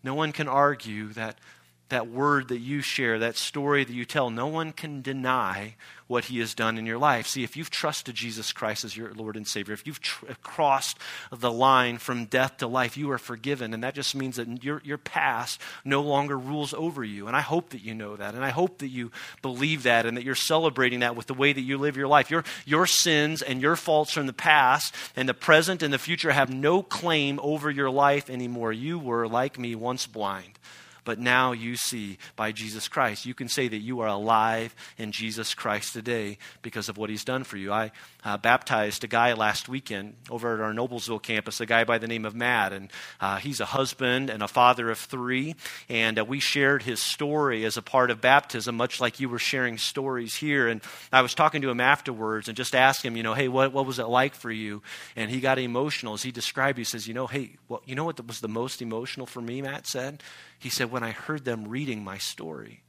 No 0.03 0.15
one 0.15 0.31
can 0.31 0.47
argue 0.47 1.09
that 1.13 1.39
that 1.89 2.07
word 2.07 2.47
that 2.47 2.59
you 2.59 2.81
share, 2.81 3.19
that 3.19 3.37
story 3.37 3.83
that 3.83 3.93
you 3.93 4.05
tell, 4.05 4.29
no 4.29 4.47
one 4.47 4.71
can 4.71 5.01
deny 5.01 5.75
what 6.07 6.25
he 6.25 6.39
has 6.39 6.53
done 6.53 6.77
in 6.77 6.85
your 6.85 6.97
life. 6.97 7.25
See, 7.27 7.43
if 7.43 7.57
you've 7.57 7.71
trusted 7.71 8.13
Jesus 8.13 8.51
Christ 8.51 8.83
as 8.83 8.95
your 8.95 9.13
Lord 9.13 9.35
and 9.35 9.47
Savior, 9.47 9.73
if 9.73 9.87
you've 9.87 10.01
tr- 10.01 10.25
uh, 10.29 10.33
crossed 10.43 10.97
the 11.31 11.51
line 11.51 11.97
from 11.97 12.25
death 12.25 12.57
to 12.57 12.67
life, 12.67 12.95
you 12.95 13.09
are 13.11 13.17
forgiven. 13.17 13.73
And 13.73 13.83
that 13.83 13.95
just 13.95 14.15
means 14.15 14.35
that 14.35 14.63
your, 14.63 14.81
your 14.83 14.99
past 14.99 15.59
no 15.83 16.01
longer 16.01 16.37
rules 16.37 16.73
over 16.73 17.03
you. 17.03 17.27
And 17.27 17.35
I 17.35 17.41
hope 17.41 17.69
that 17.69 17.81
you 17.81 17.95
know 17.95 18.15
that. 18.15 18.35
And 18.35 18.45
I 18.45 18.49
hope 18.49 18.79
that 18.79 18.89
you 18.89 19.11
believe 19.41 19.83
that 19.83 20.05
and 20.05 20.15
that 20.17 20.23
you're 20.23 20.35
celebrating 20.35 20.99
that 20.99 21.15
with 21.15 21.25
the 21.25 21.33
way 21.33 21.53
that 21.53 21.61
you 21.61 21.77
live 21.77 21.97
your 21.97 22.07
life. 22.07 22.29
Your, 22.29 22.43
your 22.65 22.85
sins 22.85 23.41
and 23.41 23.61
your 23.61 23.75
faults 23.75 24.11
from 24.11 24.27
the 24.27 24.33
past 24.33 24.93
and 25.15 25.27
the 25.27 25.33
present 25.33 25.81
and 25.81 25.91
the 25.91 25.99
future 25.99 26.31
have 26.31 26.53
no 26.53 26.83
claim 26.83 27.39
over 27.41 27.71
your 27.71 27.89
life 27.89 28.29
anymore. 28.29 28.71
You 28.71 28.99
were, 28.99 29.27
like 29.27 29.57
me, 29.57 29.73
once 29.73 30.05
blind 30.05 30.59
but 31.05 31.19
now 31.19 31.53
you 31.53 31.77
see 31.77 32.17
by 32.35 32.51
Jesus 32.51 32.87
Christ. 32.87 33.25
You 33.25 33.33
can 33.33 33.47
say 33.47 33.67
that 33.67 33.77
you 33.77 34.01
are 34.01 34.07
alive 34.07 34.75
in 34.97 35.11
Jesus 35.11 35.53
Christ 35.53 35.93
today 35.93 36.37
because 36.61 36.89
of 36.89 36.97
what 36.97 37.09
he's 37.09 37.23
done 37.23 37.43
for 37.43 37.57
you. 37.57 37.71
I 37.71 37.91
uh, 38.23 38.37
baptized 38.37 39.03
a 39.03 39.07
guy 39.07 39.33
last 39.33 39.69
weekend 39.69 40.15
over 40.29 40.55
at 40.55 40.59
our 40.59 40.73
Noblesville 40.73 41.21
campus, 41.21 41.61
a 41.61 41.65
guy 41.65 41.83
by 41.83 41.99
the 41.99 42.07
name 42.07 42.25
of 42.25 42.35
Matt, 42.35 42.73
and 42.73 42.91
uh, 43.21 43.37
he's 43.37 43.59
a 43.59 43.65
husband 43.65 44.29
and 44.29 44.43
a 44.43 44.47
father 44.47 44.89
of 44.89 44.97
three, 44.97 45.55
and 45.87 46.19
uh, 46.19 46.25
we 46.25 46.39
shared 46.39 46.83
his 46.83 46.99
story 46.99 47.63
as 47.63 47.77
a 47.77 47.81
part 47.81 48.11
of 48.11 48.19
baptism, 48.19 48.75
much 48.75 48.99
like 48.99 49.19
you 49.19 49.29
were 49.29 49.39
sharing 49.39 49.77
stories 49.77 50.35
here. 50.35 50.67
And 50.67 50.81
I 51.13 51.21
was 51.21 51.33
talking 51.35 51.61
to 51.61 51.69
him 51.69 51.79
afterwards 51.79 52.47
and 52.47 52.57
just 52.57 52.75
asked 52.75 53.05
him, 53.05 53.15
you 53.15 53.23
know, 53.23 53.35
hey, 53.35 53.47
what, 53.47 53.71
what 53.71 53.85
was 53.85 53.99
it 53.99 54.07
like 54.07 54.33
for 54.33 54.51
you? 54.51 54.81
And 55.15 55.29
he 55.29 55.39
got 55.39 55.59
emotional 55.59 56.13
as 56.13 56.23
he 56.23 56.31
described. 56.31 56.77
He 56.77 56.83
says, 56.83 57.07
you 57.07 57.13
know, 57.13 57.27
hey, 57.27 57.51
well, 57.69 57.81
you 57.85 57.95
know 57.95 58.05
what 58.05 58.25
was 58.25 58.39
the 58.39 58.47
most 58.47 58.81
emotional 58.81 59.27
for 59.27 59.41
me? 59.41 59.61
Matt 59.61 59.87
said. 59.87 60.23
He 60.65 60.71
said, 60.71 60.89
when 60.89 61.03
I 61.03 61.11
heard 61.11 61.45
them 61.45 61.67
reading 61.67 62.03
my 62.03 62.17
story. 62.17 62.81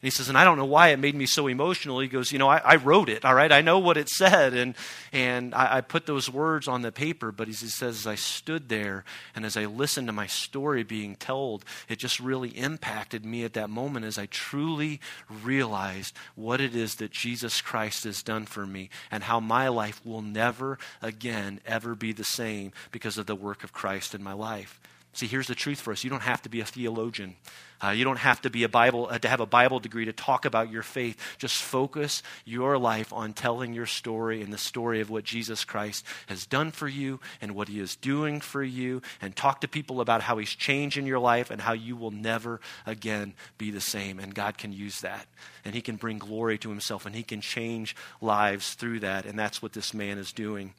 And 0.00 0.06
he 0.06 0.10
says, 0.10 0.28
and 0.28 0.38
I 0.38 0.44
don't 0.44 0.58
know 0.58 0.64
why 0.64 0.90
it 0.90 1.00
made 1.00 1.16
me 1.16 1.26
so 1.26 1.48
emotional. 1.48 1.98
He 1.98 2.06
goes, 2.06 2.30
you 2.30 2.38
know, 2.38 2.48
I, 2.48 2.58
I 2.58 2.76
wrote 2.76 3.08
it, 3.08 3.24
all 3.24 3.34
right? 3.34 3.50
I 3.50 3.62
know 3.62 3.80
what 3.80 3.96
it 3.96 4.08
said, 4.08 4.54
and, 4.54 4.76
and 5.12 5.52
I, 5.52 5.78
I 5.78 5.80
put 5.80 6.06
those 6.06 6.30
words 6.30 6.68
on 6.68 6.82
the 6.82 6.92
paper. 6.92 7.32
But 7.32 7.48
he 7.48 7.52
says, 7.52 7.82
as 7.82 8.06
I 8.06 8.14
stood 8.14 8.68
there 8.68 9.02
and 9.34 9.44
as 9.44 9.56
I 9.56 9.64
listened 9.64 10.06
to 10.06 10.12
my 10.12 10.28
story 10.28 10.84
being 10.84 11.16
told, 11.16 11.64
it 11.88 11.98
just 11.98 12.20
really 12.20 12.50
impacted 12.50 13.24
me 13.24 13.42
at 13.42 13.54
that 13.54 13.70
moment 13.70 14.06
as 14.06 14.16
I 14.16 14.26
truly 14.26 15.00
realized 15.42 16.14
what 16.36 16.60
it 16.60 16.76
is 16.76 16.94
that 16.94 17.10
Jesus 17.10 17.60
Christ 17.60 18.04
has 18.04 18.22
done 18.22 18.46
for 18.46 18.68
me 18.68 18.88
and 19.10 19.24
how 19.24 19.40
my 19.40 19.66
life 19.66 20.00
will 20.06 20.22
never 20.22 20.78
again 21.02 21.60
ever 21.66 21.96
be 21.96 22.12
the 22.12 22.22
same 22.22 22.70
because 22.92 23.18
of 23.18 23.26
the 23.26 23.34
work 23.34 23.64
of 23.64 23.72
Christ 23.72 24.14
in 24.14 24.22
my 24.22 24.32
life. 24.32 24.78
See, 25.12 25.26
here's 25.26 25.48
the 25.48 25.56
truth 25.56 25.80
for 25.80 25.92
us. 25.92 26.04
You 26.04 26.10
don't 26.10 26.22
have 26.22 26.42
to 26.42 26.48
be 26.48 26.60
a 26.60 26.64
theologian. 26.64 27.34
Uh, 27.82 27.90
you 27.90 28.04
don't 28.04 28.18
have 28.18 28.40
to 28.42 28.50
be 28.50 28.62
a 28.62 28.68
Bible 28.68 29.08
uh, 29.10 29.18
to 29.18 29.28
have 29.28 29.40
a 29.40 29.46
Bible 29.46 29.80
degree 29.80 30.04
to 30.04 30.12
talk 30.12 30.44
about 30.44 30.70
your 30.70 30.82
faith. 30.82 31.18
Just 31.38 31.56
focus 31.56 32.22
your 32.44 32.78
life 32.78 33.12
on 33.12 33.32
telling 33.32 33.72
your 33.72 33.86
story 33.86 34.40
and 34.40 34.52
the 34.52 34.58
story 34.58 35.00
of 35.00 35.10
what 35.10 35.24
Jesus 35.24 35.64
Christ 35.64 36.04
has 36.28 36.46
done 36.46 36.70
for 36.70 36.86
you 36.86 37.18
and 37.40 37.56
what 37.56 37.68
he 37.68 37.80
is 37.80 37.96
doing 37.96 38.40
for 38.40 38.62
you 38.62 39.02
and 39.20 39.34
talk 39.34 39.62
to 39.62 39.68
people 39.68 40.00
about 40.00 40.22
how 40.22 40.38
he's 40.38 40.54
changed 40.54 40.96
in 40.96 41.06
your 41.06 41.18
life 41.18 41.50
and 41.50 41.62
how 41.62 41.72
you 41.72 41.96
will 41.96 42.12
never 42.12 42.60
again 42.86 43.34
be 43.58 43.70
the 43.72 43.80
same. 43.80 44.20
And 44.20 44.34
God 44.34 44.58
can 44.58 44.72
use 44.72 45.00
that. 45.00 45.26
And 45.64 45.74
he 45.74 45.80
can 45.80 45.96
bring 45.96 46.18
glory 46.18 46.58
to 46.58 46.68
himself 46.68 47.04
and 47.04 47.16
he 47.16 47.22
can 47.24 47.40
change 47.40 47.96
lives 48.20 48.74
through 48.74 49.00
that. 49.00 49.26
And 49.26 49.38
that's 49.38 49.60
what 49.60 49.72
this 49.72 49.92
man 49.92 50.18
is 50.18 50.32
doing. 50.32 50.74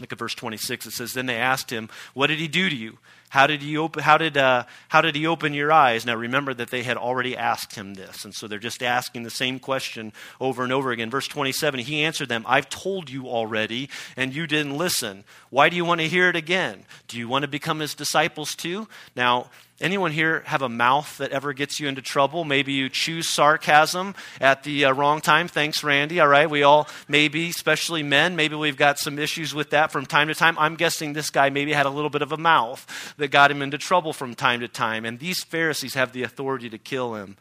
Look 0.00 0.12
at 0.12 0.18
verse 0.18 0.34
26. 0.34 0.86
It 0.86 0.92
says, 0.92 1.12
Then 1.12 1.26
they 1.26 1.36
asked 1.36 1.70
him, 1.70 1.88
What 2.14 2.28
did 2.28 2.38
he 2.38 2.48
do 2.48 2.68
to 2.68 2.76
you? 2.76 2.98
How 3.30 3.46
did 3.46 3.62
he 3.62 3.76
open, 3.76 4.02
how 4.02 4.18
did, 4.18 4.36
uh, 4.36 4.64
how 4.88 5.00
did 5.00 5.14
he 5.14 5.26
open 5.26 5.52
your 5.52 5.70
eyes? 5.70 6.06
Now 6.06 6.14
remember 6.14 6.54
that 6.54 6.70
they 6.70 6.82
had 6.82 6.96
already 6.96 7.36
asked 7.36 7.74
him 7.74 7.94
this. 7.94 8.24
And 8.24 8.34
so 8.34 8.48
they're 8.48 8.58
just 8.58 8.82
asking 8.82 9.22
the 9.22 9.30
same 9.30 9.58
question 9.58 10.12
over 10.40 10.62
and 10.62 10.72
over 10.72 10.90
again. 10.90 11.10
Verse 11.10 11.28
27, 11.28 11.80
he 11.80 12.04
answered 12.04 12.28
them, 12.28 12.44
I've 12.46 12.68
told 12.68 13.10
you 13.10 13.26
already, 13.26 13.90
and 14.16 14.34
you 14.34 14.46
didn't 14.46 14.76
listen. 14.76 15.24
Why 15.50 15.68
do 15.68 15.76
you 15.76 15.84
want 15.84 16.00
to 16.00 16.08
hear 16.08 16.28
it 16.28 16.36
again? 16.36 16.84
Do 17.06 17.18
you 17.18 17.28
want 17.28 17.42
to 17.42 17.48
become 17.48 17.80
his 17.80 17.94
disciples 17.94 18.54
too? 18.54 18.88
Now, 19.14 19.50
Anyone 19.80 20.10
here 20.10 20.42
have 20.46 20.62
a 20.62 20.68
mouth 20.68 21.18
that 21.18 21.30
ever 21.30 21.52
gets 21.52 21.78
you 21.78 21.86
into 21.86 22.02
trouble? 22.02 22.44
Maybe 22.44 22.72
you 22.72 22.88
choose 22.88 23.28
sarcasm 23.28 24.16
at 24.40 24.64
the 24.64 24.86
uh, 24.86 24.92
wrong 24.92 25.20
time. 25.20 25.46
Thanks, 25.46 25.84
Randy. 25.84 26.18
All 26.18 26.26
right. 26.26 26.50
We 26.50 26.64
all, 26.64 26.88
maybe, 27.06 27.50
especially 27.50 28.02
men, 28.02 28.34
maybe 28.34 28.56
we've 28.56 28.76
got 28.76 28.98
some 28.98 29.20
issues 29.20 29.54
with 29.54 29.70
that 29.70 29.92
from 29.92 30.04
time 30.04 30.26
to 30.28 30.34
time. 30.34 30.58
I'm 30.58 30.74
guessing 30.74 31.12
this 31.12 31.30
guy 31.30 31.50
maybe 31.50 31.72
had 31.72 31.86
a 31.86 31.90
little 31.90 32.10
bit 32.10 32.22
of 32.22 32.32
a 32.32 32.36
mouth 32.36 33.14
that 33.18 33.30
got 33.30 33.50
him 33.50 33.62
into 33.62 33.78
trouble 33.78 34.12
from 34.12 34.34
time 34.34 34.60
to 34.60 34.68
time. 34.68 35.04
And 35.04 35.18
these 35.18 35.44
Pharisees 35.44 35.94
have 35.94 36.12
the 36.12 36.22
authority 36.22 36.70
to 36.70 36.78
kill 36.78 37.14
him, 37.14 37.36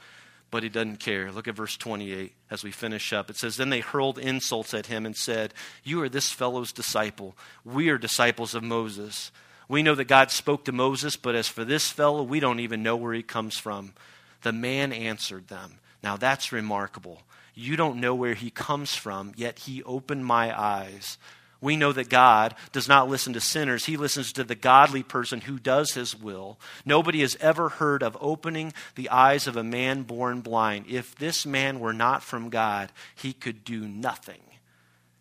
but 0.51 0.63
he 0.63 0.69
doesn't 0.69 0.99
care. 0.99 1.31
Look 1.31 1.47
at 1.47 1.55
verse 1.55 1.77
28 1.77 2.33
as 2.51 2.63
we 2.63 2.71
finish 2.71 3.13
up. 3.13 3.29
It 3.29 3.37
says, 3.37 3.57
Then 3.57 3.69
they 3.69 3.79
hurled 3.79 4.19
insults 4.19 4.73
at 4.73 4.87
him 4.87 5.05
and 5.05 5.15
said, 5.15 5.53
You 5.83 6.01
are 6.01 6.09
this 6.09 6.31
fellow's 6.31 6.71
disciple. 6.71 7.37
We 7.63 7.89
are 7.89 7.97
disciples 7.97 8.53
of 8.53 8.63
Moses. 8.63 9.31
We 9.69 9.83
know 9.83 9.95
that 9.95 10.05
God 10.05 10.31
spoke 10.31 10.65
to 10.65 10.71
Moses, 10.71 11.15
but 11.15 11.35
as 11.35 11.47
for 11.47 11.63
this 11.63 11.89
fellow, 11.89 12.23
we 12.23 12.39
don't 12.39 12.59
even 12.59 12.83
know 12.83 12.95
where 12.95 13.13
he 13.13 13.23
comes 13.23 13.57
from. 13.57 13.93
The 14.41 14.53
man 14.53 14.91
answered 14.93 15.47
them. 15.47 15.79
Now 16.01 16.17
that's 16.17 16.51
remarkable. 16.51 17.21
You 17.53 17.75
don't 17.75 17.99
know 17.99 18.15
where 18.15 18.35
he 18.35 18.49
comes 18.49 18.95
from, 18.95 19.33
yet 19.35 19.59
he 19.59 19.83
opened 19.83 20.25
my 20.25 20.57
eyes. 20.57 21.17
We 21.59 21.75
know 21.75 21.91
that 21.91 22.09
God 22.09 22.53
does 22.71 22.87
not 22.87 23.09
listen 23.09 23.33
to 23.33 23.41
sinners. 23.41 23.85
He 23.85 23.97
listens 23.97 24.31
to 24.33 24.43
the 24.43 24.55
godly 24.55 25.01
person 25.01 25.41
who 25.41 25.57
does 25.57 25.93
his 25.93 26.15
will. 26.15 26.59
Nobody 26.85 27.21
has 27.21 27.35
ever 27.39 27.69
heard 27.69 28.03
of 28.03 28.15
opening 28.21 28.73
the 28.95 29.09
eyes 29.09 29.47
of 29.47 29.57
a 29.57 29.63
man 29.63 30.03
born 30.03 30.41
blind. 30.41 30.85
If 30.87 31.15
this 31.15 31.45
man 31.45 31.79
were 31.79 31.93
not 31.93 32.21
from 32.21 32.49
God, 32.49 32.91
he 33.15 33.33
could 33.33 33.63
do 33.63 33.87
nothing. 33.87 34.41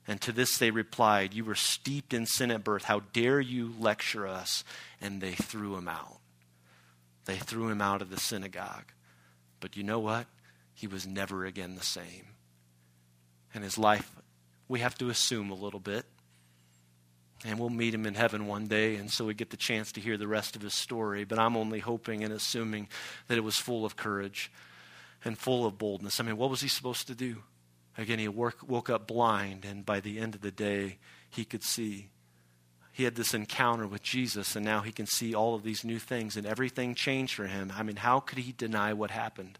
And 0.07 0.20
to 0.20 0.33
this 0.33 0.59
they 0.59 0.70
replied, 0.70 1.35
You 1.35 1.44
were 1.44 1.55
steeped 1.55 2.12
in 2.12 2.27
sin 2.27 2.51
at 2.51 2.64
birth. 2.64 2.85
How 2.85 3.01
dare 3.12 3.40
you 3.40 3.75
lecture 3.79 4.27
us? 4.27 4.62
And 5.01 5.20
they 5.20 5.33
threw 5.33 5.77
him 5.77 5.88
out. 5.88 6.18
They 7.25 7.37
threw 7.37 7.68
him 7.68 7.81
out 7.81 8.03
of 8.03 8.11
the 8.11 8.20
synagogue. 8.20 8.92
But 9.61 9.77
you 9.77 9.83
know 9.83 9.99
what? 9.99 10.27
He 10.75 10.87
was 10.87 11.07
never 11.07 11.44
again 11.44 11.75
the 11.75 11.83
same. 11.83 12.27
And 13.55 13.64
his 13.64 13.79
life, 13.79 14.12
we 14.68 14.81
have 14.81 14.96
to 14.99 15.09
assume 15.09 15.51
a 15.51 15.55
little 15.55 15.81
bit. 15.81 16.05
And 17.44 17.59
we'll 17.59 17.68
meet 17.68 17.94
him 17.94 18.07
in 18.07 18.14
heaven 18.14 18.46
one 18.46 18.66
day, 18.66 18.96
and 18.96 19.11
so 19.11 19.25
we 19.25 19.35
get 19.35 19.51
the 19.51 19.57
chance 19.57 19.92
to 19.92 20.01
hear 20.01 20.16
the 20.16 20.27
rest 20.27 20.57
of 20.57 20.62
his 20.62 20.75
story. 20.75 21.25
But 21.25 21.38
I'm 21.38 21.57
only 21.57 21.81
hoping 21.81 22.25
and 22.25 22.33
assuming 22.33 22.88
that 23.29 23.37
it 23.37 23.44
was 23.44 23.57
full 23.57 23.85
of 23.85 23.94
courage 23.96 24.51
and 25.25 25.37
full 25.37 25.66
of 25.66 25.77
boldness. 25.77 26.18
I 26.18 26.25
mean, 26.25 26.37
what 26.38 26.51
was 26.51 26.62
he 26.62 26.68
supposed 26.68 27.07
to 27.09 27.14
do? 27.14 27.42
Again, 27.99 28.18
he 28.18 28.29
work, 28.29 28.59
woke 28.66 28.90
up 28.90 29.07
blind, 29.07 29.64
and 29.64 29.85
by 29.85 30.01
the 30.01 30.18
end 30.18 30.35
of 30.35 30.40
the 30.40 30.51
day, 30.51 30.99
he 31.29 31.44
could 31.44 31.62
see. 31.62 32.09
He 32.92 33.05
had 33.05 33.14
this 33.14 33.35
encounter 33.35 33.87
with 33.87 34.03
Jesus, 34.03 34.57
and 34.57 34.64
now 34.64 34.81
he 34.81 34.92
can 34.92 35.07
see 35.07 35.35
all 35.35 35.55
of 35.55 35.62
these 35.62 35.85
new 35.85 35.99
things, 35.99 36.37
and 36.37 36.46
everything 36.46 36.94
changed 36.94 37.35
for 37.35 37.46
him. 37.46 37.72
I 37.77 37.83
mean, 37.83 37.96
how 37.96 38.20
could 38.20 38.38
he 38.38 38.53
deny 38.53 38.92
what 38.92 39.11
happened? 39.11 39.59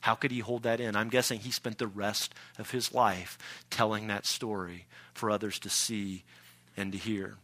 How 0.00 0.14
could 0.14 0.30
he 0.30 0.38
hold 0.38 0.62
that 0.62 0.80
in? 0.80 0.96
I'm 0.96 1.08
guessing 1.08 1.40
he 1.40 1.50
spent 1.50 1.78
the 1.78 1.86
rest 1.86 2.34
of 2.58 2.70
his 2.70 2.94
life 2.94 3.36
telling 3.68 4.06
that 4.06 4.26
story 4.26 4.86
for 5.12 5.30
others 5.30 5.58
to 5.60 5.68
see 5.68 6.24
and 6.78 6.92
to 6.92 6.98
hear. 6.98 7.36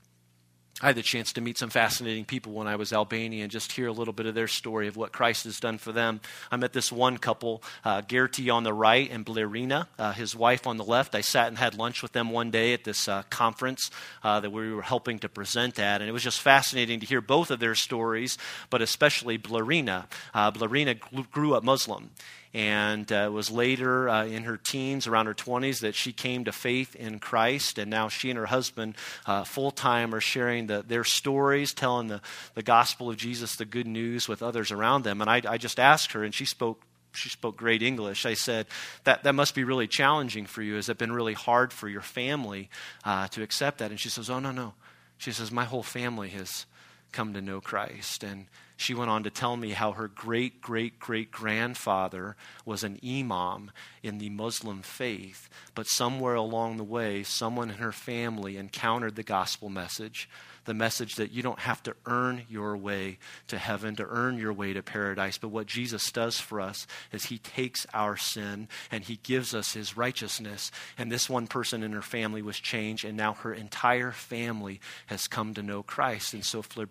I 0.83 0.89
had 0.89 0.97
the 0.97 1.03
chance 1.03 1.33
to 1.35 1.41
meet 1.41 1.57
some 1.57 1.71
fascinating 1.71 2.25
people 2.25 2.53
when 2.53 2.67
I 2.67 2.75
was 2.75 2.93
Albania 2.93 3.45
and 3.45 3.53
just 3.53 3.71
hear 3.71 3.87
a 3.87 3.93
little 3.93 4.13
bit 4.13 4.27
of 4.27 4.35
their 4.35 4.49
story 4.49 4.89
of 4.89 4.97
what 4.97 5.13
Christ 5.13 5.45
has 5.45 5.61
done 5.61 5.79
for 5.79 5.93
them. 5.93 6.21
I 6.51 6.57
met 6.57 6.73
this 6.73 6.91
one 6.91 7.17
couple, 7.19 7.63
uh, 7.85 8.03
Gertie 8.03 8.51
on 8.51 8.65
the 8.65 8.73
right 8.73 9.09
and 9.09 9.25
Blerina, 9.25 9.87
uh, 10.01 10.13
his 10.13 10.35
wife 10.35 10.67
on 10.67 10.77
the 10.77 10.85
left. 10.85 11.15
I 11.15 11.21
sat 11.21 11.47
and 11.47 11.59
had 11.59 11.77
lunch 11.77 12.03
with 12.03 12.11
them 12.11 12.31
one 12.31 12.51
day 12.51 12.73
at 12.73 12.83
this 12.83 13.07
uh, 13.07 13.23
conference 13.31 13.89
uh, 14.25 14.41
that 14.41 14.51
we 14.51 14.75
were 14.75 14.83
helping 14.83 15.21
to 15.21 15.29
present 15.29 15.79
at, 15.79 16.01
and 16.01 16.11
it 16.11 16.13
was 16.13 16.25
just 16.25 16.41
fascinating 16.41 16.99
to 17.01 17.07
hear 17.07 17.21
both 17.21 17.53
of 17.53 17.61
their 17.61 17.77
stories, 17.77 18.37
but 18.69 18.83
especially 18.83 19.39
Blerina. 19.39 20.07
Uh, 20.35 20.51
Blerina 20.51 20.99
grew 21.31 21.55
up 21.55 21.63
Muslim, 21.63 22.11
and 22.55 23.11
uh, 23.11 23.27
it 23.27 23.33
was 23.33 23.51
later 23.51 24.09
uh, 24.09 24.25
in 24.25 24.45
her 24.45 24.57
teens, 24.57 25.09
around 25.09 25.27
her 25.27 25.35
20s, 25.35 25.81
that 25.81 25.97
she 25.97 26.13
came 26.13 26.45
to 26.45 26.53
faith 26.53 26.95
in 26.95 27.19
Christ. 27.19 27.79
And 27.79 27.91
now 27.91 28.09
she 28.09 28.31
and 28.31 28.39
her 28.39 28.47
husband, 28.47 28.95
uh, 29.27 29.43
full 29.43 29.73
time, 29.73 30.15
are 30.15 30.21
sharing 30.21 30.69
the, 30.69 30.85
their 30.87 31.03
stories, 31.03 31.75
telling 31.75 32.07
the, 32.07 32.21
the 32.55 32.63
gospel 32.63 33.11
of 33.11 33.17
Jesus, 33.17 33.57
the 33.57 33.65
good 33.65 33.89
news 33.89 34.29
with 34.29 34.41
others 34.41 34.71
around 34.71 35.03
them. 35.03 35.21
And 35.21 35.29
I, 35.29 35.43
I 35.47 35.59
just 35.59 35.81
asked 35.81 36.13
her, 36.13 36.23
and 36.23 36.33
she 36.33 36.45
spoke 36.45 36.81
she 37.17 37.29
spoke 37.29 37.57
great 37.57 37.81
English. 37.81 38.27
I 38.27 38.35
said, 38.35 38.67
that, 39.05 39.23
that 39.23 39.37
must 39.37 39.55
be 39.55 39.63
really 39.63 39.87
challenging 39.87 40.47
for 40.47 40.63
you. 40.63 40.75
Has 40.75 40.89
it 40.89 40.99
been 40.99 41.13
really 41.13 41.33
hard 41.33 41.73
for 41.73 41.89
your 41.89 42.01
family 42.01 42.71
uh, 43.05 43.29
to 43.29 43.43
accept 43.45 43.79
that? 43.79 43.93
And 43.93 44.01
she 44.01 44.09
says, 44.09 44.29
Oh, 44.29 44.41
no, 44.41 44.51
no. 44.51 44.75
She 45.17 45.31
says, 45.31 45.53
My 45.53 45.65
whole 45.65 45.85
family 45.85 46.31
has 46.31 46.67
come 47.13 47.33
to 47.35 47.41
know 47.41 47.61
Christ. 47.61 48.25
And 48.25 48.47
she 48.85 48.95
went 48.95 49.11
on 49.11 49.23
to 49.23 49.31
tell 49.31 49.57
me 49.57 49.71
how 49.71 49.93
her 49.93 50.09
great 50.09 50.61
great 50.61 51.01
great 51.01 51.31
grandfather 51.31 52.37
was 52.67 52.85
an 52.85 53.01
imam 53.03 53.71
in 54.03 54.19
the 54.19 54.29
Muslim 54.29 54.83
faith, 54.83 55.49
but 55.75 55.87
somewhere 55.87 56.35
along 56.35 56.77
the 56.77 56.85
way, 56.85 57.23
someone 57.23 57.71
in 57.71 57.79
her 57.79 57.93
family 57.93 58.59
encountered 58.59 59.17
the 59.17 59.23
gospel 59.23 59.71
message 59.71 60.29
the 60.65 60.75
message 60.75 61.17
that 61.17 61.33
you 61.33 61.43
don't 61.43 61.61
have 61.61 61.83
to 61.83 61.95
earn 62.07 62.43
your 62.49 62.77
way 62.77 63.19
to 63.49 63.59
heaven, 63.59 63.97
to 63.97 64.07
earn 64.09 64.39
your 64.39 64.53
way 64.53 64.73
to 64.73 64.83
paradise. 64.83 65.39
But 65.39 65.49
what 65.49 65.67
Jesus 65.67 66.11
does 66.11 66.41
for 66.41 66.61
us 66.61 66.87
is 67.13 67.27
he 67.27 67.39
takes 67.39 67.87
our 67.93 68.17
sin 68.17 68.69
and 68.91 69.05
he 69.05 69.17
gives 69.23 69.55
us 69.55 69.75
his 69.75 69.97
righteousness. 69.97 70.71
And 70.97 71.11
this 71.11 71.29
one 71.29 71.47
person 71.47 71.83
in 71.83 71.93
her 71.93 72.03
family 72.03 72.43
was 72.43 72.59
changed, 72.59 73.05
and 73.05 73.17
now 73.17 73.35
her 73.35 73.53
entire 73.53 74.13
family 74.13 74.81
has 75.07 75.27
come 75.27 75.55
to 75.55 75.63
know 75.63 75.83
Christ. 75.83 76.35
And 76.35 76.45
so 76.45 76.63
for 76.63 76.87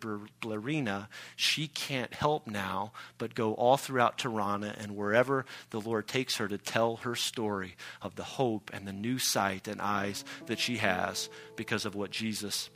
she 1.36 1.67
can't 1.87 2.13
help 2.13 2.47
now 2.47 2.93
but 3.17 3.35
go 3.35 3.53
all 3.55 3.75
throughout 3.75 4.17
Tirana 4.17 4.73
and 4.77 4.95
wherever 4.95 5.45
the 5.71 5.81
Lord 5.81 6.07
takes 6.07 6.37
her 6.37 6.47
to 6.47 6.57
tell 6.57 6.95
her 6.97 7.13
story 7.13 7.75
of 8.01 8.15
the 8.15 8.23
hope 8.23 8.71
and 8.73 8.87
the 8.87 8.93
new 8.93 9.19
sight 9.19 9.67
and 9.67 9.81
eyes 9.81 10.23
that 10.45 10.59
she 10.59 10.77
has 10.77 11.29
because 11.57 11.85
of 11.85 11.93
what 11.93 12.09
Jesus 12.09 12.69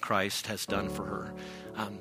Christ 0.00 0.48
has 0.48 0.66
done 0.66 0.88
for 0.88 1.04
her. 1.04 1.34
Um, 1.76 2.00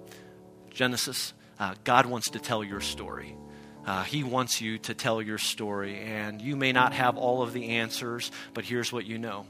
Genesis, 0.71 1.33
uh, 1.59 1.75
God 1.83 2.07
wants 2.07 2.31
to 2.31 2.39
tell 2.39 2.63
your 2.63 2.81
story. 2.81 3.37
Uh, 3.85 4.03
he 4.03 4.23
wants 4.23 4.61
you 4.61 4.79
to 4.79 4.95
tell 4.95 5.21
your 5.21 5.37
story, 5.37 5.99
and 5.99 6.41
you 6.41 6.55
may 6.55 6.71
not 6.71 6.93
have 6.93 7.17
all 7.17 7.43
of 7.43 7.53
the 7.53 7.69
answers, 7.69 8.31
but 8.55 8.65
here's 8.65 8.91
what 8.91 9.05
you 9.05 9.19
know. 9.19 9.45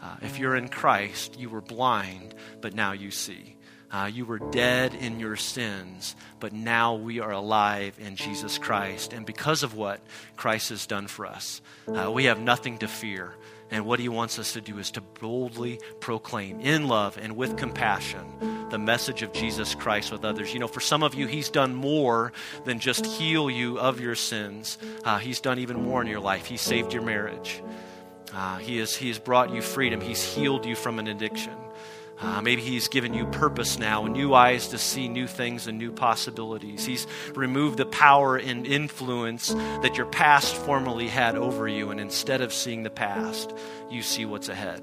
Uh, 0.00 0.14
if 0.22 0.38
you're 0.38 0.54
in 0.54 0.68
Christ, 0.68 1.40
you 1.40 1.48
were 1.48 1.60
blind, 1.60 2.36
but 2.60 2.72
now 2.72 2.92
you 2.92 3.10
see. 3.10 3.55
Uh, 3.90 4.10
you 4.12 4.24
were 4.24 4.38
dead 4.38 4.94
in 4.94 5.20
your 5.20 5.36
sins, 5.36 6.16
but 6.40 6.52
now 6.52 6.94
we 6.94 7.20
are 7.20 7.30
alive 7.30 7.96
in 8.00 8.16
Jesus 8.16 8.58
Christ. 8.58 9.12
And 9.12 9.24
because 9.24 9.62
of 9.62 9.74
what 9.74 10.00
Christ 10.36 10.70
has 10.70 10.86
done 10.86 11.06
for 11.06 11.26
us, 11.26 11.60
uh, 11.88 12.10
we 12.10 12.24
have 12.24 12.40
nothing 12.40 12.78
to 12.78 12.88
fear. 12.88 13.34
And 13.70 13.84
what 13.84 13.98
he 13.98 14.08
wants 14.08 14.38
us 14.38 14.52
to 14.52 14.60
do 14.60 14.78
is 14.78 14.92
to 14.92 15.00
boldly 15.00 15.80
proclaim 16.00 16.60
in 16.60 16.86
love 16.88 17.18
and 17.18 17.36
with 17.36 17.56
compassion 17.56 18.24
the 18.70 18.78
message 18.78 19.22
of 19.22 19.32
Jesus 19.32 19.74
Christ 19.74 20.12
with 20.12 20.24
others. 20.24 20.52
You 20.52 20.60
know, 20.60 20.68
for 20.68 20.80
some 20.80 21.02
of 21.02 21.14
you, 21.14 21.26
he's 21.26 21.48
done 21.48 21.74
more 21.74 22.32
than 22.64 22.78
just 22.78 23.06
heal 23.06 23.50
you 23.50 23.78
of 23.78 24.00
your 24.00 24.14
sins, 24.14 24.78
uh, 25.04 25.18
he's 25.18 25.40
done 25.40 25.58
even 25.58 25.82
more 25.82 26.00
in 26.00 26.08
your 26.08 26.20
life. 26.20 26.46
He 26.46 26.56
saved 26.56 26.92
your 26.92 27.02
marriage, 27.02 27.62
uh, 28.32 28.58
he, 28.58 28.78
has, 28.78 28.94
he 28.94 29.08
has 29.08 29.18
brought 29.18 29.50
you 29.52 29.62
freedom, 29.62 30.00
he's 30.00 30.22
healed 30.22 30.64
you 30.64 30.74
from 30.74 30.98
an 30.98 31.06
addiction. 31.06 31.54
Uh, 32.18 32.40
maybe 32.40 32.62
He's 32.62 32.88
given 32.88 33.12
you 33.14 33.26
purpose 33.26 33.78
now, 33.78 34.04
and 34.04 34.14
new 34.14 34.34
eyes 34.34 34.68
to 34.68 34.78
see 34.78 35.08
new 35.08 35.26
things 35.26 35.66
and 35.66 35.78
new 35.78 35.92
possibilities. 35.92 36.84
He's 36.84 37.06
removed 37.34 37.76
the 37.78 37.86
power 37.86 38.36
and 38.36 38.66
influence 38.66 39.48
that 39.48 39.96
your 39.96 40.06
past 40.06 40.54
formerly 40.54 41.08
had 41.08 41.36
over 41.36 41.68
you, 41.68 41.90
and 41.90 42.00
instead 42.00 42.40
of 42.40 42.52
seeing 42.52 42.82
the 42.82 42.90
past, 42.90 43.54
you 43.90 44.02
see 44.02 44.24
what's 44.24 44.48
ahead. 44.48 44.82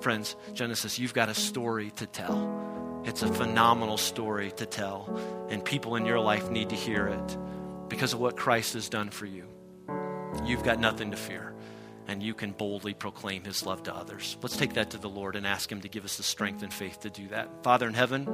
Friends, 0.00 0.36
Genesis, 0.52 0.98
you've 0.98 1.14
got 1.14 1.28
a 1.28 1.34
story 1.34 1.90
to 1.92 2.06
tell. 2.06 3.02
It's 3.04 3.22
a 3.22 3.32
phenomenal 3.32 3.98
story 3.98 4.50
to 4.52 4.66
tell, 4.66 5.46
and 5.50 5.64
people 5.64 5.96
in 5.96 6.06
your 6.06 6.20
life 6.20 6.50
need 6.50 6.70
to 6.70 6.76
hear 6.76 7.06
it 7.08 7.38
because 7.88 8.14
of 8.14 8.20
what 8.20 8.36
Christ 8.36 8.72
has 8.74 8.88
done 8.88 9.10
for 9.10 9.26
you. 9.26 9.44
You've 10.44 10.64
got 10.64 10.80
nothing 10.80 11.10
to 11.10 11.16
fear 11.16 11.53
and 12.06 12.22
you 12.22 12.34
can 12.34 12.52
boldly 12.52 12.94
proclaim 12.94 13.44
his 13.44 13.64
love 13.64 13.82
to 13.84 13.94
others. 13.94 14.36
Let's 14.42 14.56
take 14.56 14.74
that 14.74 14.90
to 14.90 14.98
the 14.98 15.08
Lord 15.08 15.36
and 15.36 15.46
ask 15.46 15.70
him 15.70 15.80
to 15.80 15.88
give 15.88 16.04
us 16.04 16.16
the 16.16 16.22
strength 16.22 16.62
and 16.62 16.72
faith 16.72 17.00
to 17.00 17.10
do 17.10 17.28
that. 17.28 17.48
Father 17.62 17.86
in 17.88 17.94
heaven, 17.94 18.26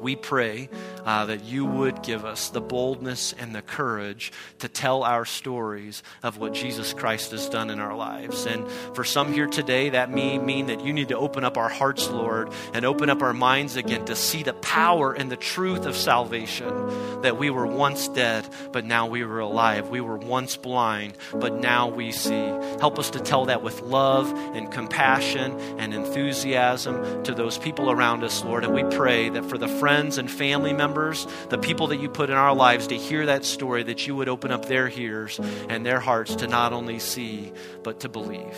we 0.00 0.16
pray 0.16 0.68
uh, 1.04 1.26
that 1.26 1.44
you 1.44 1.64
would 1.64 2.02
give 2.02 2.24
us 2.24 2.50
the 2.50 2.60
boldness 2.60 3.34
and 3.38 3.54
the 3.54 3.62
courage 3.62 4.32
to 4.58 4.68
tell 4.68 5.02
our 5.02 5.24
stories 5.24 6.02
of 6.22 6.38
what 6.38 6.54
Jesus 6.54 6.92
Christ 6.92 7.30
has 7.30 7.48
done 7.48 7.70
in 7.70 7.80
our 7.80 7.94
lives. 7.96 8.46
And 8.46 8.68
for 8.94 9.04
some 9.04 9.32
here 9.32 9.46
today, 9.46 9.90
that 9.90 10.10
may 10.10 10.38
mean 10.38 10.66
that 10.66 10.84
you 10.84 10.92
need 10.92 11.08
to 11.08 11.16
open 11.16 11.44
up 11.44 11.56
our 11.56 11.68
hearts, 11.68 12.08
Lord, 12.08 12.52
and 12.74 12.84
open 12.84 13.10
up 13.10 13.22
our 13.22 13.32
minds 13.32 13.76
again 13.76 14.04
to 14.06 14.16
see 14.16 14.42
the 14.42 14.54
power 14.54 15.12
and 15.12 15.30
the 15.30 15.36
truth 15.36 15.86
of 15.86 15.96
salvation. 15.96 17.22
That 17.22 17.38
we 17.38 17.50
were 17.50 17.66
once 17.66 18.08
dead, 18.08 18.48
but 18.72 18.84
now 18.84 19.06
we 19.06 19.24
were 19.24 19.40
alive. 19.40 19.88
We 19.88 20.00
were 20.00 20.16
once 20.16 20.56
blind, 20.56 21.16
but 21.34 21.54
now 21.54 21.88
we 21.88 22.12
see. 22.12 22.46
Help 22.80 22.98
us 22.98 23.10
to 23.10 23.20
tell 23.20 23.46
that 23.46 23.62
with 23.62 23.80
love 23.82 24.32
and 24.54 24.70
compassion 24.70 25.52
and 25.78 25.94
enthusiasm 25.94 27.22
to 27.24 27.34
those 27.34 27.58
people 27.58 27.90
around 27.90 28.24
us, 28.24 28.44
Lord. 28.44 28.64
And 28.64 28.74
we 28.74 28.84
pray 28.96 29.28
that 29.30 29.44
for 29.48 29.58
the 29.58 29.68
friends 29.68 30.18
and 30.18 30.30
family 30.30 30.72
members, 30.72 31.26
the 31.48 31.58
people 31.58 31.88
that 31.88 32.00
you 32.00 32.08
put 32.08 32.30
in 32.30 32.36
our 32.36 32.54
lives 32.54 32.86
to 32.88 32.96
hear 32.96 33.26
that 33.26 33.44
story, 33.44 33.82
that 33.84 34.06
you 34.06 34.14
would 34.16 34.28
open 34.28 34.50
up 34.50 34.66
their 34.66 34.88
ears 34.88 35.40
and 35.68 35.84
their 35.84 36.00
hearts 36.00 36.36
to 36.36 36.46
not 36.46 36.72
only 36.72 36.98
see, 36.98 37.52
but 37.82 38.00
to 38.00 38.08
believe. 38.08 38.56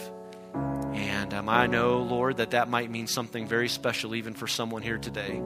And 0.92 1.32
um, 1.32 1.48
I 1.48 1.66
know, 1.66 1.98
Lord, 1.98 2.38
that 2.38 2.50
that 2.50 2.68
might 2.68 2.90
mean 2.90 3.06
something 3.06 3.46
very 3.46 3.68
special 3.68 4.14
even 4.14 4.34
for 4.34 4.46
someone 4.46 4.82
here 4.82 4.98
today 4.98 5.40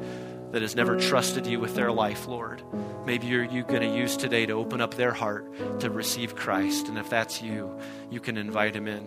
that 0.53 0.63
has 0.63 0.77
never 0.77 0.97
trusted 0.99 1.47
you 1.47 1.59
with 1.59 1.75
their 1.75 1.91
life, 1.91 2.27
Lord. 2.27 2.63
Maybe 3.05 3.27
you're 3.27 3.45
you 3.45 3.65
going 3.65 3.83
to 3.83 3.97
use 3.97 4.17
today 4.17 4.47
to 4.47 4.53
open 4.53 4.81
up 4.81 4.95
their 4.95 5.13
heart 5.13 5.81
to 5.81 5.91
receive 5.91 6.37
Christ. 6.37 6.89
And 6.89 6.97
if 6.97 7.11
that's 7.11 7.43
you, 7.43 7.77
you 8.09 8.21
can 8.21 8.37
invite 8.39 8.75
him 8.75 8.87
in. 8.87 9.05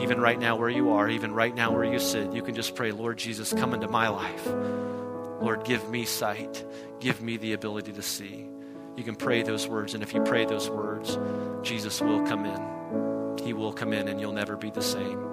Even 0.00 0.20
right 0.20 0.38
now 0.38 0.56
where 0.56 0.68
you 0.68 0.90
are, 0.90 1.08
even 1.08 1.32
right 1.32 1.54
now 1.54 1.70
where 1.70 1.84
you 1.84 1.98
sit, 1.98 2.32
you 2.32 2.42
can 2.42 2.54
just 2.54 2.74
pray, 2.74 2.90
Lord 2.90 3.16
Jesus, 3.16 3.52
come 3.52 3.74
into 3.74 3.88
my 3.88 4.08
life. 4.08 4.48
Lord, 5.40 5.64
give 5.64 5.88
me 5.90 6.04
sight. 6.04 6.64
Give 7.00 7.20
me 7.20 7.36
the 7.36 7.52
ability 7.52 7.92
to 7.92 8.02
see. 8.02 8.48
You 8.96 9.04
can 9.04 9.14
pray 9.14 9.42
those 9.42 9.68
words, 9.68 9.94
and 9.94 10.02
if 10.02 10.12
you 10.12 10.20
pray 10.22 10.44
those 10.44 10.68
words, 10.68 11.18
Jesus 11.62 12.00
will 12.00 12.26
come 12.26 12.44
in. 12.44 13.44
He 13.44 13.52
will 13.52 13.72
come 13.72 13.92
in, 13.92 14.08
and 14.08 14.20
you'll 14.20 14.32
never 14.32 14.56
be 14.56 14.70
the 14.70 14.82
same. 14.82 15.28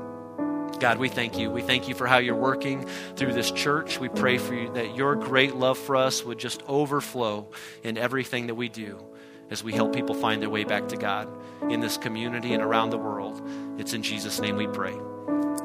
God, 0.79 0.99
we 0.99 1.09
thank 1.09 1.37
you. 1.37 1.49
We 1.49 1.61
thank 1.61 1.87
you 1.87 1.95
for 1.95 2.05
how 2.05 2.17
you're 2.17 2.35
working 2.35 2.85
through 3.15 3.33
this 3.33 3.49
church. 3.49 3.99
We 3.99 4.09
pray 4.09 4.37
for 4.37 4.53
you 4.53 4.71
that 4.73 4.95
your 4.95 5.15
great 5.15 5.55
love 5.55 5.77
for 5.77 5.95
us 5.95 6.23
would 6.23 6.37
just 6.37 6.61
overflow 6.67 7.47
in 7.83 7.97
everything 7.97 8.47
that 8.47 8.55
we 8.55 8.69
do 8.69 9.03
as 9.49 9.63
we 9.63 9.73
help 9.73 9.93
people 9.93 10.15
find 10.15 10.41
their 10.41 10.49
way 10.49 10.63
back 10.63 10.87
to 10.89 10.97
God 10.97 11.29
in 11.71 11.79
this 11.79 11.97
community 11.97 12.53
and 12.53 12.61
around 12.61 12.89
the 12.89 12.97
world. 12.97 13.41
It's 13.79 13.93
in 13.93 14.03
Jesus' 14.03 14.39
name 14.39 14.57
we 14.57 14.67
pray. 14.67 14.93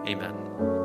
Amen. 0.06 0.79